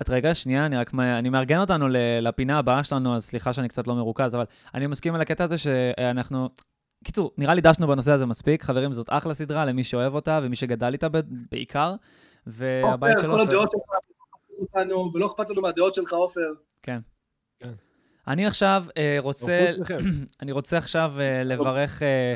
את 0.00 0.10
רגע, 0.10 0.34
שנייה, 0.34 0.66
אני 0.66 0.76
רק, 0.76 0.94
אני 0.94 1.28
מארגן 1.28 1.60
אותנו 1.60 1.86
לפינה 2.20 2.58
הבאה 2.58 2.84
שלנו, 2.84 3.16
אז 3.16 3.24
סליחה 3.24 3.52
שאני 3.52 3.68
קצת 3.68 3.86
לא 3.86 3.94
מרוכז, 3.94 4.34
אבל 4.34 4.44
אני 4.74 4.86
מסכים 4.86 5.14
על 5.14 5.20
הקטע 5.20 5.44
הזה 5.44 5.58
שאנחנו... 5.58 6.48
קיצור, 7.04 7.30
נראה 7.38 7.54
לי 7.54 7.60
דשנו 7.60 7.86
בנושא 7.86 8.12
הזה 8.12 8.26
מספיק. 8.26 8.62
חברים, 8.62 8.92
זאת 8.92 9.06
אחלה 9.10 9.34
סדרה 9.34 9.64
למי 9.64 9.84
שאוהב 9.84 10.14
אותה 10.14 10.40
ומי 10.42 10.56
שגדל 10.56 10.92
איתה 10.92 11.08
בעיקר, 11.50 11.94
והבית 12.46 13.16
של 13.20 13.26
כל 13.26 13.30
עופר. 13.30 13.42
הדעות 13.42 13.70
שלך, 13.72 14.13
אותנו, 14.74 15.10
ולא 15.14 15.26
אכפת 15.26 15.50
לנו 15.50 15.62
מהדעות 15.62 15.94
שלך, 15.94 16.12
עופר. 16.12 16.52
אני 18.28 18.46
עכשיו 18.46 18.84
אה, 18.96 19.16
רוצה, 19.20 19.70
אני 20.42 20.52
רוצה 20.52 20.78
עכשיו 20.78 21.12
אה, 21.20 21.44
לברך 21.44 22.02
אה, 22.02 22.34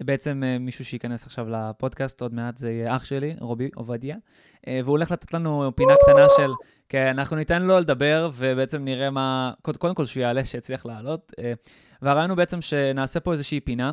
בעצם 0.00 0.42
מישהו 0.60 0.84
שייכנס 0.84 1.26
עכשיו 1.26 1.46
לפודקאסט, 1.50 2.20
עוד 2.20 2.34
מעט 2.34 2.58
זה 2.58 2.70
יהיה 2.70 2.96
אח 2.96 3.04
שלי, 3.04 3.34
רובי 3.40 3.68
עובדיה, 3.74 4.16
והוא 4.66 4.90
הולך 4.90 5.10
לתת 5.10 5.34
לנו 5.34 5.72
פינה 5.76 5.92
קטנה 6.02 6.26
של, 6.36 6.50
כן, 6.88 7.06
אנחנו 7.06 7.36
ניתן 7.36 7.62
לו 7.62 7.78
לדבר, 7.78 8.30
ובעצם 8.34 8.84
נראה 8.84 9.10
מה, 9.10 9.52
קוד- 9.62 9.76
קודם 9.76 9.94
כל 9.94 10.06
שהוא 10.06 10.20
יעלה, 10.20 10.44
שיצליח 10.44 10.86
לעלות, 10.86 11.32
והרעיון 12.02 12.30
הוא 12.30 12.36
בעצם 12.36 12.60
שנעשה 12.60 13.20
פה 13.20 13.32
איזושהי 13.32 13.60
פינה. 13.60 13.92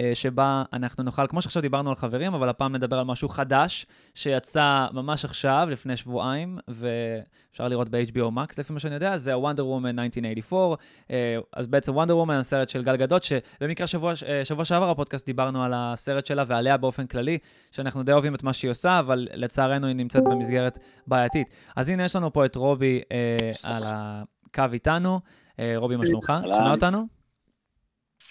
אה, 0.00 0.10
שבה 0.14 0.62
אנחנו 0.72 1.04
נוכל, 1.04 1.26
כמו 1.26 1.42
שעכשיו 1.42 1.62
דיברנו 1.62 1.90
על 1.90 1.96
חברים, 1.96 2.34
אבל 2.34 2.48
הפעם 2.48 2.74
נדבר 2.74 2.98
על 2.98 3.04
משהו 3.04 3.28
חדש 3.28 3.86
שיצא 4.14 4.86
ממש 4.92 5.24
עכשיו, 5.24 5.68
לפני 5.70 5.96
שבועיים, 5.96 6.58
ואפשר 6.68 7.68
לראות 7.68 7.88
ב-HBO 7.88 8.36
Max, 8.36 8.54
לפי 8.58 8.72
מה 8.72 8.78
שאני 8.78 8.94
יודע, 8.94 9.16
זה 9.16 9.34
ה-Wonder 9.34 9.58
Woman 9.58 10.00
1984. 10.00 10.76
אה, 11.10 11.38
אז 11.52 11.66
בעצם 11.66 11.98
Wonder 11.98 12.26
Woman, 12.26 12.32
הסרט 12.32 12.68
של 12.68 12.82
גל 12.82 12.96
גדות, 12.96 13.22
שבמקרה 13.22 13.86
שבוע, 13.86 14.12
אה, 14.26 14.44
שבוע 14.44 14.64
שעבר 14.64 14.90
הפודקאסט 14.90 15.26
דיברנו 15.26 15.64
על 15.64 15.72
הסרט 15.76 16.26
שלה 16.26 16.44
ועליה 16.46 16.76
באופן 16.76 17.06
כללי, 17.06 17.38
שאנחנו 17.70 18.02
די 18.02 18.12
אוהבים 18.12 18.34
את 18.34 18.42
מה 18.42 18.52
שהיא 18.52 18.70
עושה, 18.70 18.98
אבל 18.98 19.28
לצערנו 19.34 19.86
היא 19.86 19.96
נמצאת 19.96 20.22
במסגרת 20.24 20.78
בעייתית. 21.06 21.48
אז 21.76 21.88
הנה 21.88 22.04
יש 22.04 22.16
לנו 22.16 22.32
פה 22.32 22.44
את 22.44 22.56
רובי 22.56 23.00
אה, 23.12 23.36
על 23.62 23.82
הקו 23.86 24.64
איתנו. 24.72 25.20
אה, 25.58 25.72
רובי, 25.76 25.96
מה 25.96 26.06
שלומך? 26.06 26.32
שומע 26.46 26.70
אותנו? 26.70 27.21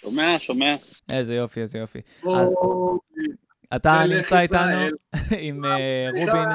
שומע, 0.01 0.35
שומע. 0.39 0.75
איזה 1.09 1.35
יופי, 1.35 1.61
איזה 1.61 1.77
יופי. 1.77 2.01
או, 2.23 2.99
אתה 3.75 4.03
נמצא 4.09 4.39
איתנו. 4.39 4.77
עם 5.39 5.65
אה, 5.65 6.07
רובין. 6.09 6.49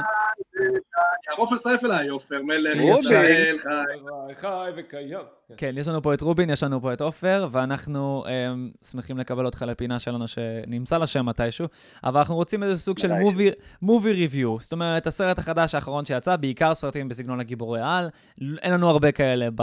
הרב 1.28 1.38
עופר 1.38 1.58
צטרף 1.58 1.84
אליי, 1.84 2.08
עופר, 2.08 2.42
מלך 2.42 2.80
רובין. 2.80 2.98
ישראל, 2.98 3.58
חי. 3.58 3.68
חי, 3.68 4.40
חי 4.40 4.70
וקיים. 4.76 5.18
כן, 5.56 5.74
יש 5.78 5.88
לנו 5.88 6.02
פה 6.02 6.14
את 6.14 6.20
רובין, 6.20 6.50
יש 6.50 6.62
לנו 6.62 6.80
פה 6.80 6.92
את 6.92 7.00
עופר, 7.00 7.48
ואנחנו 7.50 8.24
um, 8.26 8.86
שמחים 8.90 9.18
לקבל 9.18 9.46
אותך 9.46 9.64
לפינה 9.68 9.98
שלנו 9.98 10.28
שנמצא 10.28 10.98
לה 10.98 11.06
שם 11.06 11.26
מתישהו, 11.26 11.66
אבל 12.04 12.18
אנחנו 12.18 12.34
רוצים 12.34 12.62
איזה 12.62 12.78
סוג 12.78 12.98
של 12.98 13.12
מובי 13.82 14.12
ריוויו, 14.12 14.56
זאת 14.60 14.72
אומרת, 14.72 15.06
הסרט 15.06 15.38
החדש 15.38 15.74
האחרון 15.74 16.04
שיצא, 16.04 16.36
בעיקר 16.36 16.74
סרטים 16.74 17.08
בסגנון 17.08 17.40
הגיבורי 17.40 17.80
על, 17.82 18.08
אין 18.62 18.72
לנו 18.72 18.90
הרבה 18.90 19.12
כאלה 19.12 19.48
ב, 19.54 19.62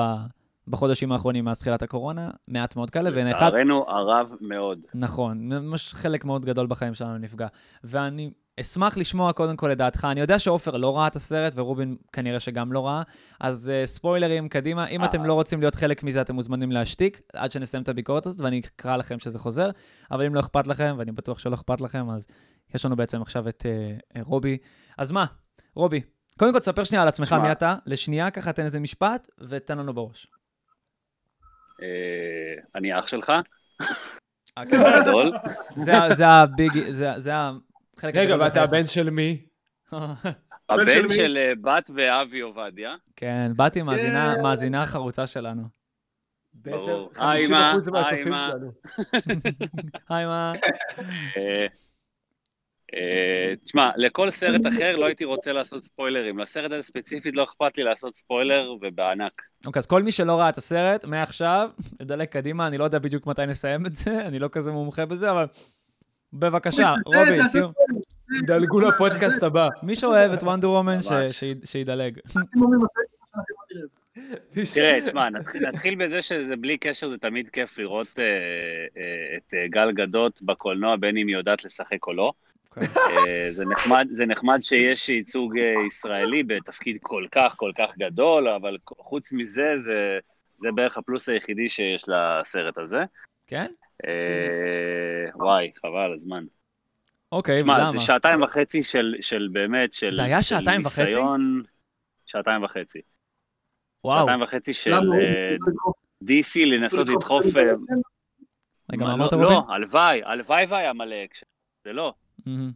בחודשים 0.68 1.12
האחרונים 1.12 1.46
מאז 1.46 1.60
תחילת 1.60 1.82
הקורונה, 1.82 2.30
מעט 2.48 2.76
מאוד 2.76 2.90
כאלה, 2.90 3.10
והנה 3.16 3.32
אחד, 3.32 3.48
לצערנו 3.48 3.86
הרב 3.88 4.32
מאוד. 4.42 4.80
נכון, 4.94 5.54
ממש 5.54 5.94
חלק 5.94 6.26
מאוד 6.26 6.46
גדול 6.46 6.68
בחיים 6.68 6.94
שלנו 6.94 7.18
נפגע. 7.18 7.48
ואני 7.84 8.32
אשמח 8.60 8.98
לשמוע 8.98 9.34
קודם 9.34 9.56
כל 9.56 9.72
את 9.72 9.78
דעתך. 9.78 10.08
אני 10.12 10.20
יודע 10.20 10.40
שעופר 10.40 10.78
לא 10.78 10.98
ראה 10.98 11.08
את 11.08 11.16
הסרט, 11.16 11.54
ורובין 11.56 11.96
כנראה 12.14 12.40
שגם 12.40 12.74
לא 12.74 12.88
ראה, 12.88 13.02
אז 13.40 13.72
uh, 13.72 13.88
ספוילרים, 13.88 14.50
קדימה. 14.50 14.88
אם 14.88 15.02
אה. 15.02 15.06
אתם 15.06 15.26
לא 15.26 15.34
רוצים 15.34 15.60
להיות 15.60 15.76
חלק 15.76 16.04
מזה, 16.04 16.22
אתם 16.22 16.36
מוזמנים 16.36 16.72
להשתיק 16.72 17.22
עד 17.34 17.52
שנסיים 17.52 17.84
את 17.84 17.90
הביקורת 17.90 18.26
הזאת, 18.26 18.42
ואני 18.42 18.60
אקרא 18.60 18.98
לכם 18.98 19.20
שזה 19.20 19.40
חוזר. 19.40 19.70
אבל 20.12 20.26
אם 20.26 20.36
לא 20.36 20.40
אכפת 20.40 20.68
לכם, 20.68 20.96
ואני 20.98 21.12
בטוח 21.12 21.40
שלא 21.40 21.56
אכפת 21.56 21.82
לכם, 21.82 22.10
אז 22.10 22.28
יש 22.76 22.86
לנו 22.86 22.96
בעצם 22.96 23.22
עכשיו 23.22 23.50
את 23.50 23.66
uh, 23.66 24.18
uh, 24.18 24.22
רובי. 24.24 24.58
אז 24.98 25.12
מה, 25.12 25.26
רובי, 25.76 26.02
קודם 26.40 26.54
כל 26.54 26.60
תספר 26.60 26.84
שנייה 26.84 27.02
על 27.02 27.08
עצמך. 27.08 27.36
מי 27.44 27.52
אתה, 27.52 27.76
לשנייה 27.86 28.32
ככה 28.32 28.54
תן 28.54 28.66
איזה 28.66 28.80
משפט, 28.80 29.30
ותן 29.40 29.78
לנו 29.78 29.94
בראש. 29.94 30.28
אה, 31.82 32.64
אני 32.76 33.00
אח 33.00 33.08
שלך, 33.08 33.32
גדול. 34.60 35.32
זה 36.16 36.28
הביג, 36.28 36.90
זה 37.18 37.34
החלק 37.34 38.16
רגע, 38.16 38.36
ואתה. 38.40 38.64
הבן 38.64 38.88
של 38.88 39.10
מי? 39.10 39.46
הבן 40.70 41.08
של 41.16 41.38
אה, 41.42 41.52
בת 41.62 41.90
ואבי 41.96 42.40
עובדיה. 42.40 42.96
כן, 43.16 43.52
באתי 43.56 43.82
מאזינה, 43.82 44.34
כן. 44.36 44.42
מאזינה 44.42 44.86
חרוצה 44.86 45.28
שלנו. 45.28 45.64
ברור. 46.54 47.10
בעצם 47.10 47.24
היי, 47.26 47.46
50% 47.46 47.50
אמא, 47.50 47.76
מהצופים. 47.92 48.34
שלנו. 48.48 48.72
היי, 50.10 50.26
מה? 50.26 50.54
אה, 52.94 53.54
תשמע, 53.64 53.92
לכל 53.96 54.32
סרט 54.32 54.62
אחר 54.68 54.96
לא 54.96 55.06
הייתי 55.06 55.26
רוצה 55.26 55.54
לעשות 55.54 55.84
ספוילרים. 55.84 56.40
לסרט 56.40 56.72
הזה 56.72 56.82
ספציפית 56.82 57.36
לא 57.36 57.44
אכפת 57.44 57.78
לי 57.78 57.84
לעשות 57.84 58.16
ספוילר, 58.16 58.74
ובענק. 58.82 59.42
אוקיי, 59.66 59.80
אז 59.80 59.86
כל 59.86 60.04
מי 60.04 60.12
שלא 60.12 60.40
ראה 60.40 60.50
את 60.50 60.58
הסרט, 60.58 61.06
מעכשיו, 61.06 61.70
לדלג 62.00 62.28
קדימה, 62.28 62.68
אני 62.68 62.78
לא 62.78 62.84
יודע 62.84 63.00
בדיוק 63.00 63.28
מתי 63.28 63.46
נסיים 63.46 63.86
את 63.86 63.94
זה, 63.94 64.22
אני 64.28 64.40
לא 64.40 64.48
כזה 64.52 64.72
מומחה 64.72 65.06
בזה, 65.06 65.32
אבל 65.32 65.46
בבקשה, 66.34 66.94
תעשה- 67.06 67.20
רובי, 67.20 67.50
ספוילר, 67.50 67.68
דלגו 68.46 68.80
לפודקאסט 68.80 69.44
הבא. 69.44 69.70
מי 69.84 69.96
שאוהב 69.96 70.32
את 70.32 70.44
וונדר 70.44 70.70
וומן. 70.70 71.00
שידלג. 71.64 72.20
תראה 74.74 75.00
תשמע, 75.06 75.30
נתחיל, 75.62 75.96
בזה 75.96 76.22
שזה 76.22 76.56
בלי 76.56 76.78
קשר, 76.78 77.10
זה 77.10 77.18
תמיד 77.18 77.50
כיף 77.50 77.78
לראות 77.80 78.08
אה, 78.20 78.24
אה, 78.24 79.38
את 79.38 79.54
אה, 79.54 79.68
גל 79.68 79.92
גדות 79.92 80.42
בקולנוע, 80.42 80.96
בין 80.96 81.18
אם 81.18 81.28
היא 81.28 81.36
יודעת 81.36 81.66
לשחק 81.66 82.08
או 82.08 82.14
לא. 82.14 82.32
אה, 83.28 83.52
זה, 83.52 83.66
נחמד, 83.66 84.08
זה 84.12 84.26
נחמד 84.26 84.60
שיש 84.62 85.10
ייצוג 85.10 85.58
אה, 85.58 85.74
ישראלי 85.88 86.44
בתפקיד 86.44 86.98
כל 87.02 87.26
כך 87.32 87.56
כל 87.58 87.72
כך 87.78 87.98
גדול, 87.98 88.48
אבל 88.48 88.78
חוץ 88.86 89.32
מזה, 89.32 89.72
זה, 89.76 90.20
זה 90.58 90.70
בערך 90.76 90.98
הפלוס 90.98 91.30
היחידי 91.30 91.70
שיש 91.70 92.06
לסרט 92.08 92.78
הזה. 92.78 93.04
כן? 93.48 93.72
אה, 94.08 95.32
וואי, 95.36 95.72
חבל 95.82 95.98
על 96.00 96.14
הזמן. 96.14 96.44
אוקיי, 97.32 97.60
תשמע, 97.60 97.80
למה? 97.80 97.90
זה 97.90 98.00
שעתיים 98.00 98.42
וחצי 98.42 98.84
של, 98.84 99.16
של 99.22 99.48
באמת, 99.52 99.94
של... 99.94 100.12
זה 100.12 100.24
היה 100.24 100.44
שעתיים 100.44 100.82
וחצי? 100.82 101.04
ניסיון- 101.04 101.64
שעתיים 102.26 102.64
וחצי. 102.64 103.02
וואו. 104.04 104.20
שעתיים 104.20 104.42
וחצי 104.42 104.74
של 104.74 104.92
DC 106.24 106.66
לנסות 106.66 107.10
לדחוף... 107.10 107.46
רגע, 108.92 109.06
מה, 109.06 109.14
אמרת, 109.14 109.34
לא, 109.34 109.38
רובין? 109.38 109.58
לא, 109.58 109.74
הלוואי, 109.74 110.22
הלוואי 110.24 110.66
והיה 110.70 110.94
מלא 110.94 111.16
אקשן, 111.24 111.46
זה 111.84 111.94
לא. 111.94 112.14
מהמם. 112.46 112.72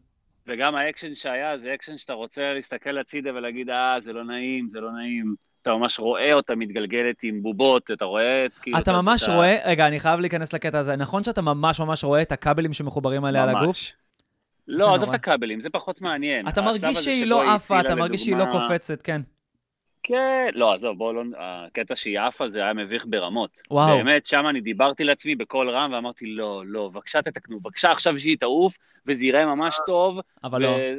וגם 0.47 0.75
האקשן 0.75 1.13
שהיה, 1.13 1.57
זה 1.57 1.73
אקשן 1.73 1.97
שאתה 1.97 2.13
רוצה 2.13 2.53
להסתכל 2.53 2.97
הצידה 2.97 3.29
ולהגיד, 3.35 3.69
אה, 3.69 3.97
זה 4.01 4.13
לא 4.13 4.23
נעים, 4.23 4.69
זה 4.71 4.79
לא 4.81 4.91
נעים. 4.91 5.35
אתה 5.61 5.75
ממש 5.75 5.99
רואה 5.99 6.33
אותה 6.33 6.55
מתגלגלת 6.55 7.23
עם 7.23 7.43
בובות, 7.43 7.91
אתה 7.91 8.05
רואה 8.05 8.45
את 8.45 8.51
כאילו... 8.61 8.77
אתה 8.77 8.91
את 8.91 8.95
ממש 8.95 9.23
ה- 9.23 9.35
רואה, 9.35 9.57
רגע, 9.65 9.87
אני 9.87 9.99
חייב 9.99 10.19
להיכנס 10.19 10.53
לקטע 10.53 10.79
הזה. 10.79 10.95
נכון 10.95 11.23
שאתה 11.23 11.41
ממש 11.41 11.79
ממש 11.79 12.03
רואה 12.03 12.21
את 12.21 12.31
הכבלים 12.31 12.73
שמחוברים 12.73 13.25
עליה 13.25 13.43
על 13.43 13.49
ממש. 13.51 13.63
הגוף? 13.63 13.77
זה 14.67 14.73
לא, 14.73 14.95
עזוב. 14.95 15.09
את 15.09 15.15
הכבלים, 15.15 15.59
זה 15.59 15.69
פחות 15.69 16.01
מעניין. 16.01 16.47
אתה 16.47 16.61
מרגיש 16.61 16.99
שהיא 17.03 17.25
לא 17.25 17.53
עפה, 17.53 17.81
אתה 17.81 17.95
מרגיש 17.95 18.21
שהיא 18.23 18.35
לא 18.35 18.45
קופצת, 18.51 19.01
כן. 19.01 19.21
כן, 20.07 20.47
לא, 20.53 20.73
עזוב, 20.73 20.97
בואו 20.97 21.13
לא... 21.13 21.21
הקטע 21.37 21.95
שהיא 21.95 22.19
עפה 22.19 22.47
זה 22.47 22.63
היה 22.63 22.73
מביך 22.73 23.05
ברמות. 23.09 23.61
וואו. 23.71 23.97
באמת, 23.97 24.25
שם 24.25 24.43
אני 24.49 24.61
דיברתי 24.61 25.03
לעצמי 25.03 25.35
בקול 25.35 25.69
רם 25.69 25.93
ואמרתי, 25.93 26.25
לא, 26.25 26.63
לא, 26.65 26.89
בבקשה 26.89 27.21
תתקנו, 27.21 27.59
בבקשה 27.59 27.91
עכשיו 27.91 28.19
שהיא 28.19 28.37
תעוף, 28.37 28.77
וזה 29.07 29.25
ייראה 29.25 29.45
ממש 29.45 29.77
טוב. 29.85 30.19
אבל 30.43 30.61
לא. 30.61 30.67
ו- 30.67 30.93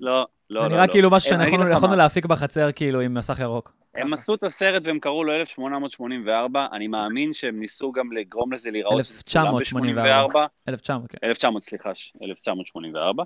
לא, 0.00 0.26
לא, 0.50 0.60
זה 0.62 0.68
לא. 0.68 0.68
נראה 0.68 0.86
לא. 0.86 0.92
כאילו 0.92 1.10
משהו 1.10 1.28
שיכולנו 1.28 1.64
לך 1.64 1.76
יכולנו 1.76 1.96
להפיק 1.96 2.26
בחצר, 2.26 2.72
כאילו, 2.72 3.00
עם 3.00 3.14
מסך 3.14 3.38
ירוק. 3.40 3.72
הם 3.94 4.12
עשו 4.12 4.34
את 4.34 4.42
הסרט 4.42 4.82
והם 4.86 4.98
קראו 4.98 5.24
לו 5.24 5.32
1884, 5.32 6.66
אני 6.72 6.88
מאמין 6.88 7.32
שהם 7.32 7.60
ניסו 7.60 7.92
גם 7.92 8.12
לגרום 8.12 8.52
לזה 8.52 8.70
להיראות 8.70 9.04
שזה 9.04 9.22
צולם 9.22 9.56
1984. 9.56 10.46
ב-84. 10.46 10.48
1900, 10.68 11.10
כן. 11.12 11.18
1900, 11.28 11.62
סליחה, 11.62 11.94
ש- 11.94 12.12
1984. 12.22 13.24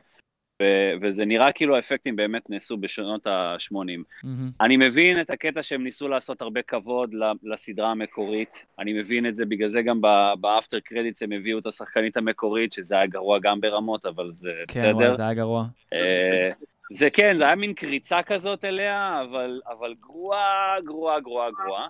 ו- 0.62 0.92
וזה 1.02 1.24
נראה 1.24 1.52
כאילו 1.52 1.76
האפקטים 1.76 2.16
באמת 2.16 2.50
נעשו 2.50 2.76
בשנות 2.76 3.26
ה-80. 3.26 3.74
מהמם. 3.74 4.50
אני 4.60 4.76
מבין 4.76 5.20
את 5.20 5.30
הקטע 5.30 5.62
שהם 5.62 5.84
ניסו 5.84 6.08
לעשות 6.08 6.42
הרבה 6.42 6.62
כבוד 6.62 7.14
לסדרה 7.42 7.90
המקורית, 7.90 8.64
אני 8.78 8.92
מבין 8.92 9.26
את 9.26 9.36
זה, 9.36 9.44
בגלל 9.46 9.68
זה 9.68 9.82
גם 9.82 10.00
ב 10.40 10.47
after 10.47 10.80
credits 10.80 11.22
הם 11.22 11.32
הביאו 11.32 11.58
את 11.58 11.66
השחקנית 11.66 12.16
המקורית, 12.16 12.72
שזה 12.72 12.94
היה 12.94 13.06
גרוע 13.06 13.38
גם 13.38 13.60
ברמות, 13.60 14.06
אבל 14.06 14.32
זה 14.34 14.52
כן, 14.68 14.80
בסדר. 14.80 14.96
וואי, 14.96 15.14
זה 15.14 15.22
היה 15.22 15.34
גרוע. 15.34 15.64
אה, 15.92 16.48
זה 16.92 17.10
כן, 17.10 17.38
זה 17.38 17.44
היה 17.44 17.54
מין 17.54 17.74
קריצה 17.74 18.22
כזאת 18.22 18.64
אליה, 18.64 19.22
אבל, 19.22 19.60
אבל 19.68 19.94
גרועה, 20.00 20.76
גרועה, 20.84 21.20
גרועה, 21.20 21.48
גרועה. 21.50 21.88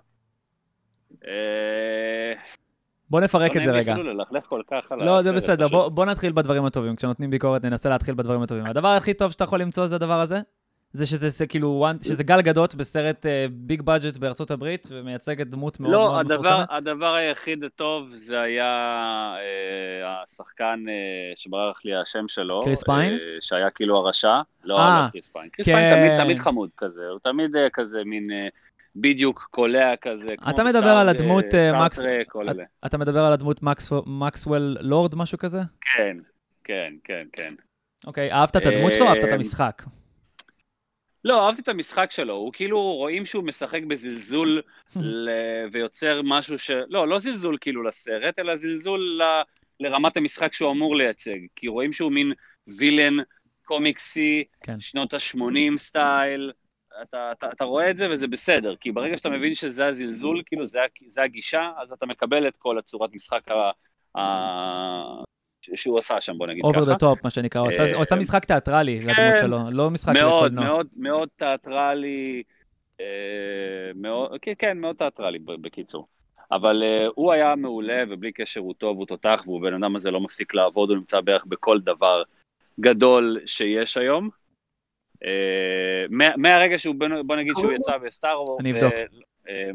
בוא 3.11 3.21
נפרק 3.21 3.57
לא 3.57 3.61
את 3.61 3.65
זה 3.65 3.73
רגע. 3.73 3.95
לא, 4.91 5.23
זה 5.23 5.33
בסדר. 5.33 5.69
בוא, 5.69 6.05
נתחיל 6.05 6.33
בדברים 6.33 6.65
הטובים. 6.65 6.97
כשנותנים 6.97 7.31
ביקורת, 7.31 7.65
ננסה 7.65 7.89
להתחיל 7.89 8.15
בדברים 8.15 8.43
הטובים. 8.43 8.67
הדבר 8.67 8.89
הכי 8.89 9.15
טוב 9.15 9.33
שאתה 9.33 9.45
יכול 9.45 9.61
למצוא 9.61 9.87
זה 9.87 9.95
הדבר 9.95 10.21
הזה? 10.21 10.41
זה 10.93 11.07
שזה 11.07 11.29
זה, 11.29 11.47
כאילו, 11.47 11.87
שזה 12.03 12.25
גל 12.25 12.41
גדות 12.41 12.75
בסרט 12.75 13.27
big 13.51 13.83
budget 13.83 14.17
בארצות 14.17 14.51
הברית, 14.51 14.87
ומייצגת 14.91 15.47
דמות 15.47 15.81
מאוד 15.81 15.93
לא, 15.93 15.99
מאוד 16.01 16.33
הדבר, 16.33 16.39
מפורסמת. 16.39 16.67
הדבר 16.71 17.15
היחיד 17.15 17.65
הטוב 17.65 18.11
זה 18.15 18.41
היה 18.41 18.65
אה, 19.37 20.23
השחקן 20.23 20.85
אה, 20.89 21.33
שברח 21.37 21.85
לי 21.85 21.97
השם 21.97 22.29
שלו. 22.29 22.63
קריס 22.63 22.85
פיין? 22.85 23.13
אה, 23.13 23.19
שהיה 23.41 23.71
כאילו 23.71 23.97
הרשע. 23.97 24.41
לא, 24.65 24.77
לא 24.77 25.09
קריס 25.13 25.27
פיין. 25.27 25.49
קריס 25.49 25.67
כן. 25.67 25.73
פיין 25.75 25.95
תמיד, 25.95 26.25
תמיד 26.25 26.39
חמוד 26.39 26.71
כזה, 26.77 27.09
הוא 27.11 27.19
תמיד 27.23 27.57
אה, 27.57 27.71
כזה 27.73 28.03
מין 28.05 28.31
אה, 28.31 28.49
בדיוק 29.01 29.49
קולע 29.51 29.97
כזה. 30.01 30.35
כמו 30.39 30.51
אתה 30.51 30.65
מדבר 30.65 30.89
על 30.91 31.09
הדמות, 31.09 31.45
אה, 31.55 31.87
מקס-. 31.87 32.05
אתה 32.87 32.99
מדבר 32.99 33.21
על 33.21 33.33
הדמות 33.33 33.63
מקס- 33.63 33.93
מקסוול 34.07 34.77
לורד, 34.81 35.15
משהו 35.15 35.39
כזה? 35.39 35.59
כן, 35.81 36.17
כן, 36.65 36.93
כן, 37.05 37.27
כן. 37.33 37.55
אוקיי, 38.07 38.33
אהבת 38.33 38.57
את 38.57 38.67
הדמות 38.67 38.95
שלו, 38.95 39.07
אהבת 39.09 39.25
את 39.25 39.29
אה, 39.29 39.35
המשחק. 39.35 39.83
לא, 41.25 41.47
אהבתי 41.47 41.63
את 41.63 41.69
המשחק 41.69 42.11
שלו, 42.11 42.35
הוא 42.35 42.53
כאילו, 42.53 42.81
רואים 42.81 43.27
שהוא 43.27 43.45
משחק 43.45 43.83
בזלזול 43.83 44.63
ל... 44.97 45.31
ויוצר 45.73 46.21
משהו 46.25 46.59
ש... 46.59 46.71
לא, 46.89 47.09
לא 47.09 47.19
זלזול 47.19 47.57
כאילו 47.61 47.83
לסרט, 47.83 48.39
אלא 48.39 48.57
זלזול 48.57 49.01
ל... 49.01 49.23
לרמת 49.81 50.17
המשחק 50.17 50.53
שהוא 50.53 50.73
אמור 50.73 50.97
לייצג. 50.97 51.39
כי 51.57 51.69
רואים 51.69 51.93
שהוא 51.93 52.13
מין 52.13 52.33
villain 52.79 53.17
קומיקסי, 53.65 54.45
כן. 54.61 54.79
שנות 54.79 55.15
ה-80 55.15 55.79
style, 55.79 56.53
אתה, 57.03 57.33
אתה, 57.33 57.47
אתה 57.53 57.65
רואה 57.65 57.91
את 57.91 57.97
זה 57.99 58.11
וזה 58.11 58.29
בסדר, 58.29 58.77
כי 58.77 58.93
ברגע 58.93 59.17
שאתה 59.17 59.31
מבין 59.31 59.55
שזה 59.55 59.87
הזלזול, 59.87 60.43
כאילו 60.47 60.67
זה, 60.67 60.79
זה 61.09 61.23
הגישה, 61.23 61.71
אז 61.83 61.93
אתה 61.93 62.07
מקבל 62.07 62.49
את 62.49 62.57
כל 62.57 62.79
הצורת 62.79 63.15
משחק 63.15 63.49
ה... 63.49 63.71
ה... 64.21 65.23
שהוא 65.75 65.99
עשה 65.99 66.21
שם, 66.21 66.39
בוא 66.39 66.47
נגיד 66.47 66.65
over 66.65 66.83
ככה. 66.83 66.91
the 66.93 66.99
top, 66.99 67.25
מה 67.25 67.31
שנקרא. 67.31 67.61
הוא 67.61 67.69
עשה- 67.69 67.85
אה, 67.85 67.95
הוא 67.95 68.03
עשה 68.03 68.17
משחק 68.17 68.45
תיאטרלי 68.45 68.99
לדמות 69.01 69.17
כן. 69.17 69.37
שלו, 69.41 69.59
לא 69.73 69.91
משחק 69.91 70.13
מאוד, 70.15 70.45
לקולנוע. 70.45 70.65
מאוד, 70.65 70.87
מאוד 70.97 71.29
תיאטרלי, 71.37 72.43
אה, 73.01 73.07
מאוד, 73.95 74.31
כן, 74.43 74.53
כן, 74.59 74.79
מאוד 74.79 74.97
תיאטרלי 74.97 75.39
בקיצור. 75.39 76.07
אבל 76.53 76.83
אה, 76.83 77.07
הוא 77.15 77.33
היה 77.33 77.55
מעולה, 77.57 78.03
ובלי 78.11 78.33
קשר 78.33 78.61
הוא 78.61 78.75
טוב, 78.79 78.97
הוא 78.99 79.07
תותח, 79.07 79.43
והוא 79.47 79.61
בן 79.61 79.75
אדם 79.75 79.97
הזה 79.97 80.11
לא 80.11 80.21
מפסיק 80.21 80.55
לעבוד, 80.55 80.91
הוא 80.91 80.97
נמצא 80.99 81.21
בערך 81.21 81.45
בכל 81.47 81.81
דבר 81.81 82.23
גדול 82.81 83.41
שיש 83.47 83.97
היום. 83.97 84.29
אה, 85.25 86.07
מה- 86.11 86.37
מהרגע 86.37 86.79
שהוא, 86.79 86.95
בוא 87.27 87.37
נגיד 87.37 87.53
שהוא 87.59 87.73
יצא 87.73 87.99
בסטאר 87.99 88.43
וור, 88.43 88.59
אני 88.61 88.73
אבדוק. 88.73 88.93
אה, 89.49 89.71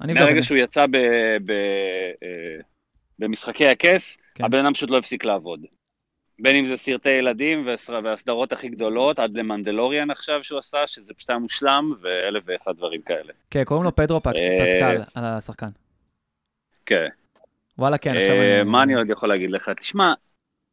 אני 0.00 0.12
אבדוק 0.12 0.24
מהרגע. 0.26 0.42
שהוא 0.42 0.58
יצא 0.58 0.80
אה, 0.94 1.36
במשחקי 3.18 3.66
הכס, 3.66 4.18
כן. 4.34 4.44
הבן 4.44 4.58
אדם 4.58 4.74
פשוט 4.74 4.90
לא 4.90 4.98
הפסיק 4.98 5.24
לעבוד. 5.24 5.60
בין 6.38 6.56
אם 6.56 6.66
זה 6.66 6.76
סרטי 6.76 7.10
ילדים 7.10 7.66
והסדרות 8.04 8.52
הכי 8.52 8.68
גדולות, 8.68 9.18
עד 9.18 9.36
למנדלוריאן 9.36 10.10
עכשיו 10.10 10.42
שהוא 10.42 10.58
עשה, 10.58 10.86
שזה 10.86 11.14
פשוט 11.14 11.30
היה 11.30 11.38
מושלם, 11.38 11.92
ואלף 12.00 12.42
ואחד 12.46 12.76
דברים 12.76 13.02
כאלה. 13.02 13.32
כן, 13.50 13.64
קוראים 13.64 13.84
לו 13.84 13.96
פדרו 13.96 14.16
אה, 14.16 14.32
פסקל, 14.32 15.02
על 15.14 15.24
השחקן. 15.24 15.68
כן. 16.86 17.08
וואלה, 17.78 17.98
כן, 17.98 18.16
עכשיו 18.16 18.34
אה, 18.36 18.60
אני... 18.60 18.70
מה 18.70 18.82
אני 18.82 18.94
עוד 18.94 19.10
יכול 19.10 19.28
להגיד 19.28 19.50
לך? 19.50 19.68
תשמע, 19.68 20.12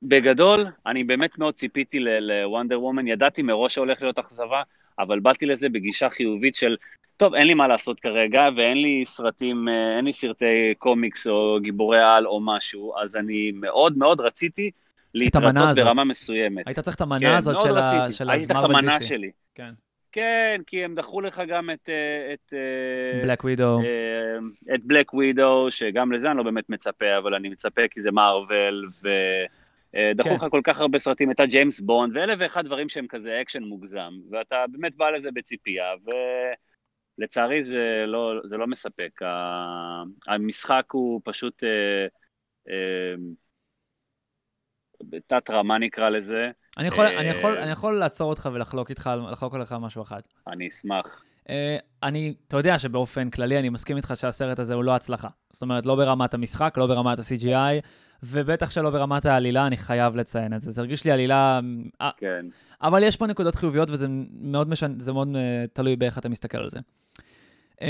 בגדול, 0.04 0.66
אני 0.86 1.04
באמת 1.04 1.38
מאוד 1.38 1.54
ציפיתי 1.54 2.00
לוונדר 2.00 2.82
וומן, 2.82 3.08
ידעתי 3.08 3.42
מראש 3.42 3.76
שהולך 3.76 4.02
להיות 4.02 4.20
אכזבה, 4.20 4.62
אבל 5.00 5.20
באתי 5.20 5.46
לזה 5.46 5.70
בגישה 5.70 6.10
חיובית 6.10 6.56
של, 6.56 6.76
טוב, 7.18 7.36
אין 7.36 7.48
לי 7.48 7.54
מה 7.54 7.68
לעשות 7.68 8.00
כרגע, 8.00 8.42
ואין 8.58 8.78
לי 8.82 9.04
סרטים, 9.06 9.68
אה, 9.70 9.98
אין 9.98 10.06
לי 10.06 10.14
סרטי 10.14 10.74
קומיקס 10.78 11.28
או 11.28 11.58
גיבורי 11.62 12.02
על 12.02 12.28
או 12.28 12.40
משהו, 12.42 12.94
אז 13.04 13.16
אני 13.16 13.52
מאוד 13.54 13.98
מאוד 13.98 14.22
רציתי 14.22 14.72
להתרצות. 15.14 15.78
ברמה 15.78 16.04
מסוימת. 16.04 16.68
היית 16.68 16.80
צריך 16.80 16.96
את 16.96 17.02
המנה 17.02 17.20
כן, 17.20 17.36
הזאת 17.38 17.62
של 17.62 17.78
ה- 17.78 18.02
רציתי. 18.02 18.18
של 18.18 18.30
הייתי 18.30 18.46
צריך 18.46 18.60
את 18.60 18.66
המנה. 18.66 19.02
שלי. 19.02 19.32
כן. 19.56 19.72
כן, 20.12 20.62
כי 20.68 20.84
הם 20.84 20.96
דחו 20.96 21.22
לך 21.22 21.42
גם 21.48 21.70
את... 21.70 21.90
אה, 21.90 22.34
את 22.34 22.54
בלק 23.24 23.44
ווידו. 23.44 23.80
אה, 23.80 24.76
את 24.76 24.84
בלק 24.84 25.14
ווידו, 25.14 25.68
שגם 25.70 26.12
לזה 26.12 26.30
אני 26.30 26.38
לא 26.38 26.44
באמת 26.44 26.70
מצפה, 26.70 27.18
אבל 27.18 27.36
אני 27.36 27.50
מצפה 27.50 27.82
כי 27.92 28.02
זה 28.02 28.12
מארוול, 28.12 28.90
ודחו 29.00 29.61
כן. 30.24 30.36
לך 30.36 30.46
כל 30.52 30.62
כך 30.64 30.80
הרבה 30.80 31.00
סרטים, 31.00 31.32
את 31.32 31.40
הג'יימס 31.40 31.80
בונד, 31.80 32.18
ואלף 32.18 32.40
ואחד 32.42 32.66
דברים 32.66 32.90
שהם 32.90 33.08
כזה 33.08 33.42
אקשן 33.42 33.64
מוגזם, 33.64 34.14
ואתה 34.32 34.66
באמת 34.72 34.96
בא 34.96 35.10
לזה 35.10 35.30
בציפייה, 35.32 35.86
ולצערי 37.18 37.64
זה 37.64 38.04
לא, 38.08 38.34
זה 38.44 38.58
לא 38.58 38.68
מספק. 38.68 39.20
המשחק 40.28 40.84
הוא 40.92 41.22
פשוט 41.24 41.64
אה, 41.64 42.06
אה, 42.70 43.16
רמה 45.50 45.78
נקרא 45.78 46.10
לזה, 46.10 46.50
אני 46.78 46.88
יכול- 46.88 47.06
אה, 47.06 47.20
אני 47.20 47.28
יכול- 47.28 47.58
אני 47.58 47.72
יכול 47.72 48.00
לעצור 48.00 48.30
אותך 48.30 48.50
ולחלוק 48.54 48.90
איתך, 48.90 49.10
לחלוק 49.32 49.56
עליך 49.56 49.72
על 49.72 49.78
משהו 49.78 50.02
אחד. 50.04 50.22
אני 50.48 50.68
אשמח. 50.68 51.24
אה, 51.50 51.78
אני, 52.04 52.36
אתה 52.48 52.58
יודע 52.58 52.80
שבאופן 52.80 53.30
כללי 53.30 53.60
אני 53.60 53.70
מסכים 53.70 53.98
איתך 53.98 54.14
שהסרט 54.16 54.60
הזה 54.60 54.74
הוא 54.74 54.84
לא 54.84 54.96
הצלחה. 54.96 55.28
זאת 55.52 55.62
אומרת, 55.62 55.86
לא 55.86 55.96
ברמת 55.96 56.34
המשחק, 56.34 56.74
לא 56.78 56.88
ברמת 56.88 57.20
ה-CGI, 57.20 57.82
ובטח 58.24 58.72
שלא 58.72 58.90
ברמת 58.90 59.26
העלילה, 59.26 59.68
אני 59.68 59.78
חייב 59.78 60.16
לציין 60.16 60.54
את 60.54 60.62
זה. 60.62 60.72
זה 60.72 60.82
הרגיש 60.82 61.06
לי 61.06 61.12
עלילה... 61.12 61.60
אה, 62.02 62.10
כן. 62.18 62.46
אבל 62.82 63.04
יש 63.04 63.16
פה 63.16 63.28
נקודות 63.28 63.56
חיוביות, 63.56 63.90
וזה 63.90 64.08
מאוד, 64.42 64.70
משנה, 64.70 64.94
מאוד 65.14 65.28
uh, 65.28 65.38
תלוי 65.74 65.96
באיך 65.96 66.18
אתה 66.18 66.30
מסתכל 66.30 66.58
על 66.58 66.70
זה. 66.70 66.80
Um, 67.80 67.86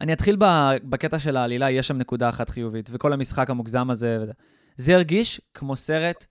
אני 0.00 0.12
אתחיל 0.12 0.36
בקטע 0.84 1.18
של 1.18 1.36
העלילה, 1.36 1.70
יש 1.70 1.88
שם 1.88 1.98
נקודה 1.98 2.28
אחת 2.28 2.48
חיובית, 2.48 2.90
וכל 2.92 3.12
המשחק 3.12 3.50
המוגזם 3.50 3.90
הזה 3.90 4.18
וזה. 4.22 4.32
זה 4.76 4.94
הרגיש 4.94 5.40
כמו 5.54 5.76
סרט 5.76 6.26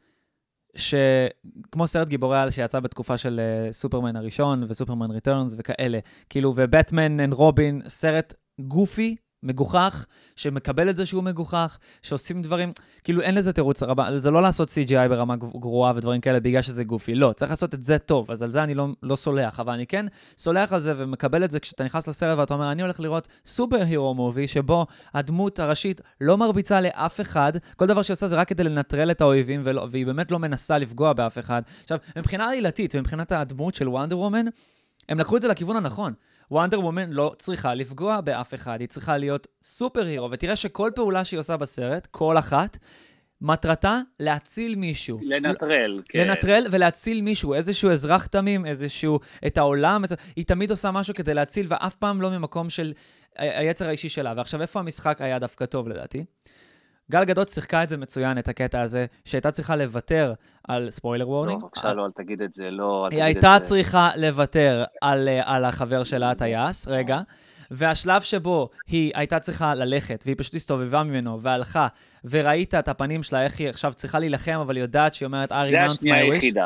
שכמו 0.76 1.88
סרט 1.88 2.07
גיבורי 2.07 2.39
על 2.41 2.49
שיצא 2.49 2.80
בתקופה 2.80 3.18
של 3.18 3.41
uh, 3.70 3.74
סופרמן 3.74 4.16
הראשון 4.16 4.63
וסופרמן 4.70 5.11
Returns 5.12 5.56
וכאלה, 5.57 5.99
כאילו, 6.30 6.53
ובטמן 6.55 7.20
and 7.20 7.34
רובין, 7.34 7.82
סרט 7.88 8.34
goofy, 8.60 9.16
מגוחך, 9.44 10.06
שמקבל 10.36 10.90
את 10.90 10.96
זה 10.96 11.06
שהוא 11.06 11.24
מגוחך, 11.24 11.78
שעושים 12.02 12.42
דברים, 12.42 12.72
כאילו 13.04 13.22
אין 13.22 13.36
לזה 13.36 13.54
תירוץ 13.54 13.84
הרבה, 13.84 14.20
זה 14.20 14.32
לא 14.32 14.42
לעשות 14.42 14.70
CGI 14.70 15.10
ברמה 15.10 15.36
גרועה 15.36 15.94
ודברים 15.96 16.22
כאלה 16.22 16.40
בגלל 16.40 16.62
שזה 16.62 16.84
goofy, 16.84 17.16
לא, 17.16 17.34
צריך 17.36 17.52
לעשות 17.52 17.74
את 17.74 17.84
זה 17.84 17.98
טוב, 17.98 18.32
אז 18.32 18.42
על 18.42 18.52
זה 18.52 18.64
אני 18.64 18.76
לא, 18.76 18.88
לא 19.04 19.16
סולח, 19.16 19.60
אבל 19.60 19.74
אני 19.74 19.88
כן 19.88 20.06
סולח 20.38 20.74
על 20.74 20.80
זה 20.80 20.94
ומקבל 20.98 21.44
את 21.44 21.52
זה 21.52 21.60
כשאתה 21.60 21.84
נכנס 21.84 22.08
לסרט 22.08 22.38
ואתה 22.38 22.54
אומר, 22.54 22.72
אני 22.72 22.82
הולך 22.82 23.00
לראות 23.00 23.28
סופר 23.46 23.82
הירו 23.82 24.14
מובי, 24.14 24.48
שבו 24.48 24.86
הדמות 25.14 25.60
הראשית 25.60 26.02
לא 26.22 26.38
מרביצה 26.38 26.82
לאף 26.82 27.22
אחד, 27.22 27.54
כל 27.76 27.86
דבר 27.86 28.02
שהיא 28.02 28.14
עושה 28.14 28.28
זה 28.28 28.36
רק 28.36 28.48
כדי 28.48 28.64
לנטרל 28.64 29.12
את 29.12 29.22
האויבים, 29.22 29.62
ולא, 29.64 29.88
והיא 29.92 30.06
באמת 30.06 30.32
לא 30.32 30.40
מנסה 30.40 30.78
לפגוע 30.78 31.14
באף 31.14 31.38
אחד. 31.38 31.62
עכשיו, 31.84 31.98
מבחינה 32.18 32.50
עלילתית 32.50 32.96
ומבחינת 32.96 33.32
הדמות 33.32 33.76
של 33.76 33.90
וונדר 33.90 34.20
וומן, 34.20 34.46
הם 35.10 35.20
לקחו 35.20 35.38
את 35.38 35.42
זה 35.42 35.48
לכיוון 35.48 35.76
הנכון. 35.76 36.14
וונדר 36.52 36.80
וומן 36.80 37.10
לא 37.10 37.36
צריכה 37.38 37.74
לפגוע 37.74 38.22
באף 38.22 38.54
אחד, 38.54 38.80
היא 38.82 38.88
צריכה 38.88 39.18
להיות 39.18 39.48
סופר 39.64 40.06
הירו, 40.06 40.32
ותראה 40.32 40.56
שכל 40.56 40.91
פעולה 40.96 41.26
שהיא 41.26 41.39
עושה 41.39 41.58
בסרט, 41.58 42.08
כל 42.12 42.38
אחת, 42.38 42.78
מטרתה 43.41 44.00
להציל 44.20 44.76
מישהו. 44.76 45.20
לנטרל, 45.22 46.02
כן. 46.10 46.28
לנטרל 46.28 46.64
ולהציל 46.72 47.22
מישהו, 47.22 47.54
איזשהו 47.54 47.91
אזרח 47.91 48.26
תמים, 48.26 48.66
איזשהו, 48.66 49.20
את 49.48 49.58
העולם, 49.58 50.04
is... 50.04 50.14
היא 50.36 50.46
תמיד 50.46 50.72
עושה 50.72 50.91
משהו 50.91 51.14
כדי 51.14 51.34
להציל, 51.34 51.66
ואף 51.70 51.96
פעם 51.96 52.22
לא 52.22 52.30
ממקום 52.30 52.70
של 52.70 52.93
היצר 53.36 53.88
האישי 53.88 54.10
שלה. 54.10 54.34
ועכשיו, 54.38 54.62
איפה 54.62 54.80
המשחק 54.80 55.22
היה 55.22 55.39
דווקא 55.39 55.66
טוב 55.66 55.88
לדעתי? 55.88 56.26
גל 57.12 57.24
גדות 57.24 57.49
שיחקה 57.49 57.84
את 57.84 57.89
זה 57.89 57.97
מצוין, 57.97 58.38
את 58.38 58.47
הקטע 58.47 58.82
הזה, 58.82 59.06
שהייתה 59.26 59.51
צריכה 59.51 59.76
לוותר 59.76 60.34
על 60.68 60.89
spoiler 60.89 61.30
warning. 61.30 61.62
לא, 61.62 61.68
בבקשה, 61.68 61.93
לא, 61.93 62.06
אל 62.06 62.12
תגיד 62.16 62.41
את 62.41 62.53
זה, 62.53 62.72
לא, 62.72 63.01
אל 63.06 63.10
תגיד 63.10 63.20
את 63.20 63.26
זה. 63.26 63.26
היא 63.26 63.36
הייתה 63.36 63.66
צריכה 63.66 64.10
לוותר 64.16 64.84
על, 65.01 65.30
על 65.43 65.66
החבר 65.66 66.03
שלה, 66.03 66.32
הטייס, 66.32 66.88
רגע. 66.88 67.22
והשלב 67.72 68.22
שבו 68.22 68.70
היא 68.88 69.12
הייתה 69.16 69.39
צריכה 69.39 69.76
ללכת, 69.76 70.24
והיא 70.26 70.36
פשוט 70.38 70.56
הסתובבה 70.56 71.03
ממנו, 71.03 71.41
והלכה, 71.41 71.88
וראית 72.30 72.76
את 72.76 72.88
הפנים 72.88 73.24
שלה, 73.24 73.44
איך 73.44 73.60
היא 73.60 73.70
עכשיו 73.70 73.94
צריכה 73.94 74.20
להילחם, 74.20 74.60
אבל 74.62 74.76
היא 74.76 74.82
יודעת 74.82 75.14
שהיא 75.14 75.26
אומרת, 75.26 75.52
I 75.52 75.56
renounce 75.72 76.04
my 76.04 76.54
wish. 76.54 76.60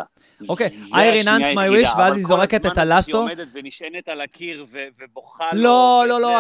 אוקיי, 0.49 0.67
I 0.67 1.23
renounce 1.23 1.55
my 1.55 1.69
wish, 1.69 1.97
ואז 1.97 2.15
היא 2.15 2.25
זורקת 2.25 2.65
את 2.65 2.77
הלאסו. 2.77 3.11
שהיא 3.11 3.21
עומדת 3.21 3.47
ונשענת 3.53 4.09
על 4.09 4.21
הקיר 4.21 4.65
ובוכה 4.99 5.45
לו. 5.53 5.63
לא, 5.63 6.05
לא, 6.07 6.21
לא, 6.21 6.39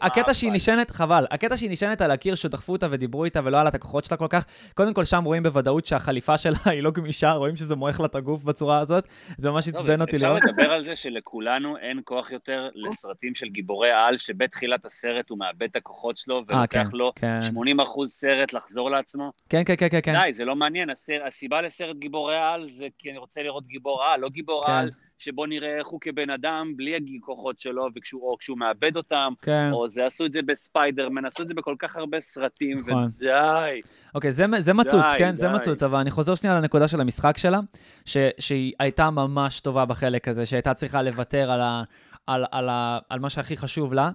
הקטע 0.00 0.34
שהיא 0.34 0.52
נשענת, 0.52 0.90
חבל, 0.90 1.26
הקטע 1.30 1.56
שהיא 1.56 1.70
נשענת 1.70 2.00
על 2.00 2.10
הקיר, 2.10 2.34
שדחפו 2.34 2.72
אותה 2.72 2.86
ודיברו 2.90 3.24
איתה 3.24 3.40
ולא 3.44 3.60
על 3.60 3.66
הכוחות 3.66 4.04
שלה 4.04 4.16
כל 4.16 4.26
כך, 4.30 4.44
קודם 4.74 4.94
כל 4.94 5.04
שם 5.04 5.24
רואים 5.24 5.42
בוודאות 5.42 5.86
שהחליפה 5.86 6.38
שלה 6.38 6.56
היא 6.74 6.82
לא 6.82 6.90
גמישה, 6.90 7.32
רואים 7.32 7.56
שזה 7.56 7.76
מועך 7.76 8.00
לה 8.00 8.06
את 8.06 8.14
הגוף 8.14 8.42
בצורה 8.42 8.78
הזאת, 8.78 9.08
זה 9.38 9.50
ממש 9.50 9.68
עצבן 9.68 10.00
אותי 10.00 10.18
לראות. 10.18 10.38
אפשר 10.38 10.50
לדבר 10.50 10.72
על 10.72 10.84
זה 10.84 10.96
שלכולנו 11.02 11.76
אין 11.76 12.00
כוח 12.04 12.32
יותר 12.32 12.68
לסרטים 12.74 13.34
של 13.34 13.46
גיבורי 13.46 13.90
על, 13.90 14.18
שבתחילת 14.18 14.84
הסרט 14.84 15.30
הוא 15.30 15.38
מאבד 15.38 15.62
את 15.70 15.76
הכוחות 15.76 16.16
שלו, 16.16 16.42
ולוקח 16.48 16.86
לו 16.92 17.12
80% 17.20 18.06
סרט 18.06 18.53
לחזור 18.54 18.90
לעצמו. 18.90 19.32
כן, 19.48 19.62
כן, 19.64 19.74
כן, 19.78 19.88
כן. 20.02 20.12
די, 20.24 20.32
זה 20.32 20.44
לא 20.44 20.56
מעניין, 20.56 20.88
הסיבה 21.26 21.62
לסרט 21.62 21.96
גיבורי 21.96 22.36
על 22.36 22.66
זה 22.68 22.86
כי 22.98 23.10
אני 23.10 23.18
רוצה 23.18 23.42
לראות 23.42 23.66
גיבור 23.66 24.04
על, 24.04 24.20
לא 24.20 24.28
גיבור 24.28 24.66
כן. 24.66 24.72
על 24.72 24.90
שבו 25.18 25.46
נראה 25.46 25.78
איך 25.78 25.86
הוא 25.86 26.00
כבן 26.00 26.30
אדם 26.30 26.72
בלי 26.76 26.96
הכוחות 27.18 27.58
שלו, 27.58 27.86
וכשהוא, 27.96 28.30
או 28.30 28.36
כשהוא 28.38 28.58
מאבד 28.58 28.96
אותם, 28.96 29.32
כן. 29.42 29.70
או 29.72 29.88
זה 29.88 30.06
עשו 30.06 30.26
את 30.26 30.32
זה 30.32 30.42
בספיידרמן, 30.42 31.24
עשו 31.24 31.42
את 31.42 31.48
זה 31.48 31.54
בכל 31.54 31.74
כך 31.78 31.96
הרבה 31.96 32.20
סרטים, 32.20 32.78
נכון. 32.78 33.08
ודי. 33.18 33.80
אוקיי, 34.14 34.32
זה, 34.32 34.46
זה 34.58 34.72
מצוץ, 34.72 35.04
די, 35.12 35.18
כן? 35.18 35.30
די. 35.30 35.36
זה 35.36 35.48
מצוץ, 35.48 35.82
אבל 35.82 35.98
אני 35.98 36.10
חוזר 36.10 36.34
שנייה 36.34 36.60
לנקודה 36.60 36.88
של 36.88 37.00
המשחק 37.00 37.38
שלה, 37.38 37.58
ש, 38.04 38.16
שהיא 38.38 38.72
הייתה 38.78 39.10
ממש 39.10 39.60
טובה 39.60 39.84
בחלק 39.84 40.28
הזה, 40.28 40.46
שהייתה 40.46 40.74
צריכה 40.74 41.02
לוותר 41.02 41.50
על, 41.50 41.60
ה, 41.60 41.82
על, 42.26 42.44
על, 42.52 42.68
על, 42.68 42.98
על 43.08 43.20
מה 43.20 43.30
שהכי 43.30 43.56
חשוב 43.56 43.92
לה, 43.92 44.10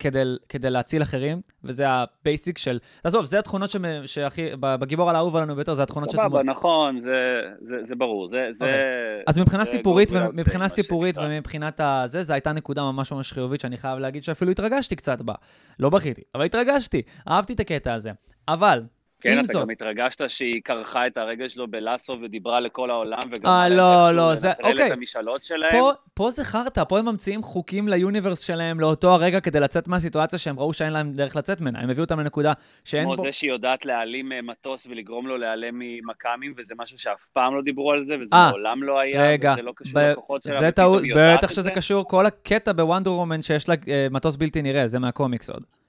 כדי, 0.00 0.22
כדי 0.48 0.70
להציל 0.70 1.02
אחרים, 1.02 1.40
וזה 1.64 1.84
ה 1.88 2.00
basic 2.00 2.58
של... 2.58 2.78
תעזוב, 3.02 3.24
זה 3.24 3.38
התכונות 3.38 3.70
שהכי... 4.06 4.48
בגיבור 4.60 5.10
על 5.10 5.16
האהוב 5.16 5.36
עלינו 5.36 5.54
ביותר, 5.54 5.74
זה 5.74 5.82
התכונות 5.82 6.10
ש... 6.10 6.12
סבבה, 6.12 6.42
נכון, 6.42 7.00
זה, 7.00 7.42
זה, 7.60 7.76
זה 7.84 7.96
ברור, 7.96 8.28
זה... 8.28 8.48
זה 8.52 8.64
okay. 8.64 9.22
אז 9.26 9.38
מבחינה 9.38 9.64
זה 9.64 9.70
סיפורית, 9.70 10.08
ומבחינה 10.12 10.68
סיפורית 10.68 11.18
ומבחינת 11.18 11.80
הזה, 11.80 12.22
זו 12.22 12.32
הייתה 12.32 12.52
נקודה 12.52 12.82
ממש 12.82 13.12
ממש 13.12 13.32
חיובית, 13.32 13.60
שאני 13.60 13.76
חייב 13.76 13.98
להגיד 13.98 14.24
שאפילו 14.24 14.50
התרגשתי 14.50 14.96
קצת 14.96 15.22
בה. 15.22 15.34
לא 15.78 15.90
בכיתי, 15.90 16.22
אבל 16.34 16.44
התרגשתי, 16.44 17.02
אהבתי 17.28 17.52
את 17.52 17.60
הקטע 17.60 17.94
הזה. 17.94 18.10
אבל, 18.48 18.82
כן, 19.20 19.38
אתה 19.38 19.52
זאת... 19.52 19.62
גם 19.62 19.70
התרגשת 19.70 20.30
שהיא 20.30 20.60
כרכה 20.64 21.06
את 21.06 21.16
הרגל 21.16 21.48
שלו 21.48 21.68
בלאסו 21.68 22.16
ודיברה 22.22 22.60
לכל 22.60 22.90
העולם, 22.90 23.28
וגם... 23.32 23.52
אה, 23.52 23.68
לא, 23.68 24.10
לא, 24.12 24.34
זה... 24.34 24.52
אוקיי. 24.62 24.86
את 24.86 24.92
המשאלות 24.92 25.44
שלהם. 25.44 25.70
פה, 25.70 25.92
פה 26.14 26.30
זה 26.30 26.44
חרטא, 26.44 26.84
פה 26.84 26.98
הם 26.98 27.08
ממציאים 27.08 27.42
חוקים 27.42 27.88
ליוניברס 27.88 28.40
שלהם 28.40 28.80
לאותו 28.80 29.14
הרגע 29.14 29.40
כדי 29.40 29.60
לצאת 29.60 29.88
מהסיטואציה 29.88 30.38
שהם 30.38 30.58
ראו 30.58 30.72
שאין 30.72 30.92
להם 30.92 31.12
דרך 31.12 31.36
לצאת 31.36 31.60
ממנה. 31.60 31.78
הם 31.80 31.90
הביאו 31.90 32.04
אותם 32.04 32.20
לנקודה 32.20 32.52
שאין 32.84 33.02
כמו 33.04 33.10
בו... 33.10 33.16
כמו 33.16 33.24
זה 33.24 33.32
שהיא 33.32 33.50
יודעת 33.50 33.84
להעלים 33.84 34.32
אה, 34.32 34.42
מטוס 34.42 34.86
ולגרום 34.86 35.26
לו 35.26 35.36
להיעלם 35.36 35.78
ממכ"מים, 35.78 36.54
וזה 36.56 36.74
משהו 36.78 36.98
שאף 36.98 37.28
פעם 37.32 37.56
לא 37.56 37.62
דיברו 37.62 37.92
על 37.92 38.04
זה, 38.04 38.16
וזה 38.20 38.34
아, 38.34 38.38
אה, 38.38 38.50
מעולם 38.50 38.82
לא 38.82 39.00
היה, 39.00 39.22
רגע, 39.22 39.52
וזה 39.52 39.62
לא 39.62 39.72
קשור 39.76 40.00
לכוחות 40.00 40.42
שלה, 40.42 40.58
זה 40.58 40.70
טעות, 40.70 41.02
בטח 41.16 41.52
שזה 41.52 41.70
קשור, 41.70 42.08
כל 42.08 42.26
הקטע 42.26 42.72
בוונדר 42.72 43.12
וומן 43.12 43.42
שיש 43.42 43.68
לה 43.68 43.74
אה, 43.88 44.06
מטוס 44.10 44.36
בלתי 44.36 44.62
נראה, 44.62 44.86
זה 44.86 44.98
מהקומיקס 44.98 45.50
עוד. 45.50 45.79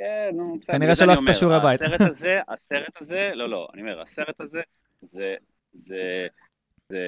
כן, 0.00 0.30
נו, 0.36 0.58
בסדר. 0.60 0.76
כנראה 0.76 0.96
שלא 0.96 1.12
עשית 1.12 1.28
שיעורי 1.32 1.60
בית. 1.60 1.82
הסרט 1.82 2.00
הזה, 2.00 2.40
הסרט 2.48 3.00
הזה, 3.00 3.30
לא, 3.34 3.48
לא, 3.48 3.68
אני 3.74 3.82
אומר, 3.82 4.00
הסרט 4.00 4.40
הזה, 4.40 4.60
זה, 5.02 5.34
זה, 5.72 6.26
זה 6.88 6.98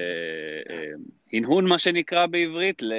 אה, 0.70 0.90
הנהון, 1.32 1.66
מה 1.66 1.78
שנקרא 1.78 2.26
בעברית, 2.26 2.82
ל, 2.82 2.92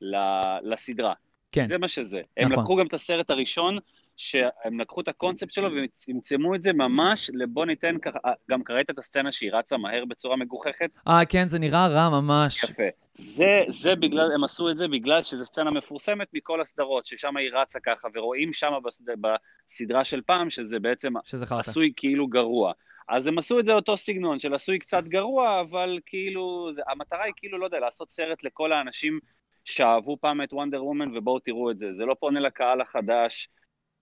ל, 0.00 0.16
לסדרה. 0.62 1.14
כן. 1.52 1.66
זה 1.66 1.78
מה 1.78 1.88
שזה. 1.88 2.20
נכון. 2.40 2.52
הם 2.52 2.60
לקחו 2.60 2.76
גם 2.76 2.86
את 2.86 2.94
הסרט 2.94 3.30
הראשון, 3.30 3.78
שהם 4.22 4.80
לקחו 4.80 5.00
את 5.00 5.08
הקונספט 5.08 5.52
שלו 5.52 5.68
וצמצמו 5.84 6.54
את 6.54 6.62
זה 6.62 6.72
ממש 6.72 7.30
לבוא 7.34 7.66
ניתן 7.66 7.96
אה, 8.24 8.32
גם 8.50 8.62
קראת 8.62 8.90
את 8.90 8.98
הסצנה 8.98 9.32
שהיא 9.32 9.52
רצה 9.52 9.76
מהר 9.76 10.04
בצורה 10.04 10.36
מגוחכת? 10.36 10.90
אה, 11.08 11.24
כן, 11.28 11.48
זה 11.48 11.58
נראה 11.58 11.86
רע 11.86 12.08
ממש. 12.08 12.64
יפה. 12.64 12.82
זה, 13.12 13.60
זה 13.68 13.94
בגלל, 13.94 14.32
הם 14.32 14.44
עשו 14.44 14.70
את 14.70 14.78
זה 14.78 14.88
בגלל 14.88 15.22
שזו 15.22 15.44
סצנה 15.44 15.70
מפורסמת 15.70 16.28
מכל 16.32 16.60
הסדרות, 16.60 17.06
ששם 17.06 17.36
היא 17.36 17.50
רצה 17.52 17.80
ככה, 17.80 18.08
ורואים 18.14 18.52
שם 18.52 18.72
בסד... 18.84 19.04
בסדרה 19.20 20.04
של 20.04 20.20
פעם, 20.26 20.50
שזה 20.50 20.78
בעצם 20.78 21.12
שזה 21.24 21.46
עשוי 21.58 21.92
כאילו 21.96 22.26
גרוע. 22.26 22.72
אז 23.08 23.26
הם 23.26 23.38
עשו 23.38 23.60
את 23.60 23.66
זה 23.66 23.72
אותו 23.72 23.96
סגנון 23.96 24.40
של 24.40 24.54
עשוי 24.54 24.78
קצת 24.78 25.04
גרוע, 25.04 25.60
אבל 25.60 25.98
כאילו, 26.06 26.68
זה, 26.72 26.82
המטרה 26.88 27.24
היא 27.24 27.32
כאילו, 27.36 27.58
לא 27.58 27.64
יודע, 27.64 27.80
לעשות 27.80 28.10
סרט 28.10 28.44
לכל 28.44 28.72
האנשים 28.72 29.18
שאהבו 29.64 30.16
פעם 30.20 30.42
את 30.42 30.52
וונדר 30.52 30.84
וומן, 30.84 31.16
ובואו 31.16 31.38
תראו 31.38 31.70
את 31.70 31.78
זה. 31.78 31.92
זה 31.92 32.04
לא 32.04 32.14
פונה 32.20 32.40
לקהל 32.40 32.80
החדש. 32.80 33.48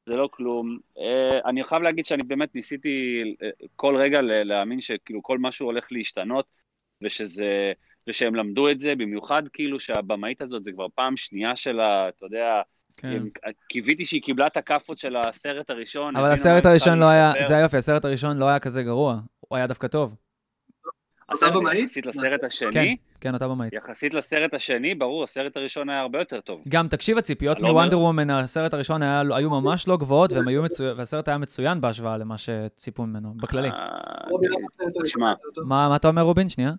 זה 0.06 0.16
לא 0.16 0.28
כלום. 0.32 0.78
Uh, 0.96 1.00
אני 1.44 1.64
חייב 1.64 1.82
להגיד 1.82 2.06
שאני 2.06 2.22
באמת 2.22 2.54
ניסיתי 2.54 3.22
uh, 3.42 3.66
כל 3.76 3.96
רגע 3.96 4.20
להאמין 4.22 4.80
שכאילו 4.80 5.22
כל 5.22 5.38
משהו 5.38 5.66
הולך 5.66 5.86
להשתנות, 5.90 6.46
ושזה, 7.02 7.72
ושהם 8.06 8.34
למדו 8.34 8.70
את 8.70 8.80
זה, 8.80 8.94
במיוחד 8.94 9.42
כאילו 9.52 9.80
שהבמאית 9.80 10.42
הזאת 10.42 10.64
זה 10.64 10.72
כבר 10.72 10.86
פעם 10.94 11.16
שנייה 11.16 11.56
שלה, 11.56 12.08
אתה 12.08 12.26
יודע, 12.26 12.62
כן. 12.96 13.22
קיוויתי 13.68 14.04
שהיא 14.04 14.22
קיבלה 14.22 14.46
את 14.46 14.56
הכאפות 14.56 14.98
של 14.98 15.16
הסרט 15.16 15.70
הראשון. 15.70 16.16
אבל 16.16 16.30
הסרט 16.30 16.66
הראשון 16.66 16.98
לא 16.98 17.08
היה, 17.08 17.32
זה 17.48 17.56
היופי, 17.56 17.76
הסרט 17.76 18.04
הראשון 18.04 18.38
לא 18.38 18.48
היה 18.48 18.58
כזה 18.58 18.82
גרוע, 18.82 19.20
הוא 19.40 19.56
היה 19.56 19.66
דווקא 19.66 19.88
טוב. 19.88 20.16
אותה 21.32 21.50
במאית? 21.50 21.84
יחסית 21.84 22.06
לסרט 22.06 22.44
השני. 22.44 22.72
כן, 22.72 22.94
כן, 23.20 23.34
אותה 23.34 23.48
במאית. 23.48 23.72
יחסית 23.72 24.14
לסרט 24.14 24.54
השני, 24.54 24.94
ברור, 24.94 25.24
הסרט 25.24 25.56
הראשון 25.56 25.90
היה 25.90 26.00
הרבה 26.00 26.18
יותר 26.18 26.40
טוב. 26.40 26.62
גם, 26.68 26.88
תקשיב, 26.88 27.18
הציפיות 27.18 27.60
לא 27.60 27.68
מוונדר 27.68 28.00
וומן, 28.00 28.30
הסרט 28.30 28.74
הראשון 28.74 29.02
היה, 29.02 29.22
היו 29.36 29.50
ממש 29.50 29.88
לא 29.88 29.96
גבוהות, 29.96 30.32
והסרט 30.96 31.28
היה 31.28 31.38
מצוין 31.38 31.80
בהשוואה 31.80 32.16
למה 32.16 32.38
שציפו 32.38 33.06
ממנו, 33.06 33.34
בכללי. 33.36 33.68
תשמע. 35.04 35.32
מה 35.64 35.96
אתה 35.96 36.08
אומר, 36.08 36.22
רובין? 36.22 36.48
שנייה. 36.48 36.72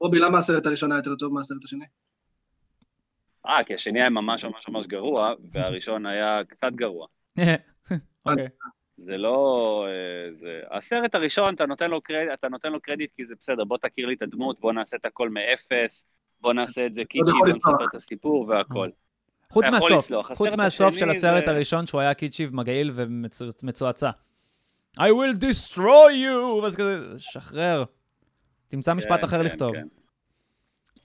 רובי, 0.00 0.18
למה 0.18 0.38
הסרט 0.38 0.66
הראשון 0.66 0.92
היה 0.92 0.98
יותר 0.98 1.14
טוב 1.14 1.34
מהסרט 1.34 1.64
השני? 1.64 1.84
אה, 3.46 3.64
כי 3.66 3.74
השני 3.74 4.00
היה 4.00 4.10
ממש 4.10 4.44
ממש 4.44 4.68
ממש 4.68 4.86
גרוע, 4.86 5.32
והראשון 5.52 6.06
היה 6.06 6.40
קצת 6.48 6.72
גרוע. 6.74 7.06
אוקיי. 8.26 8.48
זה 9.04 9.16
לא... 9.16 9.86
אה, 9.88 10.32
זה... 10.34 10.60
הסרט 10.70 11.14
הראשון, 11.14 11.54
אתה 11.54 11.66
נותן, 11.66 11.90
לו 11.90 12.00
קרדיט, 12.00 12.28
אתה 12.34 12.48
נותן 12.48 12.72
לו 12.72 12.80
קרדיט 12.80 13.10
כי 13.16 13.24
זה 13.24 13.34
בסדר, 13.38 13.64
בוא 13.64 13.78
תכיר 13.78 14.06
לי 14.06 14.14
את 14.14 14.22
הדמות, 14.22 14.60
בוא 14.60 14.72
נעשה 14.72 14.96
את 14.96 15.04
הכל 15.04 15.28
מאפס, 15.28 16.06
בוא 16.40 16.52
נעשה 16.52 16.86
את 16.86 16.94
זה 16.94 17.04
קיצ'י, 17.04 17.32
בוא 17.38 17.48
נספר 17.48 17.84
את 17.90 17.94
הסיפור 17.94 18.48
והכל. 18.48 18.88
חוץ 19.50 19.68
מהסוף, 19.68 20.10
חוץ 20.34 20.54
מהסוף 20.54 20.94
של 20.94 21.10
הסרט 21.10 21.48
הראשון, 21.48 21.86
שהוא 21.86 22.00
היה 22.00 22.14
קיצ'י 22.14 22.46
מגעיל 22.52 22.90
ומצועצע. 22.94 24.10
I 24.98 25.02
will 25.02 25.38
destroy 25.40 26.12
you! 26.12 26.62
ואז 26.62 26.76
כזה, 26.76 27.18
שחרר. 27.18 27.84
תמצא 28.68 28.94
משפט 28.94 29.20
כן, 29.20 29.24
אחר 29.26 29.38
כן, 29.38 29.44
לכתוב. 29.44 29.74
כן. 29.74 29.86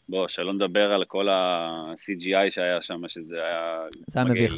בוא, 0.10 0.28
שלא 0.28 0.54
נדבר 0.54 0.92
על 0.94 1.06
כל 1.06 1.30
ה-CGI 1.30 2.52
שהיה 2.52 2.82
שם, 2.82 3.02
שזה 3.08 3.36
היה... 3.36 3.80
זה 4.08 4.20
היה 4.20 4.30
מביך. 4.30 4.58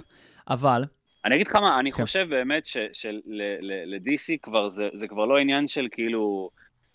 אבל, 0.50 0.84
אני 1.26 1.36
אגיד 1.36 1.48
לך 1.48 1.56
מה, 1.56 1.80
אני 1.80 1.92
כן. 1.92 2.04
חושב 2.04 2.28
באמת 2.30 2.66
של-DC 2.66 4.38
כבר, 4.42 4.70
זה, 4.70 4.90
זה 4.94 5.08
כבר 5.08 5.26
לא 5.26 5.38
עניין 5.38 5.68
של 5.68 5.88
כאילו, 5.92 6.50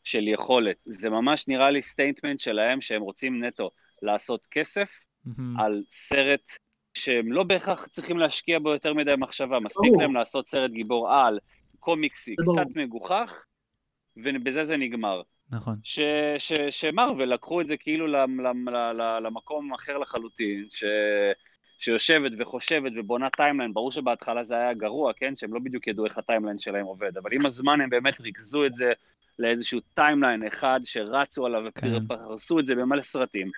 של 0.05 0.29
יכולת. 0.29 0.77
זה 0.85 1.11
ממש 1.11 1.49
נראה 1.49 1.71
לי 1.71 1.83
statement 1.83 2.41
שלהם 2.41 2.81
שהם 2.81 3.03
רוצים 3.03 3.45
נטו 3.45 3.71
לעשות 4.03 4.47
כסף 4.51 4.91
מהמם. 5.25 5.61
על 5.61 5.83
סרט 5.91 6.53
שהם 6.95 7.33
לא 7.33 7.43
בהכרח 7.43 7.87
צריכים 7.87 8.19
להשקיע 8.19 8.59
בו 8.59 8.71
יותר 8.71 8.95
מדי 8.95 9.11
מחשבה. 9.19 9.61
מספיק. 9.61 9.93
להם 10.01 10.15
לעשות 10.15 10.47
סרט 10.47 10.71
גיבור 10.71 11.13
על, 11.13 11.39
קומיקסי, 11.81 12.35
ברור. 12.45 12.61
קצת 12.61 12.77
מגוחך, 12.77 13.45
ובזה 14.17 14.65
זה 14.65 14.77
נגמר. 14.77 15.23
נכון. 15.51 15.77
ש, 15.83 16.01
ש, 16.39 16.53
שמרוויל 16.71 17.35
לקחו 17.35 17.61
את 17.61 17.67
זה 17.67 17.77
כאילו 17.77 18.07
למקום 19.21 19.75
אחר 19.75 19.99
לחלוטין, 19.99 20.67
ש, 20.71 20.85
שיושבת 21.85 22.33
וחושבת 22.39 22.93
ובונה 22.97 23.31
timeline, 23.31 23.75
ברור 23.75 23.93
שבהתחלה 23.93 24.43
זה 24.43 24.57
היה 24.57 24.75
גרוע, 24.75 25.13
כן? 25.13 25.37
שהם 25.37 25.55
לא 25.55 25.61
בדיוק 25.61 25.87
ידעו 25.87 26.05
איך 26.05 26.19
ה 26.19 26.23
timeline 26.23 26.59
שלהם 26.59 26.87
עובד, 26.87 27.17
אבל 27.17 27.33
עם 27.33 27.47
הזמן 27.47 27.81
הם 27.81 27.91
באמת 27.91 28.21
ריכזו 28.21 28.67
את 28.67 28.75
זה 28.75 28.93
לאיזשהו 29.39 29.81
timeline 29.95 30.47
אחד 30.47 30.81
שרצו 30.85 31.47
עליו 31.47 31.63
כן. 31.75 31.95
ופרסו 31.95 32.59
את 32.59 32.67
זה 32.67 32.75
במלא 32.75 33.03
סרטים. 33.03 33.51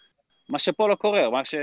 מה 0.49 0.59
שפה 0.59 0.89
לא 0.89 0.95
קורה, 0.95 1.31
מה 1.31 1.45
ש... 1.45 1.55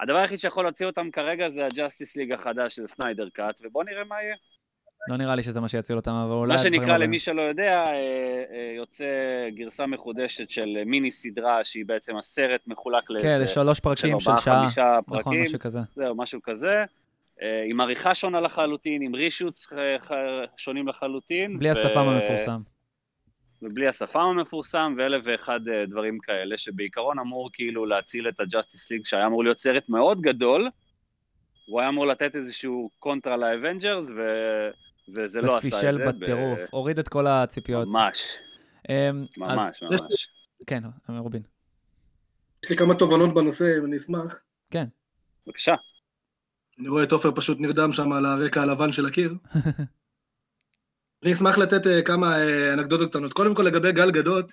הדבר 0.00 0.16
היחיד 0.16 0.38
שיכול 0.38 0.64
להוציא 0.64 0.86
אותם 0.86 1.10
כרגע 1.10 1.50
זה 1.50 1.66
ה 1.66 1.72
Justice 1.72 2.16
League 2.16 2.32
החדש, 2.32 2.76
שזה 2.76 2.88
Snyder 2.88 3.28
Cut, 3.28 3.60
ובואו 3.64 3.84
נראה 3.84 4.04
מה 4.04 4.22
יהיה. 4.22 4.36
לא 5.08 5.16
נראה 5.16 5.34
לי 5.34 5.42
שזה 5.42 5.60
מה 5.60 5.68
שיציל 5.68 5.96
אותם, 5.96 6.10
אבל 6.10 6.32
אולי... 6.32 6.52
מה 6.52 6.58
שנקרא. 6.58 6.96
למי 6.98 7.18
שלא 7.18 7.42
יודע, 7.42 7.72
אה, 7.72 7.92
אה, 7.92 8.72
יוצא 8.76 9.04
גרסה 9.54 9.86
מחודשת 9.86 10.50
של 10.50 10.78
מיני 10.86 11.12
סדרה, 11.12 11.64
שהיא 11.64 11.84
בעצם 11.86 12.16
הסרט 12.16 12.60
מחולק 12.66 13.04
כן, 13.08 13.14
לאיזה... 13.14 13.38
לשלוש 13.38 13.80
פרקים 13.80 14.20
של 14.20 14.30
שעה. 14.44 14.60
חמישה 14.60 14.98
נכון, 15.06 15.22
פרקים, 15.22 15.42
משהו 15.42 15.58
כזה. 15.58 15.80
זהו, 15.94 16.14
משהו 16.16 16.40
כזה. 16.42 16.84
אה, 17.42 17.64
עם 17.66 17.80
עריכה 17.80 18.14
שונה 18.14 18.40
לחלוטין, 18.40 19.02
עם 19.02 19.14
reshoots 19.14 19.66
שונים 20.56 20.88
לחלוטין. 20.88 21.58
בלי 21.58 21.68
ו- 21.68 21.72
השפם 21.72 22.08
המפורסם. 22.08 22.60
ובלי 23.62 23.88
השפם 23.88 24.20
המפורסם, 24.20 24.94
ואלף 24.98 25.22
ואחד 25.24 25.60
דברים 25.88 26.18
כאלה, 26.18 26.58
שבעיקרון 26.58 27.18
אמור 27.18 27.50
כאילו 27.52 27.86
להציל 27.86 28.28
את 28.28 28.40
ה 28.40 28.46
Justice 28.46 28.90
League, 28.90 29.04
שהיה 29.04 29.26
אמור 29.26 29.44
להיות 29.44 29.58
סרט 29.58 29.88
מאוד 29.88 30.20
גדול, 30.20 30.70
הוא 31.66 31.80
היה 31.80 31.88
אמור 31.88 32.06
לתת 32.06 32.36
איזשהו 32.36 32.90
קונטרה 32.98 33.36
ל 33.36 33.43
Avengers, 33.43 34.10
ו... 34.16 34.20
וזה 35.16 35.40
לא 35.40 35.56
עשה 35.56 35.66
את 35.68 35.72
זה. 35.72 35.78
ופישל 35.78 36.06
ב- 36.06 36.22
בטירוף, 36.22 36.60
הוריד 36.70 36.98
את 36.98 37.08
כל 37.08 37.26
הציפיות. 37.26 37.88
ממש, 37.88 38.36
אמ, 38.88 39.22
אז- 39.22 39.58
ממש, 39.58 39.82
ממש. 39.82 40.28
כן, 40.66 40.82
רובין. 41.08 41.42
יש 42.64 42.70
לי 42.70 42.76
כמה 42.76 42.94
תובנות 42.94 43.34
בנושא, 43.34 43.78
אם 43.78 43.84
אני 43.84 43.96
אשמח. 43.96 44.34
בבקשה. 45.46 45.72
אני 46.78 46.88
רואה 46.88 47.02
את 47.04 47.12
עופר 47.12 47.30
פשוט 47.36 47.58
נרדם 47.60 47.92
שם 47.92 48.12
על 48.12 48.26
הרקע 48.26 48.62
הלבן 48.62 48.92
של 48.92 49.06
הקיר. 49.06 49.34
אני 51.22 51.32
אשמח 51.32 51.58
לתת 51.58 51.86
אה, 51.86 52.02
כמה 52.02 52.38
אה, 52.38 52.72
אנקדוטות 52.72 53.10
קטנות. 53.10 53.32
קודם 53.32 53.54
כל, 53.54 53.62
לגבי 53.62 53.92
גל 53.92 54.10
גדות, 54.10 54.52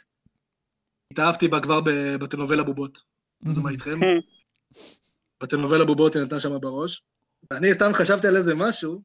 התאהבתי 1.12 1.48
בה 1.48 1.60
כבר 1.60 1.82
ב- 1.82 2.16
בטלנובלה 2.20 2.64
בובות. 2.64 3.02
לא 3.44 3.50
יודע 3.52 3.62
מה 3.62 3.70
איתכם? 3.70 4.00
בטלנובלה 5.44 5.86
בובות 5.86 6.16
היא 6.16 6.24
נתנה 6.24 6.40
שם 6.40 6.60
בראש. 6.62 7.04
ואני 7.52 7.74
סתם 7.74 7.92
חשבתי 7.94 8.28
על 8.28 8.38
איזה 8.38 8.56
משהו, 8.56 9.02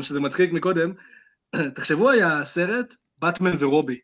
שזה 0.00 0.20
מצחיק 0.20 0.52
מקודם. 0.52 0.92
תחשבו, 1.74 2.10
היה 2.10 2.44
סרט, 2.44 2.94
באטמן 3.18 3.52
ורובי. 3.58 3.98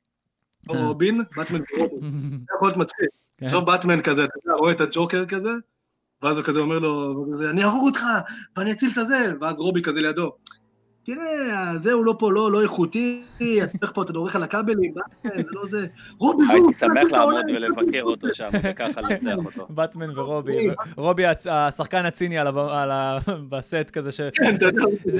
או 0.68 0.74
אה. 0.74 0.86
רובין, 0.86 1.22
באטמן 1.36 1.60
ורובי. 1.60 1.96
זה 2.48 2.54
יכול 2.56 2.68
להיות 2.68 2.76
מצחיק. 2.76 3.08
כן. 3.38 3.44
עכשיו 3.44 3.64
באטמן 3.64 4.02
כזה, 4.02 4.24
אתה 4.24 4.34
יודע, 4.44 4.58
רואה 4.58 4.72
את 4.72 4.80
הג'וקר 4.80 5.26
כזה, 5.26 5.50
ואז 6.22 6.38
הוא 6.38 6.44
כזה 6.44 6.60
אומר 6.60 6.78
לו, 6.78 7.26
אני 7.50 7.64
אהרוג 7.64 7.86
אותך, 7.86 8.02
ואני 8.56 8.72
אציל 8.72 8.90
את 8.92 8.98
הזה, 8.98 9.32
ואז 9.40 9.60
רובי 9.60 9.82
כזה 9.82 10.00
לידו. 10.00 10.36
תראה, 11.14 11.72
זה 11.78 11.92
הוא 11.92 12.06
לא 12.06 12.14
פה, 12.18 12.32
לא, 12.32 12.52
לא 12.52 12.62
איכותי, 12.62 13.22
אתה 13.36 13.72
הולך 13.80 13.92
פה, 13.94 14.02
אתה 14.02 14.12
דורך 14.12 14.36
על 14.36 14.42
הכבלים, 14.42 14.92
זה 15.24 15.30
לא 15.52 15.66
זה. 15.66 15.86
רובי 16.18 16.44
זו, 16.46 16.52
הייתי 16.52 16.72
שמח 16.72 17.12
לעמוד. 17.12 17.34
ולבקר 17.54 18.02
אותו 18.02 18.26
שם, 18.32 18.48
וככה 18.62 19.00
לנצח 19.10 19.30
אותו. 19.46 19.66
באטמן 19.70 20.18
ורובי, 20.18 20.66
רובי 20.96 21.22
השחקן 21.50 22.04
הציני 22.06 22.38
בסט 23.50 23.90
כזה 23.92 24.12
ש... 24.12 24.20
כן. 24.34 24.56
זה- 24.56 24.70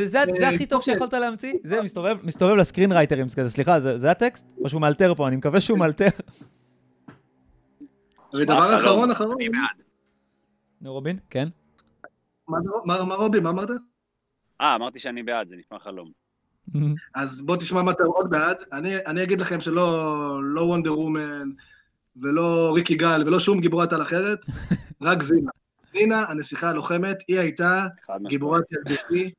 זה 0.07 0.25
זה 0.39 0.49
הכי 0.49 0.67
טוב 0.67 0.83
שיכולת 0.83 1.13
להמציא? 1.13 1.53
זה 1.65 1.83
מסתובב- 1.83 2.25
לסקרין 2.57 2.93
רייטרים 2.93 3.27
כזה, 3.37 3.51
סליחה, 3.51 3.81
זה 3.99 4.11
הטקסט? 4.11 4.47
או 4.65 4.69
שהוא 4.69 4.81
מאלתר 4.81 5.15
פה? 5.15 5.29
אני 5.29 5.37
מקווה 5.37 5.61
שהוא 5.61 5.79
מאלתר. 5.79 6.09
ודבר 8.35 8.77
אחרון? 8.77 9.11
אחרון. 9.11 9.37
נו, 10.83 10.93
רובין? 10.93 11.19
כן? 11.31 11.49
מה 12.85 13.15
רובי, 13.15 13.41
מה 13.41 13.51
אמרת? 13.51 13.69
אה, 14.61 14.75
אמרתי 14.75 14.99
שאני 14.99 15.23
בעד, 15.23 15.49
זה 15.49 15.57
נשמע 15.57 15.79
חלום. 15.79 16.11
אז 17.15 17.43
בוא 17.43 17.57
תשמע 17.57 17.83
מה 17.83 17.91
אתה 17.91 18.03
עוד 18.03 18.31
בעד. 18.31 18.57
אני, 18.73 18.97
אני 19.07 19.23
אגיד 19.23 19.41
לכם 19.41 19.61
שלא 19.61 20.41
לא 20.43 20.61
וונדר 20.61 20.99
וומן, 20.99 21.51
ולא 22.17 22.73
ריקי 22.75 22.95
גל, 22.95 23.23
ולא 23.27 23.41
שום 23.41 23.61
גיבורת 23.61 23.93
על 23.93 24.03
אחרת, 24.03 24.39
רק 25.03 25.23
זינה. 25.23 25.51
זינה, 25.83 26.25
הנסיכה 26.29 26.71
הלוחמת, 26.71 27.17
היא 27.29 27.39
הייתה. 27.39 27.87
גיבורת 28.29 28.65
ילדותי. 28.73 29.31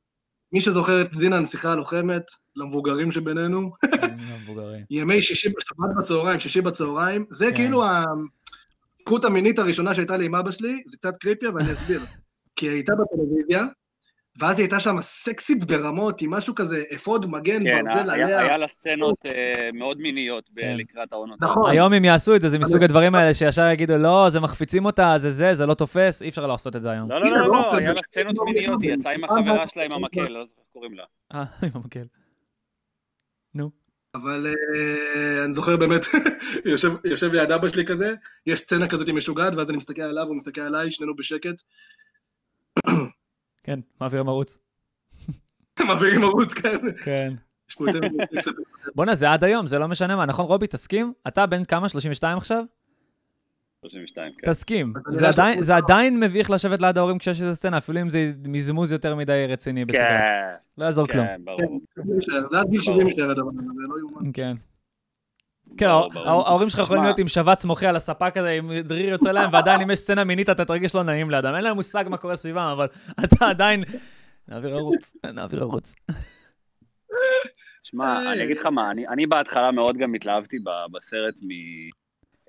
מי 0.51 0.61
שזוכר 0.61 1.01
את 1.01 1.13
זינה, 1.13 1.37
הנסיכה 1.37 1.71
הלוחמת, 1.71 2.23
למבוגרים 2.55 3.11
שבינינו. 3.11 3.71
ימי 4.89 5.21
שישי, 5.21 5.49
שבת 5.59 5.89
בצהריים, 5.97 6.39
שישי 6.39 6.61
בצהריים, 6.61 7.25
זה 7.29 7.45
כן. 7.45 7.55
כאילו 7.55 7.83
הזכות 7.85 9.25
המינית 9.25 9.59
הראשונה 9.59 9.95
שהייתה 9.95 10.17
לי 10.17 10.25
עם 10.25 10.35
אבא 10.35 10.51
שלי, 10.51 10.81
זה 10.85 10.97
קצת 10.97 11.17
קריפי, 11.17 11.47
אבל 11.47 11.61
אני 11.61 11.71
אסביר. 11.71 11.99
כי 12.55 12.65
היא 12.65 12.73
הייתה 12.73 12.93
בטלוויזיה, 12.95 13.65
ואז 14.39 14.59
היא 14.59 14.63
הייתה 14.63 14.79
שם 14.79 14.95
סקסית 15.01 15.63
ברמות, 15.63 16.21
עם 16.21 16.29
משהו 16.29 16.55
כזה, 16.55 16.83
אפוד, 16.95 17.25
מגן, 17.25 17.63
כן, 17.63 17.85
ברזל 17.85 18.09
היה- 18.09 18.25
עליה. 18.25 18.39
היה 18.39 18.57
לה 18.57 18.67
סצנות 18.67 19.25
אה, 19.25 19.31
מאוד 19.73 19.97
מיניות 19.99 20.49
כן. 20.55 20.75
לקראת 20.77 21.13
העונות. 21.13 21.41
נכון. 21.43 21.69
היום 21.69 21.93
אם 21.93 22.05
יעשו 22.05 22.35
את 22.35 22.41
זה, 22.41 22.49
זה 22.49 22.59
מסוג 22.59 22.83
הדברים 22.83 23.15
האלה 23.15 23.33
שישר 23.33 23.67
יגידו, 23.73 23.97
לא, 23.97 24.25
זה 24.29 24.39
מחפיצים 24.39 24.85
אותה, 24.85 25.13
זה 25.17 25.29
זה, 25.31 25.53
זה 25.55 25.65
לא 25.65 25.73
תופס, 25.73 26.21
אי 26.21 26.29
אפשר 26.29 26.47
לעשות 26.47 26.75
את 26.75 26.81
זה 26.81 26.91
היום. 26.91 27.09
לא, 27.11 27.21
לא, 27.21 27.25
לא, 27.29 27.35
הנה, 27.35 27.47
לא, 27.47 27.53
לא, 27.53 27.77
היה 27.77 27.93
לה 27.93 28.01
סצנות 28.03 28.35
לא 28.37 28.45
מיניות, 28.45 28.81
היא. 28.81 28.93
יצאה 28.93 29.11
עם 29.13 29.23
החברה 29.23 29.67
שלה 29.67 29.83
עם 29.85 29.91
המקל, 29.91 30.21
לא 30.27 30.45
זוכר 30.45 30.61
איך 30.61 30.69
קוראים 30.73 30.93
לה. 30.93 31.03
אה, 31.33 31.43
עם 31.63 31.69
המקל. 31.75 32.05
נו. 33.55 33.69
אבל 34.15 34.47
אה, 34.47 35.45
אני 35.45 35.53
זוכר 35.53 35.77
באמת, 35.77 36.05
יושב, 36.71 36.91
יושב 37.05 37.31
ליד 37.33 37.51
אבא 37.51 37.67
שלי 37.67 37.85
כזה, 37.85 38.13
יש 38.45 38.59
סצנה 38.59 38.87
כזאת 38.87 39.09
משוגעת, 39.09 39.53
ואז 39.57 39.69
אני 39.69 39.77
מסתכל 39.77 40.01
עליו, 40.01 40.27
הוא 40.27 40.35
מסתכל 40.35 40.61
עליי, 40.61 40.91
שנינו 40.91 41.15
בשקט, 41.15 41.61
כן, 43.63 43.79
מעביר 44.01 44.19
ערוץ. 44.27 44.57
מעבירים 45.87 46.23
ערוץ 46.23 46.53
כאלה. 46.53 46.91
כן. 47.03 47.33
קצת- 47.67 48.51
בואנה, 48.95 49.15
זה 49.15 49.31
עד 49.31 49.43
היום, 49.43 49.67
זה 49.67 49.79
לא 49.79 49.87
משנה 49.87 50.15
מה, 50.15 50.25
נכון 50.25 50.45
רובי, 50.45 50.67
תסכים? 50.67 51.13
אתה 51.27 51.45
בן 51.45 51.63
כמה? 51.63 51.89
32 51.89 52.37
עכשיו? 52.37 52.63
32, 53.81 54.31
כן. 54.37 54.51
תסכים. 54.51 54.93
זה 55.11 55.27
עדיין- 55.27 55.53
שהוא- 55.53 55.65
זה 55.65 55.75
עדיין 55.75 56.19
מביך 56.19 56.49
לשבת 56.51 56.81
ליד 56.81 56.97
ההורים 56.97 57.17
כשיש 57.17 57.41
איזה 57.41 57.55
סצנה, 57.55 57.77
אפילו 57.77 58.01
אם 58.01 58.09
זה 58.09 58.31
מזמוז 58.47 58.91
יותר 58.91 59.15
מדי 59.15 59.45
רציני 59.49 59.85
בסדר. 59.85 59.99
כן, 60.01 60.55
לא 60.77 60.85
יעזור 60.85 61.07
כלום. 61.07 61.25
כן, 61.27 61.41
ברור. 61.45 61.81
זה 62.49 62.59
עד 62.59 62.69
גיל 62.69 62.81
70 62.81 63.07
יישאר 63.07 63.31
הדבר 63.31 63.49
הזה, 63.49 63.61
זה 63.61 63.89
לא 63.89 63.99
יאומן. 63.99 64.31
כן. 64.33 64.51
כן. 65.77 65.85
ההורים 66.25 66.69
שלך 66.69 66.79
יכולים 66.79 67.03
להיות 67.03 67.19
עם 67.19 67.27
שבץ 67.27 67.65
מוחי 67.65 67.85
על 67.85 67.95
הספה 67.95 68.31
כזה, 68.31 68.49
עם 68.49 68.71
דריר 68.79 69.09
יוצא 69.09 69.31
להם, 69.31 69.49
ועדיין 69.53 69.81
אם 69.81 69.91
יש 69.91 69.99
סצנה 69.99 70.23
מינית 70.23 70.49
אתה 70.49 70.65
תרגיש 70.65 70.95
לא 70.95 71.03
נעים 71.03 71.29
לידם. 71.29 71.55
אין 71.55 71.63
להם 71.63 71.75
מושג 71.75 72.05
מה 72.09 72.17
קורה 72.17 72.35
סביבם, 72.35 72.69
אבל 72.73 72.87
אתה 73.23 73.49
עדיין... 73.49 73.83
נעביר 74.47 74.75
ערוץ, 74.75 75.13
נעביר 75.33 75.61
ערוץ. 75.61 75.95
שמע, 77.83 78.31
אני 78.33 78.43
אגיד 78.43 78.57
לך 78.57 78.65
מה, 78.65 78.91
אני, 78.91 79.07
אני 79.07 79.27
בהתחלה 79.27 79.71
מאוד 79.71 79.97
גם 79.97 80.13
התלהבתי 80.13 80.57
בסרט 80.91 81.35
מ, 81.41 81.49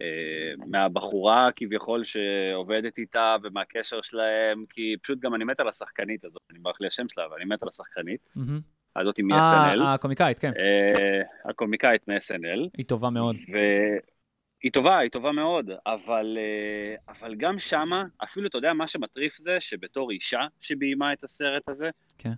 אה, 0.02 0.66
מהבחורה 0.66 1.48
כביכול 1.56 2.04
שעובדת 2.04 2.98
איתה 2.98 3.36
ומהקשר 3.42 4.02
שלהם, 4.02 4.64
כי 4.70 4.96
פשוט 5.02 5.18
גם 5.20 5.34
אני 5.34 5.44
מת 5.44 5.60
על 5.60 5.68
השחקנית 5.68 6.24
הזאת, 6.24 6.42
אני 6.50 6.58
ברח 6.58 6.80
לי 6.80 6.86
השם 6.86 7.08
שלה, 7.08 7.24
אבל 7.24 7.36
אני 7.36 7.44
מת 7.44 7.62
על 7.62 7.68
השחקנית, 7.68 8.20
מהמם. 8.36 8.60
הזאת 8.96 9.20
אה, 9.20 9.24
מ-SNL, 9.24 9.82
הקומיקאית, 9.84 10.38
כן. 10.38 10.52
אה, 10.58 11.50
הקומיקאית 11.50 12.08
מ-SNL, 12.08 12.68
היא 12.76 12.86
טובה 12.86 13.10
מאוד. 13.10 13.36
והיא 13.48 14.72
טובה, 14.72 14.98
היא 14.98 15.10
טובה 15.10 15.32
מאוד, 15.32 15.70
אבל, 15.86 16.38
אה, 16.40 17.12
אבל 17.12 17.34
גם 17.34 17.58
שמה, 17.58 18.04
אפילו 18.24 18.48
אתה 18.48 18.58
יודע 18.58 18.72
מה 18.72 18.86
שמטריף 18.86 19.36
זה, 19.38 19.56
שבתור 19.60 20.10
אישה 20.10 20.40
שביימה 20.60 21.12
את 21.12 21.24
הסרט 21.24 21.68
הזה, 21.68 21.90
כן. 22.18 22.32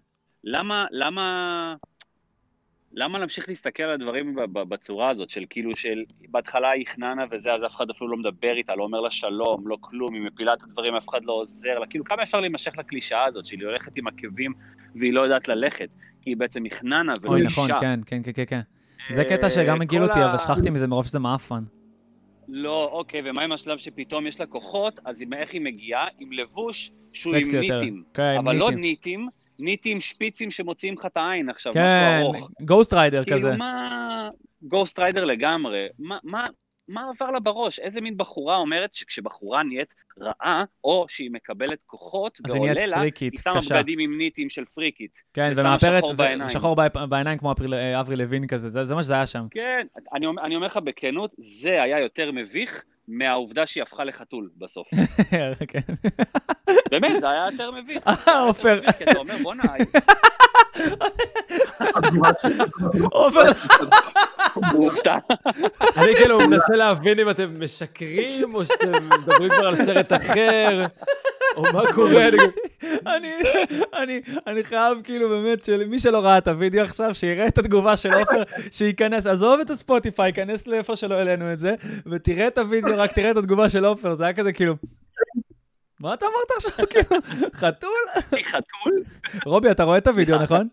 למה, 0.45 0.87
למה, 0.91 1.75
למה 2.93 3.19
להמשיך 3.19 3.49
להסתכל 3.49 3.83
על 3.83 3.91
הדברים 3.91 4.37
בצורה 4.53 5.11
הזאת, 5.11 5.31
של 5.31 5.45
כאילו, 5.51 5.77
של 5.77 6.05
בהתחלה 6.29 6.71
היא 6.71 6.87
חננה 6.87 7.25
וזה, 7.31 7.53
אז 7.53 7.65
אף 7.65 7.77
אחד 7.77 7.91
אפילו 7.91 8.11
לא 8.11 8.17
מדבר 8.17 8.57
איתה, 8.57 8.75
לא 8.75 8.83
אומר 8.83 9.01
לה 9.01 9.11
שלום, 9.11 9.69
לא 9.69 9.77
כלום, 9.81 10.15
היא 10.15 10.23
מפילה 10.23 10.55
את 10.55 10.63
הדברים, 10.63 10.95
אף 10.95 11.09
אחד 11.09 11.25
לא 11.25 11.33
עוזר 11.33 11.79
לה, 11.79 11.87
כאילו, 11.87 12.05
כמה 12.05 12.23
אפשר 12.23 12.41
להימשך 12.41 12.73
לקלישאה 12.79 13.25
הזאת, 13.25 13.47
שהיא 13.47 13.67
הולכת 13.67 13.97
עם 13.97 14.07
עקבים 14.07 14.53
והיא 14.95 15.13
לא 15.13 15.23
יודעת 15.23 15.49
ללכת, 15.49 15.89
כי 16.23 16.31
היא 16.31 16.37
בעצם 16.37 16.63
חננה 16.71 17.13
ולא 17.23 17.31
אוי, 17.31 17.43
אישה. 17.43 17.63
נכון, 17.63 17.81
כן, 17.81 18.01
כן, 18.07 18.23
כן, 18.23 18.33
כן, 18.35 18.45
כן. 18.47 18.61
זה 19.11 19.23
אה, 19.23 19.29
קטע 19.29 19.51
שגם 19.51 19.83
הגיל 19.83 19.99
כל 19.99 20.09
אותי, 20.09 20.25
אבל 20.25 20.37
שכחתי 20.37 20.71
מזה 20.71 20.87
מרוב 20.87 21.07
שזה 21.07 21.19
מעפן. 21.19 21.63
לא, 22.49 22.89
אוקיי, 22.93 23.23
ומה 23.25 23.43
עם 23.43 23.53
השלב 23.53 23.79
שפתאום 23.79 24.27
יש 24.27 24.41
לה 24.41 24.47
כוחות, 24.47 25.01
אז 25.05 25.25
איך 25.37 25.53
היא 25.53 25.61
מגיעה? 25.61 26.07
עם 26.19 26.33
לבוש 26.33 26.91
שהוא 27.13 27.35
עם. 27.35 27.61
ניטים. 27.61 28.03
כן, 28.15 28.35
אבל 28.39 28.57
לא 28.57 28.71
ניטים. 28.71 28.81
ניטים, 28.81 29.29
ניטים 29.59 30.01
שפיצים 30.01 30.51
שמוציאים 30.51 30.95
לך 30.95 31.07
את 31.07 31.17
העין 31.17 31.49
עכשיו, 31.49 31.73
כן, 31.73 32.19
משהו 32.21 32.35
ארוך. 32.35 32.51
גוסט 32.61 32.95
ריידר 32.95 33.25
כזה. 33.25 33.35
כאילו, 33.35 33.57
מה... 33.57 34.29
גוסט 34.63 34.99
ריידר 34.99 35.25
לגמרי. 35.25 35.87
מה, 35.99 36.19
מה, 36.25 36.47
מה 36.93 37.11
עבר 37.11 37.31
לה 37.31 37.41
בראש? 37.41 37.79
איזה 37.79 38.01
מין 38.01 38.17
בחורה 38.17 38.57
אומרת 38.57 38.95
שכשבחורה 38.95 39.63
נהיית 39.63 39.95
רעה, 40.21 40.65
או 40.85 41.07
שהיא 41.09 41.31
מקבלת 41.31 41.79
כוחות, 41.87 42.41
ועולה 42.47 42.87
לה, 42.87 42.97
פריקית, 42.97 43.33
היא 43.33 43.41
שמה 43.41 43.59
קשה. 43.59 43.79
בגדים 43.79 43.99
עם 43.99 44.19
ניטים 44.19 44.49
של 44.49 44.65
פריקית. 44.65 45.23
כן, 45.35 45.53
ומאפרת, 45.57 45.99
שחור 45.99 46.15
בעיניים. 46.15 46.51
שחור 46.51 46.77
בעיניים 47.09 47.39
כמו 47.39 47.55
אברי 48.01 48.17
לוין 48.17 48.47
כזה, 48.47 48.69
זה 48.69 48.85
זה 48.85 48.95
מה 48.95 49.03
שזה 49.03 49.15
היה 49.15 49.27
שם. 49.27 49.47
כן, 49.51 49.87
אני, 50.13 50.27
אני 50.43 50.57
אומר 50.57 50.67
לך 50.67 50.77
בכנות, 50.77 51.35
זה 51.39 51.83
היה 51.83 52.01
יותר 52.01 52.33
מביך 52.33 52.85
מהעובדה 53.09 53.67
שהיא 53.67 53.83
הפכה 53.83 54.05
לחתול 54.05 54.51
בסוף. 54.57 54.89
כן. 55.69 55.81
באמת, 56.91 57.21
זה 57.21 57.31
היה 57.31 57.49
יותר 57.53 57.71
מביך. 57.71 58.07
אה, 58.07 58.41
עופר. 58.41 58.81
כי 58.99 59.05
אתה 59.05 59.19
אומר, 59.19 59.37
בואנה, 59.43 59.63
עופר, 63.13 63.41
הוא 64.73 64.85
הופתע. 64.91 65.19
אני 65.97 66.15
כאילו 66.17 66.39
מנסה 66.39 66.77
להבין 66.77 67.19
אם 67.19 67.31
אתם 67.31 67.65
משקרים, 67.65 68.55
או 68.55 68.67
שאתם 68.67 68.93
מדברים 69.09 69.51
כבר 69.51 69.67
על 69.67 69.85
סרט 69.87 70.13
אחר, 70.13 70.85
או 71.57 71.63
מה 71.63 71.93
קורה. 71.95 72.29
אני- 72.29 72.37
אני, 73.07 73.33
אני, 73.97 74.21
אני 74.47 74.65
חייב 74.65 74.99
כאילו 75.05 75.29
באמת, 75.29 75.65
שמי 75.65 75.99
שלא 75.99 76.19
ראה 76.19 76.39
את 76.39 76.49
הוידאו 76.49 76.83
עכשיו, 76.83 77.15
שיראה 77.15 77.47
את 77.47 77.59
התגובה 77.59 77.97
של 77.97 78.13
עופר, 78.15 78.43
שייכנס, 78.71 79.27
עזוב 79.27 79.61
את 79.61 79.71
הספוטיפיי, 79.71 80.27
ייכנס 80.27 80.67
לאיפה 80.67 80.97
שלא 80.97 81.15
העלינו 81.15 81.53
את 81.53 81.59
זה, 81.59 81.75
ותראה 82.07 82.47
את 82.47 82.59
הוידאו, 82.59 82.93
רק 82.97 83.13
תראה 83.13 83.31
את 83.31 83.37
התגובה 83.37 83.69
של 83.69 83.85
עופר, 83.85 84.15
זה 84.15 84.25
היה 84.25 84.33
כזה 84.33 84.53
כאילו... 84.53 84.75
מה 86.01 86.15
אתה 86.15 86.27
אמרת 86.27 86.51
עכשיו? 86.57 86.87
כאילו, 86.91 87.23
חתול? 87.55 87.91
חתול? 88.45 89.03
רובי, 89.47 89.71
אתה 89.71 89.83
רואה 89.85 89.99
את 89.99 90.07
הוידאו, 90.07 90.39
נכון? 90.43 90.69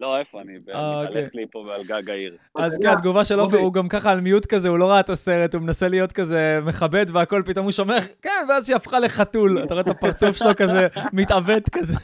לא, 0.00 0.18
איפה 0.18 0.40
אני? 0.40 0.52
אה, 0.52 1.00
אני 1.00 1.06
אוקיי. 1.06 1.20
מתהלך 1.20 1.34
לי 1.34 1.46
פה 1.50 1.74
על 1.74 1.82
גג 1.84 2.10
העיר. 2.10 2.36
אז 2.54 2.78
כן, 2.82 2.88
התגובה 2.88 3.24
של 3.24 3.34
עופר, 3.34 3.56
רובי. 3.56 3.64
הוא 3.64 3.72
גם 3.72 3.88
ככה 3.88 4.12
על 4.12 4.20
מיוט 4.20 4.46
כזה, 4.46 4.68
הוא 4.68 4.78
לא 4.78 4.90
ראה 4.90 5.00
את 5.00 5.10
הסרט, 5.10 5.54
הוא 5.54 5.62
מנסה 5.62 5.88
להיות 5.88 6.12
כזה 6.12 6.60
מכבד 6.62 7.06
והכל, 7.12 7.42
פתאום 7.46 7.64
הוא 7.64 7.72
שומע, 7.72 8.00
כן, 8.22 8.46
ואז 8.48 8.66
שהיא 8.66 8.76
הפכה 8.76 9.00
לחתול, 9.00 9.62
אתה 9.62 9.74
רואה 9.74 9.82
את 9.82 9.88
הפרצוף 9.88 10.36
שלו 10.36 10.50
כזה, 10.56 10.86
מתעוות 11.12 11.68
כזה. 11.72 11.94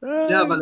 שנייה, 0.00 0.42
אבל 0.42 0.60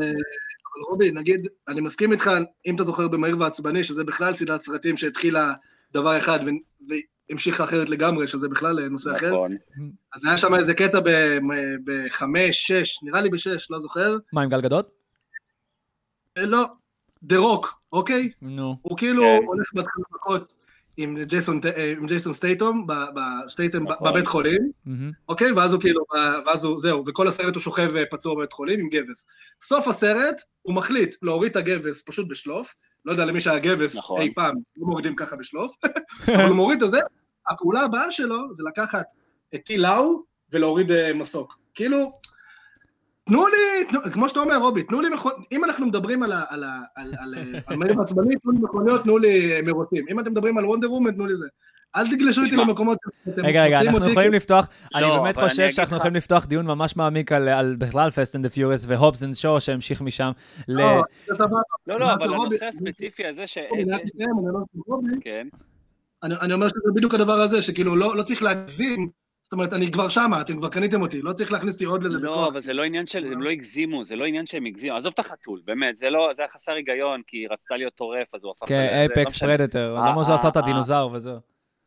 אבל 0.74 0.82
רובי, 0.90 1.10
נגיד, 1.12 1.48
אני 1.68 1.80
מסכים 1.80 2.12
איתך, 2.12 2.30
אם 2.66 2.74
אתה 2.74 2.84
זוכר 2.84 3.08
במהיר 3.08 3.36
ועצבני, 3.38 3.84
שזה 3.84 4.04
בכלל 4.04 4.34
סדרת 4.34 4.62
סרטים 4.62 4.96
שהתחילה 4.96 5.52
דבר 5.92 6.18
אחד 6.18 6.38
ו- 6.46 6.94
והמשיכה 7.30 7.64
אחרת 7.64 7.88
לגמרי, 7.88 8.28
שזה 8.28 8.48
בכלל 8.48 8.80
אה, 8.80 8.88
נושא 8.88 9.16
אחר. 9.16 9.30
נכון. 9.32 9.56
אז 10.14 10.24
היה 10.24 10.38
שם 10.38 10.54
איזה 10.54 10.74
קטע 10.74 11.00
ב- 11.04 11.38
בחמש, 11.84 12.66
שש, 12.66 12.98
נראה 13.02 13.20
לי 13.20 13.30
בשש, 13.30 13.70
לא 13.70 13.80
זוכר. 13.80 14.16
מה, 14.32 14.42
עם 14.42 14.48
גל 14.48 14.60
גדות? 14.60 14.99
לא, 16.38 16.66
דה 17.22 17.36
רוק, 17.36 17.80
אוקיי? 17.92 18.30
נו. 18.42 18.76
הוא 18.82 18.98
כאילו 18.98 19.22
כן. 19.22 19.46
הולך 19.46 19.70
בהתחלה 19.74 20.04
מכות 20.14 20.54
עם 20.96 21.22
ג'ייסון, 21.22 21.60
אה, 21.76 21.92
עם 21.98 22.06
ג'ייסון 22.06 22.32
סטייטום, 22.32 22.86
ב- 22.86 22.92
ב- 22.92 23.48
סטייטום 23.48 23.84
ב- 23.84 23.88
נכון. 23.88 24.10
בבית 24.10 24.26
חולים. 24.26 24.70
אוקיי? 25.28 25.52
ואז 25.52 25.72
הוא 25.72 25.80
כאילו, 25.80 26.00
ואז 26.46 26.64
הוא, 26.64 26.80
זהו, 26.80 27.04
וכל 27.06 27.28
הסרט 27.28 27.54
הוא 27.54 27.62
שוכב 27.62 27.96
אה, 27.96 28.02
פצוע 28.10 28.34
בבית 28.34 28.52
חולים 28.52 28.80
עם 28.80 28.88
גבס. 28.88 29.26
סוף 29.62 29.88
הסרט, 29.88 30.42
הוא 30.62 30.74
מחליט 30.74 31.14
להוריד 31.22 31.50
את 31.50 31.56
הגבס 31.56 32.02
פשוט 32.06 32.28
בשלוף, 32.28 32.74
לא 33.04 33.12
יודע 33.12 33.24
למי 33.24 33.40
שהיה 33.40 33.58
גבס 33.58 33.96
נכון. 33.96 34.20
אי 34.20 34.34
פעם, 34.34 34.54
לא 34.76 34.86
מורידים 34.86 35.16
ככה 35.16 35.36
בשלוף, 35.36 35.74
אבל 36.34 36.44
הוא 36.44 36.56
מוריד 36.56 36.82
את 36.82 36.90
זה, 36.90 36.98
הפעולה 37.48 37.80
הבאה 37.80 38.10
שלו 38.10 38.54
זה 38.54 38.62
לקחת 38.66 39.06
את 39.54 39.60
טי 39.64 39.78
לאו 39.78 40.22
ולהוריד 40.52 40.90
אה, 40.92 41.12
מסוק. 41.14 41.58
כאילו, 41.74 42.12
תנו 43.24 43.46
לי, 43.46 43.84
תנו, 43.88 44.00
כמו 44.12 44.28
שאתה 44.28 44.40
אומר, 44.40 44.56
רובי, 44.58 44.82
תנו 44.82 45.00
לי 45.00 45.08
מכוניות, 45.08 45.40
אם 45.52 45.64
אנחנו 45.64 45.86
מדברים 45.86 46.22
על 46.22 46.32
ה... 46.32 46.42
על 46.50 46.64
ה... 46.64 46.80
על, 46.96 47.14
על, 47.18 47.34
על, 47.34 47.54
על 47.66 47.76
מהיר 47.76 48.00
עצבני, 48.00 48.36
תנו 48.36 48.52
לי 48.52 48.58
מכוניות, 48.58 49.02
תנו 49.02 49.18
לי 49.18 49.52
אה, 49.52 49.62
מרוצים. 49.62 50.04
אם 50.10 50.20
אתם 50.20 50.30
מדברים 50.30 50.58
על 50.58 50.64
וונדר 50.64 50.92
וומן, 50.92 51.12
תנו 51.12 51.26
לי 51.26 51.36
זה. 51.36 51.46
אל 51.96 52.06
תגלשו 52.16 52.42
איתי. 52.42 52.56
למקומות 52.56 52.98
שאתם 53.24 53.44
רגע, 53.46 53.64
רגע, 53.64 53.80
אנחנו 53.80 53.98
אותי, 53.98 54.10
יכולים 54.10 54.32
לפתוח, 54.32 54.68
אני 54.94 55.02
לא, 55.02 55.22
באמת 55.22 55.38
אני 55.38 55.48
חושב 55.48 55.62
אגיד 55.62 55.74
שאנחנו 55.74 55.96
יכולים 55.96 56.14
לפתוח 56.14 56.46
דיון 56.46 56.66
ממש 56.66 56.96
מעמיק 56.96 57.32
על- 57.32 57.48
על 57.48 57.76
בכלל 57.78 58.10
Fast 58.10 58.36
and 58.36 58.48
Furious 58.48 58.84
ו 58.88 58.94
Hobbs 58.94 59.22
and 59.24 59.34
Shaw 59.34 59.60
שהמשיך 59.60 60.00
משם 60.02 60.30
ל... 60.68 60.80
לא. 60.80 61.02
לא, 61.86 62.00
לא, 62.00 62.12
אבל 62.12 62.28
רובי. 62.28 62.40
הנושא 62.48 62.66
הספציפי 62.66 63.26
הזה 63.26 63.46
ש... 63.46 63.58
אני 63.58 63.84
אומר 64.30 64.60
כן. 65.20 65.46
אני 66.22 66.52
אומר 66.54 66.68
שזה 66.68 66.92
בדיוק 66.94 67.14
הדבר 67.14 67.32
הזה, 67.32 67.62
שכאילו 67.62 67.96
לא 67.96 68.16
לא 68.16 68.22
צריך 68.22 68.42
להגזים, 68.42 69.08
זאת 69.50 69.52
אומרת, 69.52 69.72
אני 69.72 69.90
כבר 69.90 70.08
שמה, 70.08 70.40
אתם 70.40 70.56
כבר 70.56 70.68
קניתם 70.68 71.02
אותי, 71.02 71.22
לא 71.22 71.32
צריך 71.32 71.52
להכניס 71.52 71.74
אותי 71.74 71.84
עוד 71.84 72.02
לזה 72.02 72.18
לא, 72.18 72.32
בכוח. 72.32 72.48
אבל 72.48 72.60
זה 72.60 72.72
לא 72.72 72.82
עניין 72.82 73.06
של, 73.06 73.32
הם 73.32 73.42
לא 73.42 73.50
הגזימו, 73.50 74.04
זה 74.04 74.16
לא 74.16 74.24
עניין 74.24 74.46
שהם 74.46 74.66
הגזימו. 74.66 74.96
עזוב 74.96 75.12
את 75.14 75.18
החתול, 75.18 75.60
באמת, 75.64 75.96
זה 75.96 76.10
לא, 76.10 76.30
זה 76.32 76.42
היה 76.42 76.48
חסר 76.48 76.72
היגיון, 76.72 77.22
כי 77.26 77.36
היא 77.36 77.48
רצתה 77.50 77.76
להיות 77.76 77.94
טורף, 77.94 78.34
אז 78.34 78.44
הוא 78.44 78.52
הפך... 78.56 78.68
כן, 78.68 78.74
לא 78.74 78.96
apex. 78.96 79.38
predator, 79.38 79.96
אה, 79.96 80.10
למה 80.10 80.24
שהוא 80.24 80.34
עשה 80.34 80.48
את 80.48 80.56
אה, 80.56 80.62
הדינוזאור 80.62 81.12
וזהו. 81.12 81.38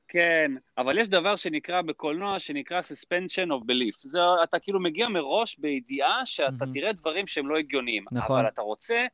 כן, 0.07 0.51
אבל 0.78 0.97
יש 0.97 1.07
דבר 1.07 1.36
שנקרא 1.36 1.82
בקולנוע, 1.82 2.39
שנקרא 2.39 2.82
suspension 2.82 3.47
of 3.47 3.64
belief. 3.64 3.97
זה, 4.05 4.20
אתה 4.43 4.59
כאילו 4.59 4.80
מגיע 4.80 5.07
מראש 5.07 5.57
בידיעה 5.59 6.26
שאתה. 6.26 6.66
תראה 6.74 6.93
דברים 6.93 7.28
שהם 7.28 7.49
לא 7.49 7.57
הגיוניים. 7.57 8.05
נכון. 8.11 8.39
אבל 8.39 8.47
אתה 8.47 8.61
רוצה 8.61 9.05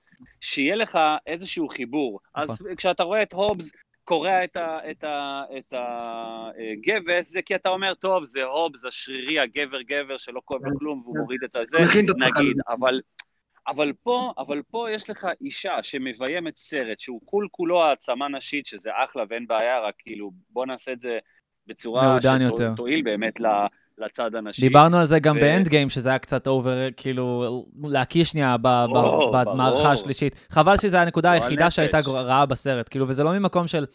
שיהיה 0.41 0.75
לך 0.75 0.99
איזשהו 1.27 1.67
חיבור. 1.67 2.19
אז 2.35 2.49
נכון. 2.49 2.75
כשאתה 2.75 3.03
רואה 3.03 3.21
את 3.21 3.33
הובס 3.33 3.71
קורע 4.09 4.43
את, 4.43 4.55
ה, 4.55 4.91
את, 4.91 5.03
ה, 5.03 5.43
את 5.57 5.73
הגבס, 5.73 7.31
זה 7.31 7.41
כי 7.41 7.55
אתה 7.55 7.69
אומר, 7.69 7.93
טוב, 7.93 8.25
זה 8.25 8.43
הובס, 8.43 8.85
השרירי, 8.85 9.39
הגבר 9.39 9.81
גבר 9.81 10.17
שלא 10.17 10.41
כואב 10.45 10.65
לו 10.65 10.79
כלום, 10.79 11.01
והוא 11.03 11.15
כן. 11.15 11.19
מוריד 11.21 11.43
את 11.43 11.55
הזה, 11.55 11.77
נגיד. 12.17 12.57
אבל... 12.69 13.01
אבל 13.67 13.93
פה, 14.03 14.33
אבל 14.37 14.61
פה 14.71 14.91
יש 14.91 15.09
לך 15.09 15.27
אישה 15.41 15.83
שמביימת 15.83 16.57
סרט 16.57 16.99
שהוא 16.99 17.21
כול 17.25 17.47
כולו 17.51 17.83
העצמה 17.83 18.27
נשית, 18.27 18.65
שזה 18.65 18.89
אחלה 18.93 19.23
ואין 19.29 19.47
בעיה, 19.47 19.79
רק 19.79 19.95
כאילו, 19.97 20.31
בוא 20.49 20.65
נעשה 20.65 20.91
את 20.91 21.01
זה 21.01 21.19
בצורה. 21.67 22.17
שתועיל 22.73 23.01
באמת 23.01 23.39
ל- 23.39 23.67
לצד 23.99 24.35
הנשי. 24.35 24.61
דיברנו 24.61 24.97
על 24.97 25.05
זה 25.05 25.19
גם 25.19 25.37
ו- 25.37 25.39
באנד 25.39 25.67
גיים, 25.67 25.89
שזה 25.89 26.09
היה 26.09 26.19
קצת 26.19 26.47
אובר, 26.47 26.77
כאילו, 26.97 27.65
להקיא 27.83 28.23
שנייה 28.23 28.57
ב- 28.57 28.61
ב- 28.67 28.85
ברור, 28.93 29.31
במערכה. 29.43 29.91
השלישית. 29.91 30.45
חבל 30.49 30.77
שזו 30.77 30.97
הנקודה 30.97 31.29
גועל 31.29 31.41
היחידה 31.43 31.71
שהייתה 31.71 31.97
נפש. 31.97 32.07
גר- 32.07 32.25
רעה 32.25 32.45
בסרט, 32.45 32.87
כאילו, 32.89 33.07
וזה 33.07 33.23
לא 33.23 33.31
ממקום 33.31 33.67
של, 33.67 33.85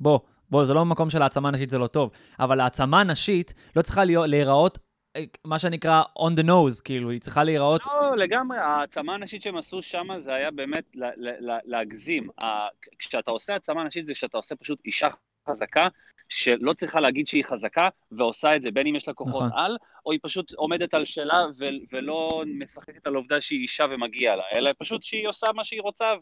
בוא, 0.00 0.18
בוא, 0.50 0.64
זה 0.64 0.74
לא 0.74 0.84
ממקום 0.84 1.10
של 1.10 1.22
העצמה 1.22 1.50
נשית 1.50 1.70
זה 1.70 1.78
לא 1.78 1.86
טוב, 1.86 2.10
אבל 2.40 2.60
העצמה 2.60 3.04
נשית 3.04 3.54
לא 3.76 3.82
צריכה 3.82 4.04
להיות- 4.04 4.28
להיראות, 4.28 4.78
אה, 5.16 5.22
מה 5.44 5.58
שנקרא 5.58 6.02
on 6.18 6.40
the 6.40 6.46
nose, 6.46 6.82
כאילו, 6.84 7.10
היא 7.10 7.20
צריכה 7.20 7.44
להיראות, 7.44 7.82
לא, 7.86 8.16
לגמרי, 8.16 8.58
העצמה 8.58 9.14
הנשית 9.14 9.42
שהם 9.42 9.56
עשו 9.56 9.82
שם 9.82 10.06
זה 10.18 10.34
היה 10.34 10.50
באמת 10.50 10.84
ל- 10.94 11.04
ל- 11.04 11.50
ל- 11.50 11.58
להגזים. 11.64 12.28
כשאתה 12.98 13.30
עושה 13.30 13.52
העצמה 13.52 13.84
נשית 13.84 14.06
זה 14.06 14.14
שאתה 14.14 14.36
עושה 14.36 14.54
פשוט 14.56 14.78
אישה 14.84 15.08
חזקה, 15.48 15.88
שלא 16.30 16.72
צריכה 16.72 17.00
להגיד 17.00 17.26
שהיא 17.26 17.44
חזקה, 17.44 17.88
ועושה 18.12 18.56
את 18.56 18.62
זה, 18.62 18.70
בין 18.70 18.86
אם 18.86 18.96
יש 18.96 19.08
לה 19.08 19.14
כוחות 19.14 19.42
נכון. 19.46 19.58
על, 19.58 19.76
או 20.06 20.12
היא 20.12 20.20
פשוט 20.22 20.52
עומדת 20.52 20.94
על 20.94 21.04
שלה 21.04 21.46
ו- 21.58 21.64
ולא 21.92 22.42
משחקת 22.46 23.06
על 23.06 23.14
העובדה 23.14 23.40
שהיא 23.40 23.60
אישה 23.60 23.84
ומגיע 23.90 24.36
לה, 24.36 24.42
אלא 24.52 24.70
פשוט 24.78 25.02
שהיא 25.02 25.28
עושה 25.28 25.46
מה 25.54 25.64
שהיא 25.64 25.82
רוצה 25.82 26.12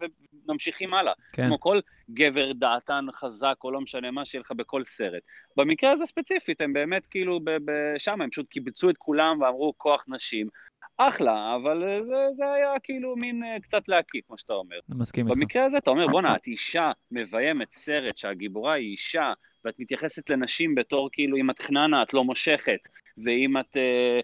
וממשיכים 0.48 0.94
הלאה. 0.94 1.12
כן, 1.32 1.46
כמו 1.46 1.60
כל 1.60 1.80
גבר 2.10 2.52
דעתן 2.52 3.06
חזק, 3.12 3.54
או 3.64 3.70
לא 3.70 3.80
משנה 3.80 4.10
מה 4.10 4.24
שיהיה 4.24 4.40
לך 4.40 4.52
בכל 4.52 4.84
סרט. 4.84 5.22
במקרה 5.56 5.92
הזה 5.92 6.06
ספציפית, 6.06 6.60
הם 6.60 6.72
באמת 6.72 7.06
כאילו 7.06 7.40
ב- 7.44 7.70
ב- 7.70 7.98
שם, 7.98 8.20
הם 8.20 8.30
פשוט 8.30 8.48
קיבצו 8.48 8.90
את 8.90 8.96
כולם 8.98 9.40
ואמרו 9.40 9.72
כוח 9.76 10.04
נשים. 10.08 10.48
אחלה, 10.96 11.54
אבל 11.56 12.02
זה, 12.06 12.26
זה 12.32 12.52
היה 12.52 12.78
כאילו 12.82 13.16
מין 13.16 13.44
אה, 13.44 13.60
קצת 13.60 13.88
להקיא, 13.88 14.20
כמו 14.26 14.38
שאתה 14.38 14.52
אומר. 14.52 14.78
מסכים 14.88 15.28
איתך. 15.28 15.38
במקרה 15.38 15.64
הזה 15.64 15.78
אתה 15.78 15.90
אומר, 15.90 16.06
בואנה, 16.06 16.36
את 16.36 16.46
אישה 16.46 16.92
מביימת 17.10 17.72
סרט 17.72 18.16
שהגיבורה 18.16 18.72
היא 18.72 18.90
אישה, 18.90 19.32
ואת 19.64 19.74
מתייחסת 19.78 20.30
לנשים 20.30 20.74
בתור 20.74 21.08
כאילו, 21.12 21.36
אם 21.36 21.50
את 21.50 21.62
חננה, 21.62 22.02
את 22.02 22.14
לא 22.14 22.24
מושכת, 22.24 22.88
ואם 23.24 23.58
את 23.60 23.76
אה, 23.76 24.20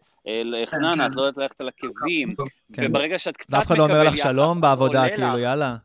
אה, 0.61 0.67
חננה, 0.67 1.07
את 1.07 1.17
לא 1.17 1.23
יודעת 1.23 1.39
ללכת 1.39 1.61
על 1.61 1.69
עקבים, 1.69 2.35
כן. 2.73 2.87
וברגע 2.91 3.19
שאת 3.19 3.37
קצת 3.37 3.55
ואף 3.55 3.67
אחד 3.67 3.79
לא 3.79 3.83
אומר 3.83 4.03
לך 4.03 4.15
יחס, 4.15 4.23
שלום 4.23 4.61
בעבודה, 4.61 5.05
כאילו. 5.15 5.39
יאללה. 5.39 5.77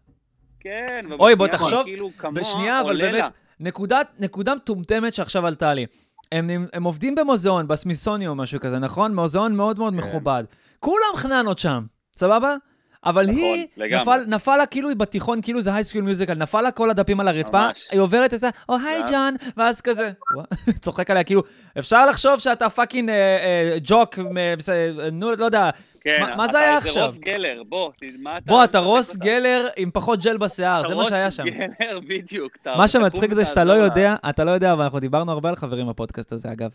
כן, 0.59 1.01
אוי, 1.19 1.35
בוא 1.35 1.47
תחשוב, 1.47 1.83
כאילו 1.83 2.09
בשנייה, 2.33 2.81
אבל. 2.81 3.01
באמת, 3.01 3.23
נקודת, 3.59 4.07
נקודה 4.19 4.55
מטומטמת 4.55 5.13
שעכשיו 5.13 5.47
עלתה 5.47 5.73
לי. 5.73 5.85
הם, 6.31 6.49
הם, 6.49 6.67
הם 6.73 6.83
עובדים 6.83 7.15
במוזיאון, 7.15 7.67
בסמיסוני 7.67 8.27
או 8.27 8.35
משהו 8.35 8.59
כזה, 8.59 8.79
נכון? 8.79 9.15
מוזיאון 9.15 9.55
מאוד 9.55 9.79
מאוד 9.79 9.93
כן. 9.93 9.99
מכובד. 9.99 10.43
כולם 10.79 11.15
חננות 11.15 11.59
שם, 11.59 11.85
סבבה? 12.17 12.55
אבל 13.05 13.23
נכון, 13.23 13.35
היא, 13.37 13.67
לגמרי. 13.77 14.01
נפל, 14.01 14.19
נפל 14.27 14.57
לה 14.57 14.65
כאילו 14.65 14.89
היא 14.89 14.97
בתיכון, 14.97 15.41
כאילו 15.41 15.61
זה 15.61 15.73
הייסקול 15.75 16.01
מיוזיקל, 16.01 16.33
נפל 16.33 16.61
לה 16.61 16.71
כל 16.71 16.89
הדפים 16.89 17.19
על 17.19 17.27
הרצפה, 17.27 17.67
ממש. 17.67 17.87
היא 17.91 17.99
עוברת 17.99 18.33
וזה, 18.33 18.49
או 18.69 18.75
היי 18.87 19.03
ג'אן, 19.11 19.33
ואז 19.57 19.81
כזה, 19.81 20.11
צוחק 20.81 21.09
עליה, 21.11 21.23
כאילו, 21.23 21.43
אפשר 21.79 22.05
לחשוב 22.05 22.39
שאתה 22.39 22.69
fucking 22.69 23.09
אה, 23.09 23.15
אה, 23.15 23.77
ג'וק, 23.83 24.19
אה, 24.37 24.53
נו, 25.11 25.31
לא 25.35 25.45
יודע, 25.45 25.69
כן, 26.01 26.17
מה- 26.21 26.35
מה 26.35 26.47
זה 26.47 26.51
אתה 26.51 26.59
היה 26.59 26.77
עכשיו? 26.77 27.05
רוס 27.05 27.17
גלר, 27.17 27.61
בוא, 27.69 27.91
מה 28.19 28.37
אתה... 28.37 28.45
בוא, 28.45 28.63
אתה 28.63 28.79
רוס? 28.79 29.15
גלר 29.15 29.67
עם 29.77 29.91
פחות 29.91 30.19
ג'ל 30.23 30.37
בשיער, 30.37 30.79
אתה 30.79 30.87
זה 30.89 30.95
מה 30.95 31.01
רוס 31.01 31.09
שהיה 31.09 31.31
שם. 31.31 31.43
גלר, 31.45 31.99
בדיוק. 32.09 32.53
אתה- 32.61 32.75
מה 32.77 32.87
שמצחיק 32.87 33.33
זה 33.33 33.45
שאתה 33.45 33.63
לא. 33.63 33.73
יודע, 33.73 34.15
אתה 34.29 34.43
לא 34.43 34.51
יודע, 34.51 34.73
אבל 34.73 34.83
אנחנו 34.83 34.99
דיברנו 34.99 35.31
הרבה 35.31 35.49
על 35.49 35.55
חברים 35.55 35.87
בפודקאסט 35.87 36.31
הזה, 36.31 36.51
אגב. 36.51 36.69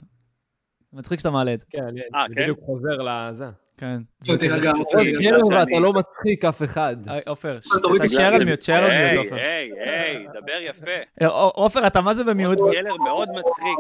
מצחיק 0.93 1.18
שאתה 1.18 1.31
מעלה 1.31 1.55
את 1.55 1.61
זה. 1.61 1.66
כן, 1.70 1.83
אני 1.89 2.01
אה, 2.14 2.25
כן? 2.35 2.41
בדיוק 2.43 2.59
חוזר 2.66 2.97
לזה. 3.03 3.47
כן. 3.85 4.37
תירגע. 4.39 4.72
גלר 4.72 5.05
שאני- 5.05 5.59
ואתה 5.59 5.80
לא 5.80 5.93
מצחיק 5.93 6.45
אף 6.45 6.62
אחד. 6.62 6.97
היי, 7.12 7.20
עופר, 7.26 7.59
אתה 7.59 8.05
את 8.05 8.11
שייר. 8.11 8.35
על 8.35 8.45
mute, 8.45 8.62
שייר 8.62 8.85
על 8.85 8.91
mute, 9.12 9.24
עופר. 9.24 9.37
היי, 9.37 9.70
היי, 9.85 10.26
דבר 10.28 10.61
יפה. 10.68 10.91
אה, 11.22 11.26
עופר, 11.55 11.87
אתה 11.87 12.01
מה 12.01 12.14
זה 12.14 12.24
במיוט? 12.24 12.59
גלר 12.59 12.97
מאוד 12.97 13.28
מצחיק. 13.30 13.78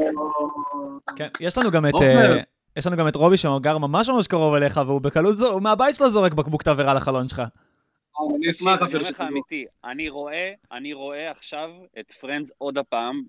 כן, 1.16 1.28
יש 1.40 1.58
לנו 1.58 1.70
גם 1.70 1.86
את... 1.86 1.92
אה, 2.02 2.40
יש 2.76 2.86
לנו 2.86 2.96
גם 2.96 3.08
את 3.08 3.16
רובי 3.16 3.36
שגר 3.36 3.78
ממש 3.78 4.08
ממש 4.08 4.26
קרוב 4.26 4.54
אליך, 4.54 4.80
והוא 4.86 5.00
בקלות 5.00 5.36
זו, 5.36 5.52
הוא 5.52 5.62
מהבית 5.62 5.96
שלו 5.96 6.10
זורק 6.10 6.34
בקבוק 6.34 6.62
תבערה 6.62 6.94
לחלון 6.94 7.28
שלך. 7.28 7.42
אני 8.38 8.50
אשמח 8.50 8.78
אני 8.78 8.86
אפילו 8.88 9.00
אומר 9.00 9.10
לך. 9.10 9.20
אמיתי, 9.20 9.64
אני 9.84 10.08
רואה, 10.08 10.52
אני 10.72 10.92
רואה 10.92 11.30
עכשיו 11.30 11.70
את 12.00 12.12
פרנדס 12.12 12.52
עוד 12.58 12.78
הפעם, 12.78 13.22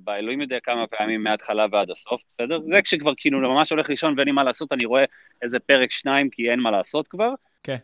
באלוהים 0.00 0.40
יודע 0.40 0.58
כמה 0.62 0.86
פעמים 0.86 1.22
מההתחלה 1.22 1.66
ועד 1.72 1.90
הסוף, 1.90 2.20
בסדר? 2.28 2.60
זה 2.60 2.82
כשכבר 2.82 3.12
כאילו 3.16 3.40
ממש 3.40 3.70
הולך 3.70 3.88
לישון 3.88 4.14
ואין 4.16 4.28
לי 4.28 4.32
מה 4.32 4.44
לעשות, 4.44 4.72
אני 4.72 4.84
רואה 4.84 5.04
איזה 5.42 5.58
פרק 5.58 5.90
שניים 5.90 6.30
כי 6.30 6.50
אין 6.50 6.60
מה 6.60 6.70
לעשות 6.70 7.08
כבר. 7.08 7.34
כן. 7.62 7.76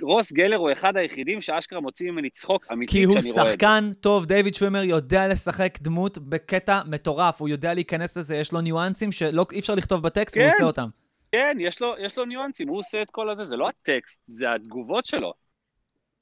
ורוס 0.00 0.32
גלר 0.32 0.56
הוא 0.56 0.72
אחד 0.72 0.96
היחידים 0.96 1.40
שאשכרה 1.40 1.80
מוציא 1.80 2.10
ממני 2.10 2.30
צחוק 2.30 2.66
אמיתי 2.72 2.92
כי 2.92 3.02
הוא 3.02 3.18
כשאני 3.18 3.32
רואה 3.32 3.42
את 3.42 3.46
זה. 3.46 3.52
שחקן 3.52 3.90
טוב, 4.00 4.26
דיוויד 4.26 4.54
שווימר 4.54 4.82
יודע 4.82 5.28
לשחק 5.28 5.78
דמות 5.80 6.18
בקטע 6.18 6.80
מטורף, 6.86 7.40
הוא 7.40 7.48
יודע 7.48 7.74
להיכנס 7.74 8.16
לזה, 8.16 8.36
יש 8.36 8.52
לו 8.52 8.60
ניואנסים 8.60 9.12
שאי 9.12 9.58
אפשר 9.58 9.74
לכתוב 9.74 10.02
בטקסט, 10.02 10.36
והוא 10.36 10.48
כן. 10.48 10.52
עושה 10.52 10.64
אותם. 10.64 10.88
כן, 11.32 11.56
יש 11.60 11.80
לו, 11.80 11.94
יש 11.98 12.18
לו 12.18 12.24
ניואנסים, 12.24 12.68
הוא 12.68 12.78
עושה 12.78 13.02
את 13.02 13.10
כל 13.10 13.30
הזה, 13.30 13.44
זה 13.44 13.56
לא 13.56 13.68
הטקסט, 13.68 14.22
זה 14.26 14.52
התגובות 14.52 15.06
שלו. 15.06 15.32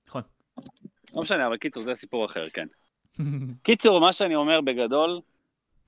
נכון. 0.09 0.23
לא 1.15 1.23
משנה, 1.23 1.47
אבל 1.47 1.57
קיצור, 1.57 1.83
זה 1.83 1.95
סיפור 1.95 2.27
אחר, 2.27 2.49
כן. 2.49 2.67
קיצור, 3.63 4.01
מה 4.01 4.13
שאני 4.13 4.35
אומר 4.35 4.61
בגדול, 4.61 5.21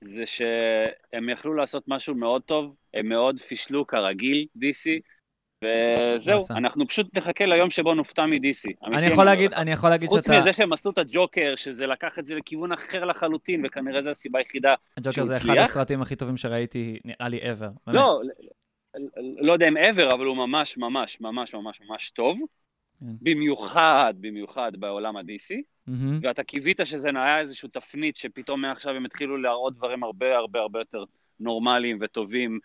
זה 0.01 0.25
שהם 0.25 1.29
יכלו 1.29 1.53
לעשות 1.53 1.83
משהו 1.87 2.15
מאוד 2.15 2.41
טוב, 2.41 2.75
הם 2.93 3.09
מאוד 3.09 3.39
פישלו 3.39 3.87
כרגיל, 3.87 4.45
DC, 4.57 5.01
וזהו. 5.63 6.39
אנחנו 6.49 6.87
פשוט 6.87 7.17
נחכה 7.17 7.45
ליום 7.45 7.69
שבו 7.69 7.93
נופתע 7.93 8.25
מ-DC. 8.25 8.87
אני 8.93 9.05
יכול 9.05 9.25
להגיד, 9.25 9.53
אני 9.53 9.71
יכול 9.71 9.89
להגיד 9.89 10.09
חוץ 10.09 10.25
שאתה... 10.25 10.39
מזה 10.39 10.53
שהם 10.53 10.73
עשו 10.73 10.89
את 10.89 10.97
הג'וקר, 10.97 11.53
שזה 11.55 11.87
לקח 11.87 12.19
את 12.19 12.27
זה 12.27 12.35
לכיוון 12.35 12.71
אחר 12.71 13.05
לחלוטין, 13.05 13.65
וכנראה 13.65 14.01
זו 14.01 14.09
הסיבה 14.09 14.39
היחידה. 14.39 14.75
הג'וקר 14.97 15.11
שהוא 15.11 15.27
זה 15.27 15.33
אחד 15.33 15.49
הצליח? 15.49 15.69
הסרטים 15.69 16.01
הכי 16.01 16.15
טובים 16.15 16.37
שראיתי, 16.37 16.99
נראה 17.05 17.29
לי 17.29 17.39
ever. 17.39 17.69
באמת. 17.87 17.95
לא, 17.95 18.21
לא 19.41 19.53
יודע 19.53 19.67
אם 19.67 19.77
ever, 19.77 20.13
אבל 20.13 20.25
הוא 20.25 20.37
ממש 20.37 20.77
ממש 20.77 21.21
ממש 21.21 21.53
ממש 21.53 21.81
ממש 21.89 22.09
טוב. 22.09 22.37
כן. 22.99 23.05
במיוחד, 23.21 24.13
במיוחד 24.19 24.71
בעולם 24.75 25.17
ה-DC, 25.17 25.55
מהמם. 25.87 26.19
ואתה 26.23 26.43
קיווית 26.43 26.79
שזה 26.83 27.09
היה 27.15 27.39
איזושהי 27.39 27.69
תפנית 27.69 28.17
שפתאום 28.17 28.61
מעכשיו 28.61 28.95
הם 28.95 29.05
התחילו 29.05 29.37
להראות 29.37 29.75
דברים 29.75 30.03
הרבה 30.03 30.35
הרבה 30.35 30.59
הרבה 30.59 30.79
יותר 30.79 31.03
נורמליים 31.39 31.97
וטובים 32.01 32.59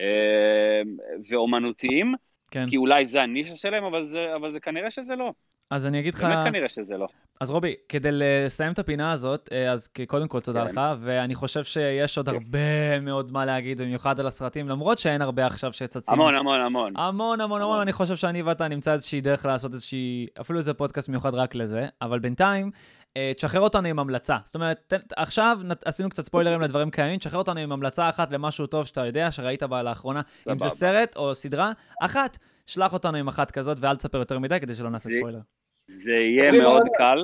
אה, 0.00 0.82
ואומנותיים, 1.28 2.14
כן. 2.50 2.70
כי 2.70 2.76
אולי 2.76 3.06
זה 3.06 3.22
הנישה 3.22 3.56
שלהם, 3.56 3.84
אבל 3.84 4.04
זה, 4.04 4.34
אבל 4.34 4.50
זה 4.50 4.60
כנראה 4.60 4.90
שזה 4.90 5.16
לא. 5.16 5.32
אז 5.72 5.86
אני 5.86 6.00
אגיד 6.00 6.14
לך... 6.14 6.22
באמת 6.22 6.48
כנראה 6.48 6.68
שזה 6.68 6.96
לא. 6.96 7.06
אז 7.40 7.50
רובי, 7.50 7.74
כדי 7.88 8.08
לסיים 8.12 8.72
את 8.72 8.78
הפינה 8.78 9.12
הזאת, 9.12 9.48
אה, 9.52 9.72
אז 9.72 9.88
קודם 10.06 10.28
כל 10.28 10.40
תודה 10.40 10.60
כן. 10.64 10.66
לך, 10.66 10.80
ואני 11.00 11.34
חושב 11.34 11.64
שיש 11.64 12.18
עוד 12.18 12.28
הרבה 12.28 13.00
מאוד 13.00 13.32
מה 13.32 13.44
להגיד, 13.44 13.80
במיוחד 13.80 14.20
על 14.20 14.26
הסרטים, 14.26 14.68
למרות 14.68 14.98
שאין 14.98 15.22
הרבה 15.22 15.46
עכשיו 15.46 15.72
שצצים. 15.72 16.14
המון, 16.14 16.34
המון, 16.34 16.60
המון. 16.60 16.92
המון, 16.96 17.40
המון, 17.40 17.62
המון, 17.62 17.80
אני 17.80 17.92
חושב 17.92 18.16
שאני 18.16 18.42
ואתה 18.42 18.68
נמצא 18.68 18.92
איזושהי 18.92 19.20
דרך 19.20 19.46
לעשות 19.46 19.72
איזושהי, 19.72 20.26
אפילו 20.40 20.58
איזה 20.58 20.74
פודקאסט 20.74 21.08
מיוחד 21.08 21.34
רק 21.34 21.54
לזה, 21.54 21.86
אבל 22.02 22.18
בינתיים, 22.18 22.70
אה, 23.16 23.32
תשחרר 23.36 23.60
אותנו 23.60 23.88
עם 23.88 23.98
המלצה. 23.98 24.36
זאת 24.44 24.54
אומרת, 24.54 24.92
עכשיו 25.16 25.58
עשינו 25.84 26.10
קצת 26.10 26.24
ספוילרים 26.24 26.60
לדברים 26.60 26.90
קיימים, 26.90 27.18
תשחרר 27.18 27.38
אותנו 27.38 27.60
עם 27.60 27.72
המלצה 27.72 28.08
אחת 28.08 28.32
למשהו 28.32 28.66
טוב 28.66 28.86
שאתה 28.86 29.06
יודע, 29.06 29.30
שראית 29.30 29.62
בה 29.62 29.82
לאחרונה, 29.82 30.20
אם 30.52 30.58
זה. 30.58 30.68
סרט 30.68 31.16
או 31.16 31.34
סדרה, 31.34 31.72
אחת, 32.00 32.38
שלח 32.66 32.92
אותנו 32.92 33.16
עם 33.16 33.28
אחת 33.28 33.50
כזאת, 33.50 33.78
ואל 33.80 33.96
תספר 33.96 34.18
יותר 34.18 34.38
מדי 34.38 34.60
כדי 34.60 34.74
שלא 34.74 34.90
נעשה 34.90 35.10
ספוילר. 35.10 35.40
זה 35.86 36.12
יהיה 36.12 36.52
מאוד 36.52 36.86
קל. 36.98 37.18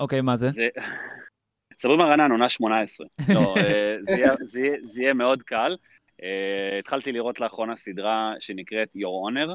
אוקיי, 0.00 0.20
מה 0.20 0.36
זה? 0.36 0.50
זה... 0.50 0.68
סברי 1.78 1.96
מרנן, 1.96 2.30
עונה 2.30 2.48
18. 2.48 3.06
לא, 3.34 3.54
זה 4.44 4.60
יהיה- 5.00 5.14
מאוד 5.14 5.42
קל. 5.42 5.76
התחלתי 6.78 7.12
לראות 7.12 7.40
לאחרונה 7.40 7.76
סדרה 7.76 8.34
שנקראת 8.40 8.88
Your 8.96 9.30
Honor, 9.30 9.54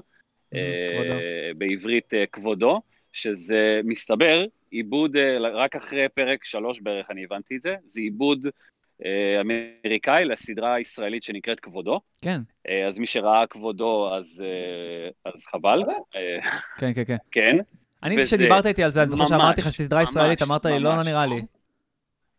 אה, 0.55 0.81
כבודו. 0.83 1.19
בעברית 1.57 2.13
אה, 2.13 2.25
כבודו, 2.31 2.81
שזה 3.13 3.81
מסתבר 3.83 4.45
עיבוד, 4.71 5.15
אה, 5.17 5.37
רק 5.39 5.75
אחרי 5.75 6.09
פרק 6.09 6.45
שלוש 6.45 6.79
בערך 6.79 7.11
אני 7.11 7.23
הבנתי 7.23 7.55
את 7.55 7.61
זה, 7.61 7.75
זה 7.85 8.01
עיבוד 8.01 8.47
אמריקאי 9.41 10.25
לסדרה 10.25 10.73
הישראלית 10.73 11.23
שנקראת 11.23 11.59
כבודו. 11.59 12.01
כן, 12.21 12.39
אז 12.87 12.99
מי 12.99 13.05
שראה 13.05 13.47
כבודו 13.47 14.15
אז, 14.15 14.43
אז 15.25 15.45
חבל, 15.45 15.79
כן, 16.79 16.93
כן, 16.93 17.03
כן. 17.05 17.15
כן. 17.31 17.57
אני, 18.03 18.23
כשדיברת 18.23 18.65
איתי 18.65 18.83
על 18.83 18.91
זה, 18.91 19.01
אני 19.01 19.09
זוכר 19.09 19.25
שאמרתי 19.25 19.61
לך 19.61 19.69
סדרה 19.69 20.03
ישראלית, 20.03 20.41
אמרת 20.41 20.65
לי, 20.65 20.79
לא, 20.79 20.97
לא. 20.97 21.03
נראה 21.03 21.25
לי. 21.25 21.41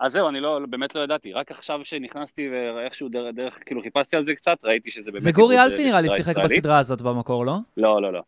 אז 0.00 0.12
זהו, 0.12 0.28
אני 0.28 0.40
לא, 0.40 0.60
באמת 0.70 0.94
לא 0.94 1.00
ידעתי, 1.00 1.32
רק 1.32 1.50
עכשיו 1.50 1.80
שנכנסתי 1.84 2.48
ואיכשהו 2.48 3.08
דרך, 3.08 3.34
דרך, 3.34 3.58
כאילו 3.66 3.82
חיפשתי 3.82 4.16
על 4.16 4.22
זה 4.22 4.34
קצת, 4.34 4.58
ראיתי 4.64 4.90
שזה 4.90 5.10
באמת... 5.10 5.22
זה 5.22 5.32
גורי 5.32 5.64
אלפי 5.64 5.82
אה, 5.82 5.88
נראה 5.88 6.00
לי 6.00 6.10
שיחק. 6.10 6.38
בסדרה 6.38 6.78
הזאת 6.78 7.02
במקור, 7.02 7.46
לא? 7.46 7.56
לא, 7.76 8.02
לא, 8.02 8.12
לא. 8.12 8.20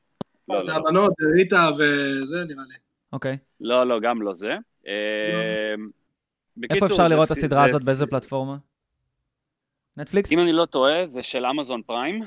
לא, 0.49 0.63
זה 0.63 0.69
לא, 0.69 0.75
לא. 0.75 0.81
הבנות, 0.81 1.13
זה 1.21 1.27
ריטה 1.37 1.71
וזה 1.79 2.37
נראה 2.37 2.65
לי. 2.69 2.75
אוקיי. 3.13 3.37
לא, 3.61 3.87
לא, 3.87 4.01
גם 4.01 4.23
לא 4.23 4.35
זה. 4.35 4.51
אה, 4.87 4.93
איפה 5.73 5.85
בקיצור, 6.57 6.89
אפשר 6.89 7.09
לראות 7.09 7.27
את 7.27 7.31
הסדרה 7.31 7.65
הזאת? 7.65 7.83
באיזה 7.87 8.07
פלטפורמה? 8.07 8.57
נטפליקס? 9.97 10.33
אם 10.33 10.39
אני 10.39 10.53
לא 10.53 10.67
טועה, 10.67 11.07
זה 11.07 11.23
של 11.23 11.47
אמזון 11.47 11.83
פריים, 11.83 12.23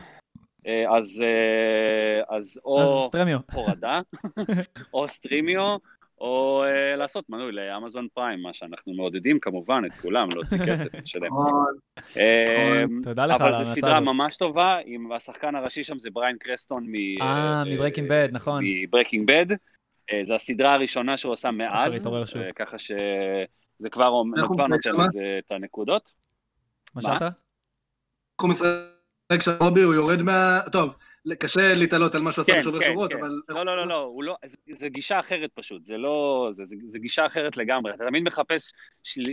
אז, 0.65 1.23
אה, 1.23 2.35
אז 2.37 2.59
או 2.65 2.81
אז 2.81 3.07
סטרמיו. 3.07 3.39
הורדה, 3.53 4.01
או 4.93 5.07
סטרימיו, 5.07 5.77
או 6.21 6.63
אה, 6.63 6.95
לעשות 6.95 7.29
מנוי 7.29 7.51
לאמזון 7.51 8.07
פריים, 8.13 8.41
מה 8.41 8.53
שאנחנו 8.53 8.93
מעודדים 8.93 9.39
כמובן 9.39 9.81
את 9.85 9.93
כולם 9.93 10.29
להוציא 10.33 10.57
כסף 10.67 10.87
לשלם. 10.93 11.25
נכון. 11.25 11.75
אה, 12.17 12.83
תודה 13.03 13.25
לך 13.25 13.41
על 13.41 13.41
אבל 13.41 13.51
זו 13.51 13.57
ההמלצה 13.57 13.81
סדרה 13.81 13.97
הזאת. 13.97 14.05
ממש 14.05 14.37
טובה, 14.37 14.77
עם 14.85 15.11
השחקן 15.11 15.55
הראשי 15.55 15.83
שם 15.83 15.99
זה 15.99 16.09
בריין 16.09 16.37
קרסטון 16.39 16.85
מ... 16.87 17.21
אה, 17.21 17.63
מ 17.65 17.70
Breaking 17.70 18.09
Bad, 18.09 18.29
נכון. 18.31 18.63
מ 18.65 18.73
Breaking 18.73 19.31
Bad. 19.31 19.45
זו 20.23 20.35
הסדרה 20.35 20.73
הראשונה 20.73 21.17
שהוא 21.17 21.33
עשה 21.33 21.51
מאז. 21.51 22.07
אה, 22.07 22.53
ככה 22.55 22.77
שזה 22.77 23.89
כבר 23.91 24.23
נותן? 24.23 24.71
לזה 24.97 25.39
את 25.39 25.51
הנקודות. 25.51 26.11
מה 26.95 27.01
מה? 27.03 27.19
שאלת? 27.19 27.33
הוא 29.31 29.37
משחק 29.37 29.51
של 29.51 29.63
רובי, 29.63 29.81
הוא 29.81 29.93
יורד 29.93 30.21
מה... 30.23 30.59
טוב, 30.71 30.95
קשה 31.39 31.73
להתעלות 31.73 32.15
על 32.15 32.21
מה 32.21 32.31
שהוא 32.31 32.41
עשה 32.43 32.53
כן, 32.53 32.59
בשובר 32.59 32.79
כן, 32.79 32.85
שורות, 32.85 33.13
כן. 33.13 33.19
אבל... 33.19 33.41
לא, 33.49 33.65
לא, 33.65 33.77
לא, 33.77 33.87
לא, 33.87 34.01
הוא 34.03 34.23
לא, 34.23 34.35
זה- 34.45 34.57
זה 34.73 34.89
גישה 34.89 35.19
אחרת 35.19 35.49
פשוט, 35.53 35.85
זה 35.85 35.97
לא, 35.97 36.47
זה, 36.51 36.65
זה, 36.65 36.75
זה 36.85 36.99
גישה 36.99 37.25
אחרת 37.25 37.57
לגמרי. 37.57 37.93
אתה 37.93 38.03
תמיד 38.07 38.23
מחפש 38.23 38.71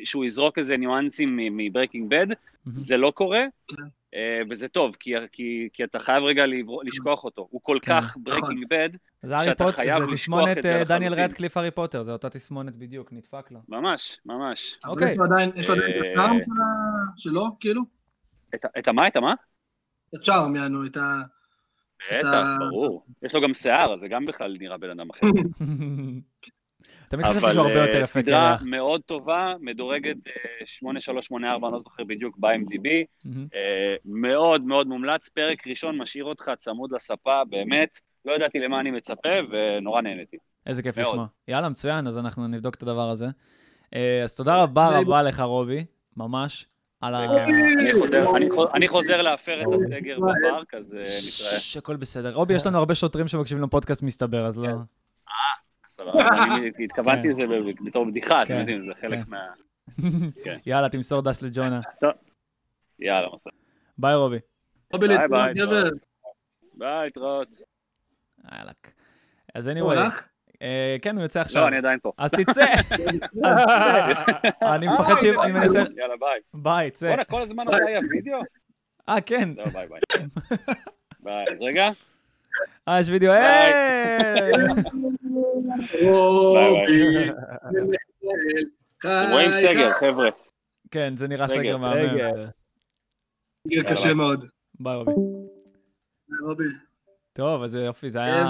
שהוא 0.05 0.25
יזרוק 0.25 0.59
איזה 0.59 0.77
ניואנסים 0.77 1.29
מ 1.37 1.45
Breaking 1.45 2.11
Bad, 2.11 2.27
זה 2.75 2.97
לא 2.97 3.11
קורה, 3.11 3.41
כן. 3.69 3.83
אה, 4.15 4.41
וזה 4.51 4.69
טוב, 4.69 4.97
כי, 5.01 5.13
כי, 5.33 5.69
כי 5.73 5.85
אתה 5.85 5.99
חייב 5.99 6.25
רגע 6.25 6.45
לשכוח 6.85 7.25
אותו. 7.25 7.49
הוא 7.51 7.61
כל 7.65 7.79
כן. 7.83 8.01
כך 8.01 8.17
ברקינג 8.21 8.65
בד, 8.71 8.89
זה 9.23 9.35
הארי 9.37 9.45
שאתה 9.45 9.73
חייב 9.73 9.89
זה 9.99 10.13
לשכוח 10.13 10.15
תסמונת 10.15 10.59
את 10.59 10.63
זה 10.63 10.77
אה, 10.79 10.85
דניאל 10.85 11.13
לחלוטין. 11.13 11.25
רדקליף 11.31 11.57
הארי 11.57 11.71
פוטר, 11.71 12.03
זה 12.03 12.13
אותה 12.13 12.31
תסמונת 12.31 12.77
בדיוק, 12.77 13.13
נדפק 13.13 13.51
לו. 13.51 13.59
ממש, 13.69 14.19
ממש. 14.27 14.79
אוקיי. 14.87 15.13
יש 15.13 15.19
לו 15.19 15.25
עדיין, 15.25 15.51
יש 15.57 15.69
לו 15.69 15.75
עדיין 15.75 15.91
את 15.91 16.05
אה, 16.05 16.13
הצ'ארם 16.25 16.37
של 16.39 16.51
ה- 16.51 17.19
שלו, 17.19 17.57
כאילו? 17.61 17.83
את 18.79 18.89
המה? 18.89 19.07
את 19.07 19.17
המה? 19.17 19.35
את 20.09 20.15
הצ'ארם, 20.15 20.57
יענו, 20.57 20.87
את 20.87 20.97
ה... 20.97 21.23
בטח, 22.13 22.57
ברור. 22.59 23.05
יש 23.23 23.35
לו 23.35 23.41
גם 23.41 23.55
שיער, 23.55 23.95
אז 23.95 24.01
זה 24.01 24.09
גם 24.09 24.25
בכלל 24.25 24.57
נראה 24.61 24.79
בן 24.79 24.91
אדם 24.91 25.11
אחר. 25.11 25.27
תמיד 27.09 27.27
חשבתי 27.27 27.39
אבל 27.39 27.53
שהוא 27.53 27.67
הרבה 27.67 27.81
יותר 27.81 27.97
אה, 27.97 28.03
יפה 28.03 28.07
סדרה 28.07 28.49
קרח. 28.51 28.63
מאוד 28.67 29.01
טובה, 29.07 29.55
מדורגת 29.61 30.17
אה, 30.27 30.67
8384, 30.67 31.67
אני 31.67 31.73
לא 31.73 31.81
זוכר 31.81 32.05
בדיוק, 32.05 32.37
ב-MDB. 32.39 32.89
אה, 33.27 33.95
מאוד 34.05 34.63
מאוד 34.63 34.87
מומלץ, 34.87 35.29
פרק 35.29 35.67
ראשון 35.67 35.99
משאיר 35.99 36.25
אותך 36.25 36.51
צמוד 36.59 36.93
לספה, 36.93 37.43
באמת. 37.51 38.01
לא 38.25 38.33
ידעתי 38.33 38.59
למה 38.59 38.81
אני 38.81 38.91
מצפה, 38.91 39.29
ונורא 39.51 40.01
נהניתי. 40.01 40.37
איזה 40.67 40.83
כיף. 40.83 40.99
לשמוע. 40.99 41.27
יאללה, 41.49 41.69
מצוין, 41.69 42.07
אז 42.07 42.19
אנחנו 42.19 42.49
נבדוק 42.49 42.75
את 42.75 42.83
הדבר 42.83 43.11
הזה. 43.11 43.27
אה, 43.95 44.23
אז 44.23 44.37
תודה 44.37 44.63
רבה. 44.63 45.01
רבה 45.01 45.23
לך, 45.23 45.41
רובי, 45.41 45.85
ממש, 46.17 46.67
על 47.01 47.15
ה... 47.15 47.45
אני 48.75 48.89
חוזר- 48.89 49.23
להפר 49.23 49.63
את 49.63 49.67
הסגר 49.75 50.17
בפארק, 50.21 50.75
אז 50.75 50.95
אה, 50.95 50.99
נתראה. 50.99 51.61
ש- 51.61 51.77
הכל 51.77 51.97
בסדר. 51.97 52.35
רובי, 52.35 52.55
יש 52.55 52.67
לנו 52.67 52.79
הרבה 52.79 52.95
שוטרים 52.95 53.29
שמקשיבים 53.29 53.65
לפודקאסט, 53.65 54.03
מסתבר, 54.03 54.47
אז 54.47 54.59
לא... 54.59 54.69
סבבה, 55.89 56.29
אני 56.57 56.71
התכוונתי 56.85 57.29
לזה 57.29 57.43
ב- 57.47 57.87
בתור 57.87 58.05
בדיחה, 58.05 58.43
אתם 58.43 58.49
כן, 58.55 58.59
יודעים, 58.61 58.83
זה 58.83 58.93
חלק 59.01 59.11
כן. 59.25 59.31
מה... 59.31 59.39
כן. 60.45 60.59
יאללה, 60.67 60.89
תמסור 60.89 61.23
דש 61.23 61.43
לג'ונה. 61.43 61.81
יאללה, 63.01 63.29
מסע. 63.35 63.51
ביי, 63.99 64.15
רובי. 64.15 64.39
רובי 64.93 65.09
ביי, 65.09 65.19
להתראות, 65.19 65.31
ביי, 65.45 65.55
גבר. 65.55 65.91
ביי, 66.75 67.05
להתראות. 67.05 67.49
יאללה. 68.53 68.73
אז 69.55 69.69
anyway? 69.69 69.97
אה, 69.99 70.09
כן, 71.03 71.17
הוא 71.17 71.23
יוצא 71.23 71.41
עכשיו. 71.41 71.63
לא, 71.63 71.69
אני 71.69 71.77
עדיין 71.77 71.99
פה. 72.03 72.13
אז 72.19 72.31
תצא. 72.31 72.65
אז 73.45 73.59
תצא. 73.63 74.75
אני 74.75 74.89
מפחד 74.89 75.15
שאם 75.21 75.41
אני 75.41 75.53
מנסה... 75.53 75.79
יאללה, 75.79 76.15
ביי. 76.21 76.41
ביי, 76.55 76.91
צא. 76.91 77.07
בואנה, 77.07 77.25
כל 77.25 77.43
הזמן 77.43 77.69
עליי 77.69 77.97
הווידאו? 77.97 78.41
אה, 79.09 79.21
כן. 79.21 79.49
לא, 79.57 79.65
ביי, 79.65 79.89
ביי. 79.89 80.01
ביי, 81.21 81.45
אז 81.53 81.63
רגע. 81.63 81.91
אה, 82.89 83.01
יש 83.01 83.09
וידאו, 83.09 83.33
רואים 89.31 89.53
סגר, 89.53 89.93
חבר'ה. 90.01 90.29
כן, 90.91 91.17
זה 91.17 91.29
נראה 91.29 91.49
סגר, 91.49 91.77
מהמם. 91.77 92.19
סגר 93.69 93.83
קשה 93.91 94.15
מאוד. 94.15 94.45
ביי, 94.81 94.97
רובי. 94.97 95.13
רובי. 96.43 96.65
טוב, 97.33 97.63
אז 97.63 97.75
יופי, 97.75 98.11
זה 98.11 98.23
היה... 98.23 98.45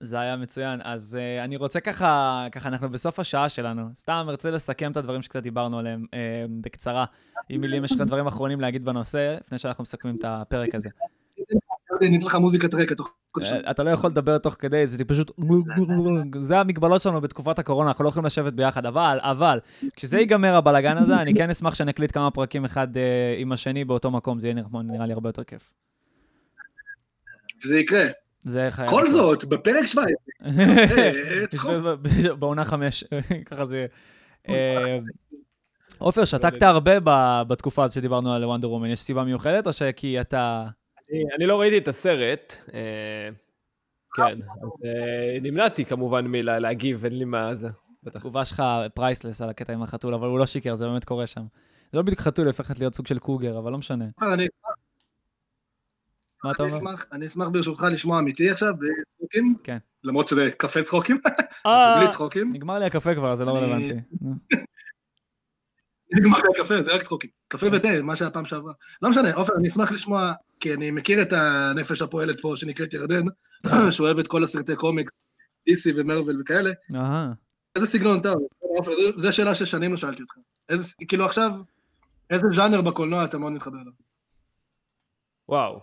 זה 0.00 0.20
היה 0.20 0.36
מצוין. 0.36 0.80
אז 0.84 1.18
uh, 1.20 1.44
אני 1.44 1.56
רוצה 1.56 1.80
ככה, 1.80 2.46
ככה 2.52 2.68
אנחנו 2.68 2.88
בסוף 2.90 3.20
השעה 3.20 3.48
שלנו. 3.48 3.82
סתם 3.94 4.26
ארצה 4.28 4.50
לסכם 4.50 4.92
את 4.92 4.96
הדברים 4.96 5.22
שקצת 5.22 5.42
דיברנו 5.42 5.78
עליהם 5.78 6.04
uh, 6.04 6.14
בקצרה. 6.60 7.04
עם 7.48 7.60
מילים, 7.60 7.84
יש 7.84 7.92
לך 7.92 8.00
דברים 8.00 8.26
אחרונים 8.26 8.60
להגיד 8.60 8.84
בנושא, 8.84 9.36
לפני 9.40 9.58
שאנחנו 9.58 9.82
מסכמים 9.82 10.16
את 10.16 10.24
הפרק 10.26 10.74
הזה. 10.74 10.88
אני 12.02 12.18
אתן 12.18 12.26
לך 12.26 12.34
מוזיקת 12.34 12.74
רקע 12.74 12.94
תוך 12.94 13.10
כדי. 13.34 13.44
Uh, 13.44 13.70
אתה 13.70 13.82
לא 13.82 13.90
יכול 13.90 14.10
לדבר 14.10 14.38
תוך 14.38 14.56
כדי, 14.58 14.86
זה 14.86 15.04
פשוט... 15.04 15.30
זה 16.40 16.60
המגבלות 16.60 17.02
שלנו 17.02 17.20
בתקופת 17.20 17.58
הקורונה, 17.58 17.90
אנחנו 17.90 18.04
לא 18.04 18.08
יכולים 18.08 18.26
לשבת 18.26 18.52
ביחד. 18.52 18.86
אבל, 18.86 19.18
אבל, 19.22 19.60
כשזה 19.96 20.18
ייגמר 20.18 20.54
הבלאגן 20.54 20.96
הזה, 20.96 21.16
אני 21.16 21.34
כן 21.34 21.50
אשמח 21.50 21.74
שנקליט 21.74 22.12
כמה 22.12 22.30
פרקים 22.30 22.64
אחד 22.64 22.88
עם 23.38 23.52
השני 23.52 23.84
באותו 23.84 24.10
מקום, 24.10 24.40
זה 24.40 24.48
יהיה 24.48 24.62
נראה 24.84 25.06
לי 25.06 25.12
הרבה 25.12 25.28
יותר 25.28 25.44
כיף. 25.44 25.70
זה 27.64 27.78
יקרה. 27.78 28.04
זה 28.44 28.66
חייב. 28.70 28.90
כל. 28.90 29.08
זאת, 29.10 29.44
בפרק 29.44 29.86
17. 29.86 30.04
אה, 30.44 31.46
צחוק. 31.50 31.70
בעונה 32.38 32.64
חמש, 32.64 33.04
ככה 33.50 33.66
זה 33.66 33.76
יהיה. 33.76 33.88
אה, 34.48 34.98
עופר, 35.98 36.24
שתקת 36.24 36.62
הרבה 36.62 36.92
ב- 37.04 37.42
בתקופה 37.48 37.84
הזאת 37.84 37.94
שדיברנו 37.94 38.32
על 38.34 38.44
וונדר 38.44 38.70
וומן, 38.70 38.90
יש 38.90 39.00
סיבה 39.00 39.24
מיוחדת, 39.24 39.66
או 39.66 39.72
שכי 39.72 40.20
אתה... 40.20 40.66
אני- 41.12 41.24
אני 41.36 41.46
לא 41.46 41.60
ראיתי 41.60 41.78
את 41.78 41.88
הסרט. 41.88 42.54
אה, 42.74 43.28
כן, 44.14 44.38
אה, 44.84 45.38
נמנעתי 45.42 45.84
כמובן 45.84 46.26
מלהגיב, 46.26 47.04
אין 47.04 47.18
לי 47.18 47.24
מה 47.24 47.54
זה. 47.54 47.68
התגובה 48.06 48.44
שלך 48.44 48.62
פרייסלס 48.94 49.42
על 49.42 49.48
הקטע 49.50 49.72
עם 49.72 49.82
החתול, 49.82 50.14
אבל 50.14 50.28
הוא 50.28 50.38
לא 50.38 50.46
שיקר, 50.46 50.74
זה 50.74 50.86
באמת 50.86 51.04
קורה 51.04 51.26
שם. 51.26 51.42
זה 51.92 51.98
לא 51.98 52.02
בדיוק 52.02 52.20
חתול, 52.20 52.44
היא 52.46 52.50
הופכת 52.50 52.78
להיות 52.78 52.94
סוג 52.94 53.06
של 53.06 53.18
קוגר, 53.18 53.58
אבל 53.58 53.72
לא 53.72 53.78
משנה. 53.78 54.04
אני 54.22 54.46
מה 56.44 56.50
אתה 56.50 56.62
אומר? 56.62 56.94
אני 57.12 57.26
אשמח 57.26 57.48
ברשותך 57.48 57.86
לשמוע 57.92 58.18
אמיתי 58.18 58.50
עכשיו, 58.50 58.74
בלי 58.78 58.88
צחוקים. 59.18 59.54
כן. 59.64 59.78
למרות 60.04 60.28
שזה 60.28 60.50
קפה 60.56 60.82
צחוקים, 60.82 61.20
אה, 61.66 61.96
בלי 62.00 62.12
צחוקים. 62.12 62.52
נגמר 62.52 62.78
לי 62.78 62.84
הקפה 62.84 63.14
כבר, 63.14 63.34
זה 63.34 63.44
לא 63.44 63.56
רלוונטי. 63.56 63.94
נגמר 66.16 66.38
לי 66.38 66.48
הקפה, 66.54 66.82
זה 66.82 66.94
רק 66.94 67.02
צחוקים. 67.02 67.30
קפה 67.48 67.66
ותה, 67.72 68.02
מה 68.02 68.16
שהיה 68.16 68.30
פעם 68.30 68.44
שעברה. 68.44 68.72
לא 69.02 69.10
משנה, 69.10 69.34
עופר, 69.34 69.52
אני 69.58 69.68
אשמח 69.68 69.92
לשמוע, 69.92 70.32
כי 70.60 70.74
אני 70.74 70.90
מכיר 70.90 71.22
את 71.22 71.32
הנפש 71.32 72.02
הפועלת 72.02 72.40
פה 72.40 72.52
שנקראת 72.56 72.94
ירדן, 72.94 73.22
שאוהב 73.90 74.18
את 74.18 74.28
כל 74.28 74.44
הסרטי 74.44 74.76
קומיקס, 74.76 75.12
DC 75.70 75.92
ומרוויל 75.96 76.40
וכאלה. 76.40 76.70
איזה 77.76 77.86
סגנון 77.86 78.20
אתה? 78.20 78.32
עופר, 78.58 78.92
זו- 79.16 79.32
שאלה 79.32 79.54
ששנים 79.54 79.90
לא 79.90 79.96
שאלתי 79.96 80.22
אותך. 80.22 80.34
כאילו 81.08 81.24
עכשיו, 81.24 81.52
איזה 82.30 82.46
ז'אנר 82.50 82.80
בקולנוע 82.80 83.24
אתה 83.24 83.38
מאוד 83.38 83.52
מתחבר 83.52 83.76
אליו? 83.82 83.92
וואו, 85.48 85.80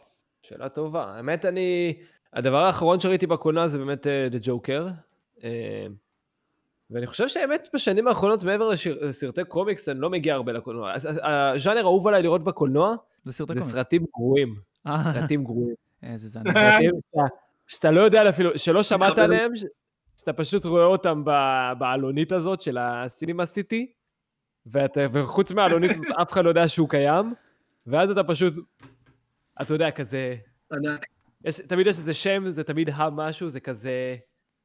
שאלה 0.47 0.69
טובה. 0.69 1.03
האמת, 1.15 1.45
אני... 1.45 1.93
הדבר 2.33 2.63
האחרון 2.65 2.99
שראיתי 2.99 3.27
בקולנוע 3.27 3.67
זה 3.67 3.77
באמת 3.77 4.07
אה, 4.07 4.27
The 4.31 4.45
Joker. 4.45 4.89
אה, 5.43 5.85
ואני 6.91 7.07
חושב 7.07 7.27
שהאמת 7.27 7.69
בשנים 7.73 8.07
האחרונות, 8.07 8.43
מעבר 8.43 8.69
לשיר- 8.69 8.97
לסרטי 9.05 9.43
קומיקס, 9.43 9.89
אני 9.89 9.99
לא 9.99 10.09
מגיע 10.09 10.33
הרבה 10.33 10.51
לקולנוע. 10.51 10.93
אז 10.93 11.05
אז 11.09 11.19
הז'אנר 11.23 11.79
האהוב 11.79 12.07
עליי 12.07 12.21
לראות 12.23 12.43
בקולנוע, 12.43 12.95
זה 13.23 13.33
סרטי 13.33 13.53
זה 13.53 13.59
קומיקס. 13.59 13.75
סרטים 13.75 14.05
גרועים. 14.15 14.55
אה, 14.87 15.13
סרטים 15.13 15.43
גרועים. 15.43 15.75
איזה 16.03 16.27
זן. 16.27 16.43
סרטים 16.53 16.91
שאתה- 17.11 17.35
שאתה 17.67 17.91
לא 17.91 18.01
יודע 18.01 18.29
אפילו, 18.29 18.57
שלא 18.57 18.83
שמעת. 18.83 19.17
עליהם, 19.17 19.51
שאתה 20.17 20.33
פשוט 20.33 20.65
רואה 20.65 20.85
אותם 20.85 21.21
ב- 21.25 21.71
בעלונית 21.77 22.31
הזאת 22.31 22.61
של 22.61 22.77
הסינימה 22.77 23.45
סיטי, 23.45 23.91
ואתה- 24.65 25.01
וחוץ 25.11 25.51
מהעלונית 25.51 25.91
הזאת 25.91 26.05
אף 26.21 26.31
אחד 26.31 26.43
לא 26.43 26.49
יודע 26.49 26.67
שהוא 26.67 26.89
קיים, 26.89 27.33
ואז 27.87 28.09
אתה 28.09 28.23
פשוט, 28.23 28.53
אתה 29.61 29.73
יודע, 29.73 29.91
כזה, 29.91 30.35
ענק. 30.73 31.05
יש, 31.45 31.59
תמיד 31.59 31.87
יש 31.87 31.97
איזה 31.97 32.13
שם, 32.13 32.47
זה 32.47 32.63
תמיד 32.63 32.89
המשהו, 32.93 33.49
זה 33.49 33.59
כזה, 33.59 34.15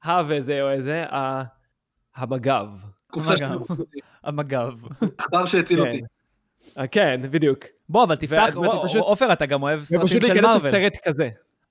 ה 0.05 0.23
וזה 0.29 0.63
או 0.63 0.71
איזה, 0.71 1.05
ה... 1.05 1.43
המג"ב. 2.17 2.71
המג"ב. 3.13 3.73
המג"ב. 4.25 4.73
עכבר 5.19 5.47
שהציל 5.47 5.83
כן. 5.83 5.87
אותי. 5.87 6.03
אה, 6.79 6.87
כן, 6.87 7.21
בדיוק. 7.31 7.65
בוא, 7.89 8.05
אבל 8.05 8.17
תפתח, 8.17 8.55
עופר, 8.99 9.33
אתה 9.33 9.47
גם 9.47 9.63
אוהב 9.63 9.83
סרטים 9.83 10.05
ופשוט 10.05 10.23
של 10.23 10.27
להיכנס 10.27 10.45
מארוול. 10.45 10.69
לסרט 10.69 10.97
כזה. 11.05 11.29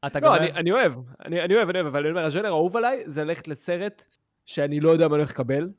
אתה 0.07 0.19
גם 0.19 0.25
לא, 0.25 0.29
אוהב... 0.29 0.41
אני, 0.41 0.51
אני 0.51 0.71
אוהב, 0.71 0.93
אני, 1.25 1.41
אני 1.41 1.55
אוהב, 1.55 1.69
אני 1.69 1.79
אוהב, 1.79 1.87
אבל 1.87 1.99
אני 1.99 2.09
אומר, 2.09 2.25
הז'אנר 2.25 2.45
האהוב 2.45 2.77
עליי 2.77 3.03
זה 3.05 3.23
ללכת 3.23 3.47
לסרט 3.47 4.05
שאני 4.45 4.79
לא 4.79 4.89
יודע 4.89 5.07
מה 5.07 5.15
אני 5.15 5.21
הולך 5.21 5.31
לקבל, 5.31 5.69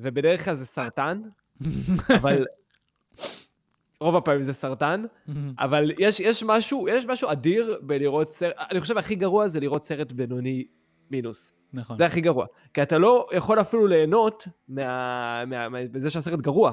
ובדרך 0.00 0.44
כלל 0.44 0.54
זה 0.54 0.66
סרטן, 0.66 1.22
אבל... 2.18 2.44
רוב 4.00 4.16
הפעמים 4.16 4.42
זה 4.42 4.52
סרטן, 4.52 5.04
אבל 5.58 5.90
יש, 5.98 6.20
יש 6.20 6.42
משהו, 6.42 6.88
יש 6.88 7.04
משהו 7.06 7.32
אדיר 7.32 7.78
בלראות 7.82 8.32
סרט, 8.32 8.54
אני 8.70 8.80
חושב 8.80 8.98
הכי 8.98 9.14
גרוע 9.14 9.48
זה 9.48 9.60
לראות 9.60 9.86
סרט 9.86 10.12
בינוני 10.12 10.66
מינוס. 11.10 11.52
נכון. 11.72 11.96
זה 11.96 12.06
הכי 12.06 12.20
גרוע. 12.20 12.46
כי 12.74 12.82
אתה 12.82 12.98
לא 12.98 13.28
יכול 13.32 13.60
אפילו 13.60 13.86
ליהנות 13.86 14.48
מה, 14.68 15.44
מה, 15.46 15.68
מה, 15.68 15.78
מזה 15.92 16.10
שהסרט 16.10 16.40
גרוע. 16.40 16.72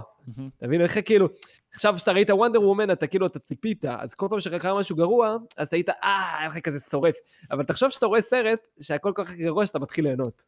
אתה 0.58 0.68
מבין? 0.68 0.82
איך 0.82 0.98
כאילו, 1.06 1.28
עכשיו 1.74 2.00
שאתה 2.00 2.12
ראית 2.12 2.30
וונדר 2.30 2.62
וומן, 2.62 2.92
אתה 2.92 3.08
כאילו, 3.08 3.26
אתה 3.26 3.40
ציפית, 3.40 3.86
אז 3.86 4.16
כל 4.16 4.28
פעם 4.30 4.40
שקרה 4.40 4.80
משהו 4.80 4.96
גרוע, 4.96 5.38
אז 5.58 5.74
היית, 5.74 5.90
אה, 5.90 6.38
היה 6.40 6.48
לך 6.48 6.60
כזה 6.60 6.80
שורף. 6.80 7.16
אבל 7.52 7.64
תחשוב 7.64 7.90
שאתה 7.90 8.06
רואה 8.06 8.22
סרט 8.22 8.68
שהכל 8.82 9.12
כל 9.16 9.26
כך 9.26 9.34
גרוע 9.36 9.66
שאתה 9.66 9.80
מתחיל 9.80 10.06
ליהנות. 10.06 10.44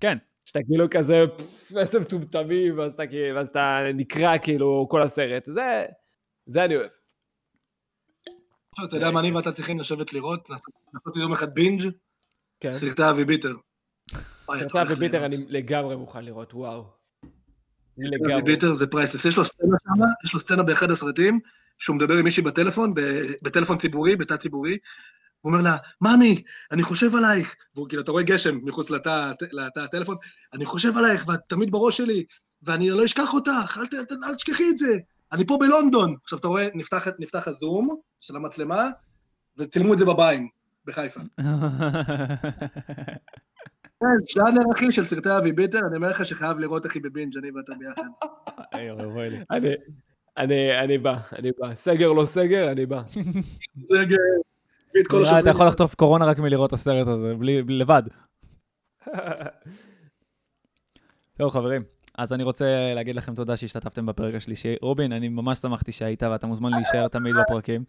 כן. 0.00 0.18
שאתה 0.48 0.60
כאילו 0.68 0.86
כזה, 0.90 1.24
"פפ, 1.36 1.76
איזה 1.76 2.00
מטומטמים, 2.00 2.78
ואז 2.78 2.92
אתה, 2.94 3.06
כאילו- 3.06 3.36
ואז 3.36 3.48
אתה 3.48 3.78
נקרע 3.94 4.38
כאילו 4.38 4.86
כל 4.90 5.02
הסרט. 5.02 5.44
זה, 5.46 5.84
זה 6.46 6.64
אני 6.64 6.76
אוהב. 6.76 6.90
אתה 8.88 8.96
יודע 8.96 9.10
מה 9.10 9.20
אני 9.20 9.30
ואתה 9.32 9.52
צריכים 9.52 9.80
לשבת 9.80 10.12
לראות? 10.12 10.50
לעשות- 10.50 11.16
יום 11.16 11.32
אחד 11.32 11.54
בינג', 11.54 11.82
כן. 12.60 12.72
סרטי 12.74 13.02
אבי 13.10 13.24
ביטר. 13.24 13.54
סרטי 14.44 14.78
אבי 14.92 15.03
ביטר 15.03 15.18
ליהנות. 15.18 15.38
אני 15.38 15.46
לגמרי 15.48 15.96
מוכן 15.96 16.24
לראות, 16.24 16.54
וואו. 16.54 16.84
אני 17.98 18.34
אבי. 18.34 18.42
ביטר 18.42 18.72
זה 18.72 18.86
priceless. 18.86 19.24
יש 19.24 19.36
לו 19.36 19.44
סצנה 19.44 19.76
שם, 19.84 20.02
יש 20.24 20.34
לו 20.34 20.40
סצנה 20.40 20.62
באחד 20.62 20.90
הסרטים, 20.90 21.40
שהוא 21.78 21.96
מדבר 21.96 22.14
עם 22.14 22.24
מישהי 22.24 22.42
בטלפון, 22.42 22.94
בטלפון 23.42 23.78
ציבורי, 23.78 24.16
בתא 24.16 24.36
ציבורי, 24.36 24.78
הוא 25.40 25.52
אומר 25.52 25.62
לה, 25.62 25.76
ממי, 26.00 26.42
אני 26.72 26.82
חושב 26.82 27.16
עלייך, 27.16 27.54
והוא 27.74 27.88
כאילו, 27.88 28.02
אתה 28.02 28.12
רואה 28.12 28.22
גשם 28.22 28.58
מחוץ 28.62 28.90
לתא 28.90 29.32
לתא 29.52 29.80
הטלפון, 29.80 30.16
אני 30.52 30.64
חושב 30.64 30.96
עלייך, 30.98 31.28
ואת 31.28 31.40
תמיד 31.46 31.70
בראש 31.70 31.96
שלי, 31.96 32.24
ואני 32.62 32.90
לא 32.90 33.04
אשכח 33.04 33.34
אותך, 33.34 33.78
אל, 33.80 33.86
ת- 33.86 33.94
אל, 33.94 34.18
אל 34.24 34.34
תשכחי 34.34 34.70
את 34.70 34.78
זה, 34.78 34.98
אני 35.32 35.46
פה 35.46 35.56
בלונדון. 35.60 36.14
עכשיו 36.24 36.38
אתה 36.38 36.48
רואה, 36.48 36.68
נפתח, 36.74 37.06
נפתח 37.18 37.48
הזום 37.48 37.96
של 38.20 38.36
המצלמה, 38.36 38.88
וצילמו 39.56 39.94
את 39.94 39.98
זה 39.98 40.04
בביים, 40.04 40.48
בחיפה. 40.84 41.20
כן, 44.00 44.06
ז'אנר 44.34 44.62
אחי 44.76 44.92
של 44.92 45.04
סרטי 45.04 45.36
אבי 45.38 45.52
ביטר, 45.52 45.78
אני 45.88 45.96
אומר 45.96 46.10
לך 46.10 46.26
שחייב 46.26 46.58
לראות 46.58 46.86
אחי 46.86 47.00
בבינג' 47.00 47.36
אני 47.38 47.50
ואתה 47.50 47.72
ביחד. 47.78 48.02
היי, 48.72 48.90
אוי 48.90 49.30
לי. 49.30 49.38
אני, 49.50 49.68
אני, 50.36 50.78
אני 50.80 50.98
בא, 50.98 51.16
אני 51.38 51.50
בא. 51.58 51.74
סגר 51.74 52.12
לא 52.12 52.26
סגר, 52.26 52.70
אני 52.72 52.86
בא. 52.86 53.02
זה 53.88 54.04
אתה. 55.38 55.50
יכול 55.50 55.66
לחטוף 55.66 55.94
קורונה 55.94 56.24
רק 56.26 56.38
מלראות 56.38 56.68
את 56.68 56.72
הסרט 56.72 57.06
הזה, 57.08 57.34
בלי, 57.34 57.62
בלי- 57.62 57.78
לבד. 57.78 58.02
טוב, 61.38 61.50
חברים, 61.50 61.82
אז 62.18 62.32
אני 62.32 62.42
רוצה 62.42 62.64
להגיד 62.94 63.14
לכם 63.14 63.34
תודה 63.34 63.56
שהשתתפתם 63.56 64.06
בפרק 64.06 64.34
השלישי. 64.34 64.74
רובין, 64.82 65.12
אני 65.12 65.28
ממש 65.28 65.58
שמחתי 65.58 65.92
שהיית, 65.92 66.22
ואתה 66.22 66.46
מוזמן 66.46 66.70
להישאר 66.72 67.08
תמיד 67.08 67.34
בפרקים. 67.36 67.84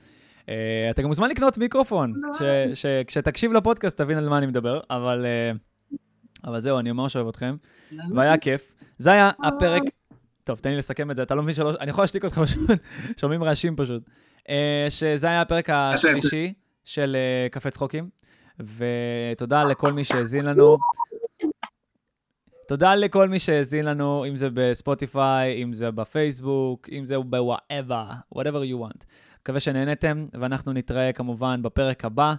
אה, 0.49 0.87
אתה 0.89 1.01
גם 1.01 1.07
מוזמן 1.07 1.29
לקנות 1.29 1.57
מיקרופון, 1.57 2.13
ש- 2.39 2.81
שכשתקשיב 2.81 3.51
לפודקאסט 3.53 3.97
תבין 3.97 4.17
על 4.17 4.29
מה 4.29 4.37
אני 4.37 4.45
מדבר, 4.45 4.79
אבל 4.89 5.25
אה, 5.25 5.51
אבל 6.43 6.59
זהו, 6.59 6.79
אני 6.79 6.91
ממש 6.91 7.15
אוהב 7.15 7.27
אתכם, 7.27 7.55
והיה 8.15 8.37
כיף. 8.37 8.73
זה 8.97 9.11
היה 9.11 9.31
הפרק... 9.43 9.83
טוב, 10.43 10.59
תן 10.59 10.69
לי 10.69 10.77
לסכם 10.77 11.11
את 11.11 11.15
זה, 11.15 11.23
אתה 11.23 11.35
לא 11.35 11.43
מבין 11.43 11.53
שלוש... 11.55 11.75
אני 11.79 11.89
יכול 11.89 12.03
להשתיק 12.03 12.25
אותך 12.25 12.39
פשוט, 12.39 12.69
שומעים 13.21 13.43
רעשים 13.43 13.75
פשוט. 13.75 14.03
אה, 14.49 14.85
שזה 14.89 15.27
היה 15.27 15.41
הפרק 15.41 15.69
השלישי 15.69 16.53
של 16.89 17.15
אה, 17.15 17.49
קפה 17.51 17.69
צחוקים, 17.69 18.09
ותודה 18.59 19.63
לכל 19.63 19.93
מי 19.93 20.03
שהאזין 20.03 20.45
לנו. 20.45 20.77
תודה 22.67 22.95
לכל 22.95 23.29
מי 23.29 23.39
שהאזין 23.39 23.85
לנו, 23.85 24.25
אם 24.25 24.35
זה 24.35 24.47
בספוטיפיי, 24.53 25.63
אם 25.63 25.73
זה 25.73 25.91
בפייסבוק, 25.91 26.89
אם 26.91 27.05
זה 27.05 27.15
ב-whatever, 27.29 28.13
whatever 28.35 28.63
you 28.71 28.83
want. 28.83 29.05
מקווה 29.41 29.59
שנהנתם, 29.59 30.25
ואנחנו 30.39 30.73
נתראה 30.73 31.13
כמובן 31.13 31.61
בפרק 31.61 32.05
הבא, 32.05 32.33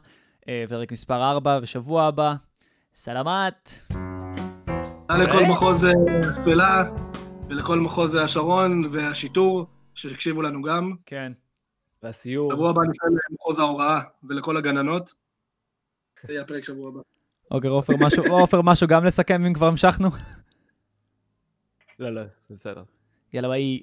אה, 0.49 0.65
פרק 0.69 0.93
מספר 0.93 1.31
4, 1.31 1.61
בשבוע 1.61 2.03
הבא. 2.03 2.35
סלמת. 2.95 3.73
תודה 5.09 5.25
לכל 5.25 5.45
מחוז 5.45 5.85
אה, 5.85 5.91
השפלה, 6.31 6.85
ולכל 7.49 7.79
מחוז 7.79 8.15
השרון 8.15 8.89
והשיטור, 8.93 9.67
שהקשיבו 9.95 10.43
לנו 10.43 10.63
גם. 10.63 10.93
כן. 11.07 11.33
והסיור. 12.03 12.53
שבוע 12.53 12.71
הבא 12.71 12.81
נפעל 12.83 13.11
למחוז 13.31 13.59
ההוראה 13.59 14.01
ולכל 14.29 14.57
הגננות. 14.57 15.15
זה 16.27 16.33
יהיה 16.33 16.43
הפרק 16.43 16.65
שבוע 16.65 16.89
הבא. 16.89 17.01
אוקיי, 17.51 17.71
עופר, 17.71 17.93
משהו- 18.01 18.25
עופר, 18.31 18.63
משהו 18.63 18.87
גם 18.89 19.05
לסכם 19.05 19.47
אם 19.47 19.55
כבר 19.55 19.67
המשכנו? 19.67 20.09
לא, 21.99 22.11
לא, 22.15 22.23
זה 22.49 22.55
בסדר. 22.57 22.83
יאללה, 23.33 23.49
ביי. 23.49 23.81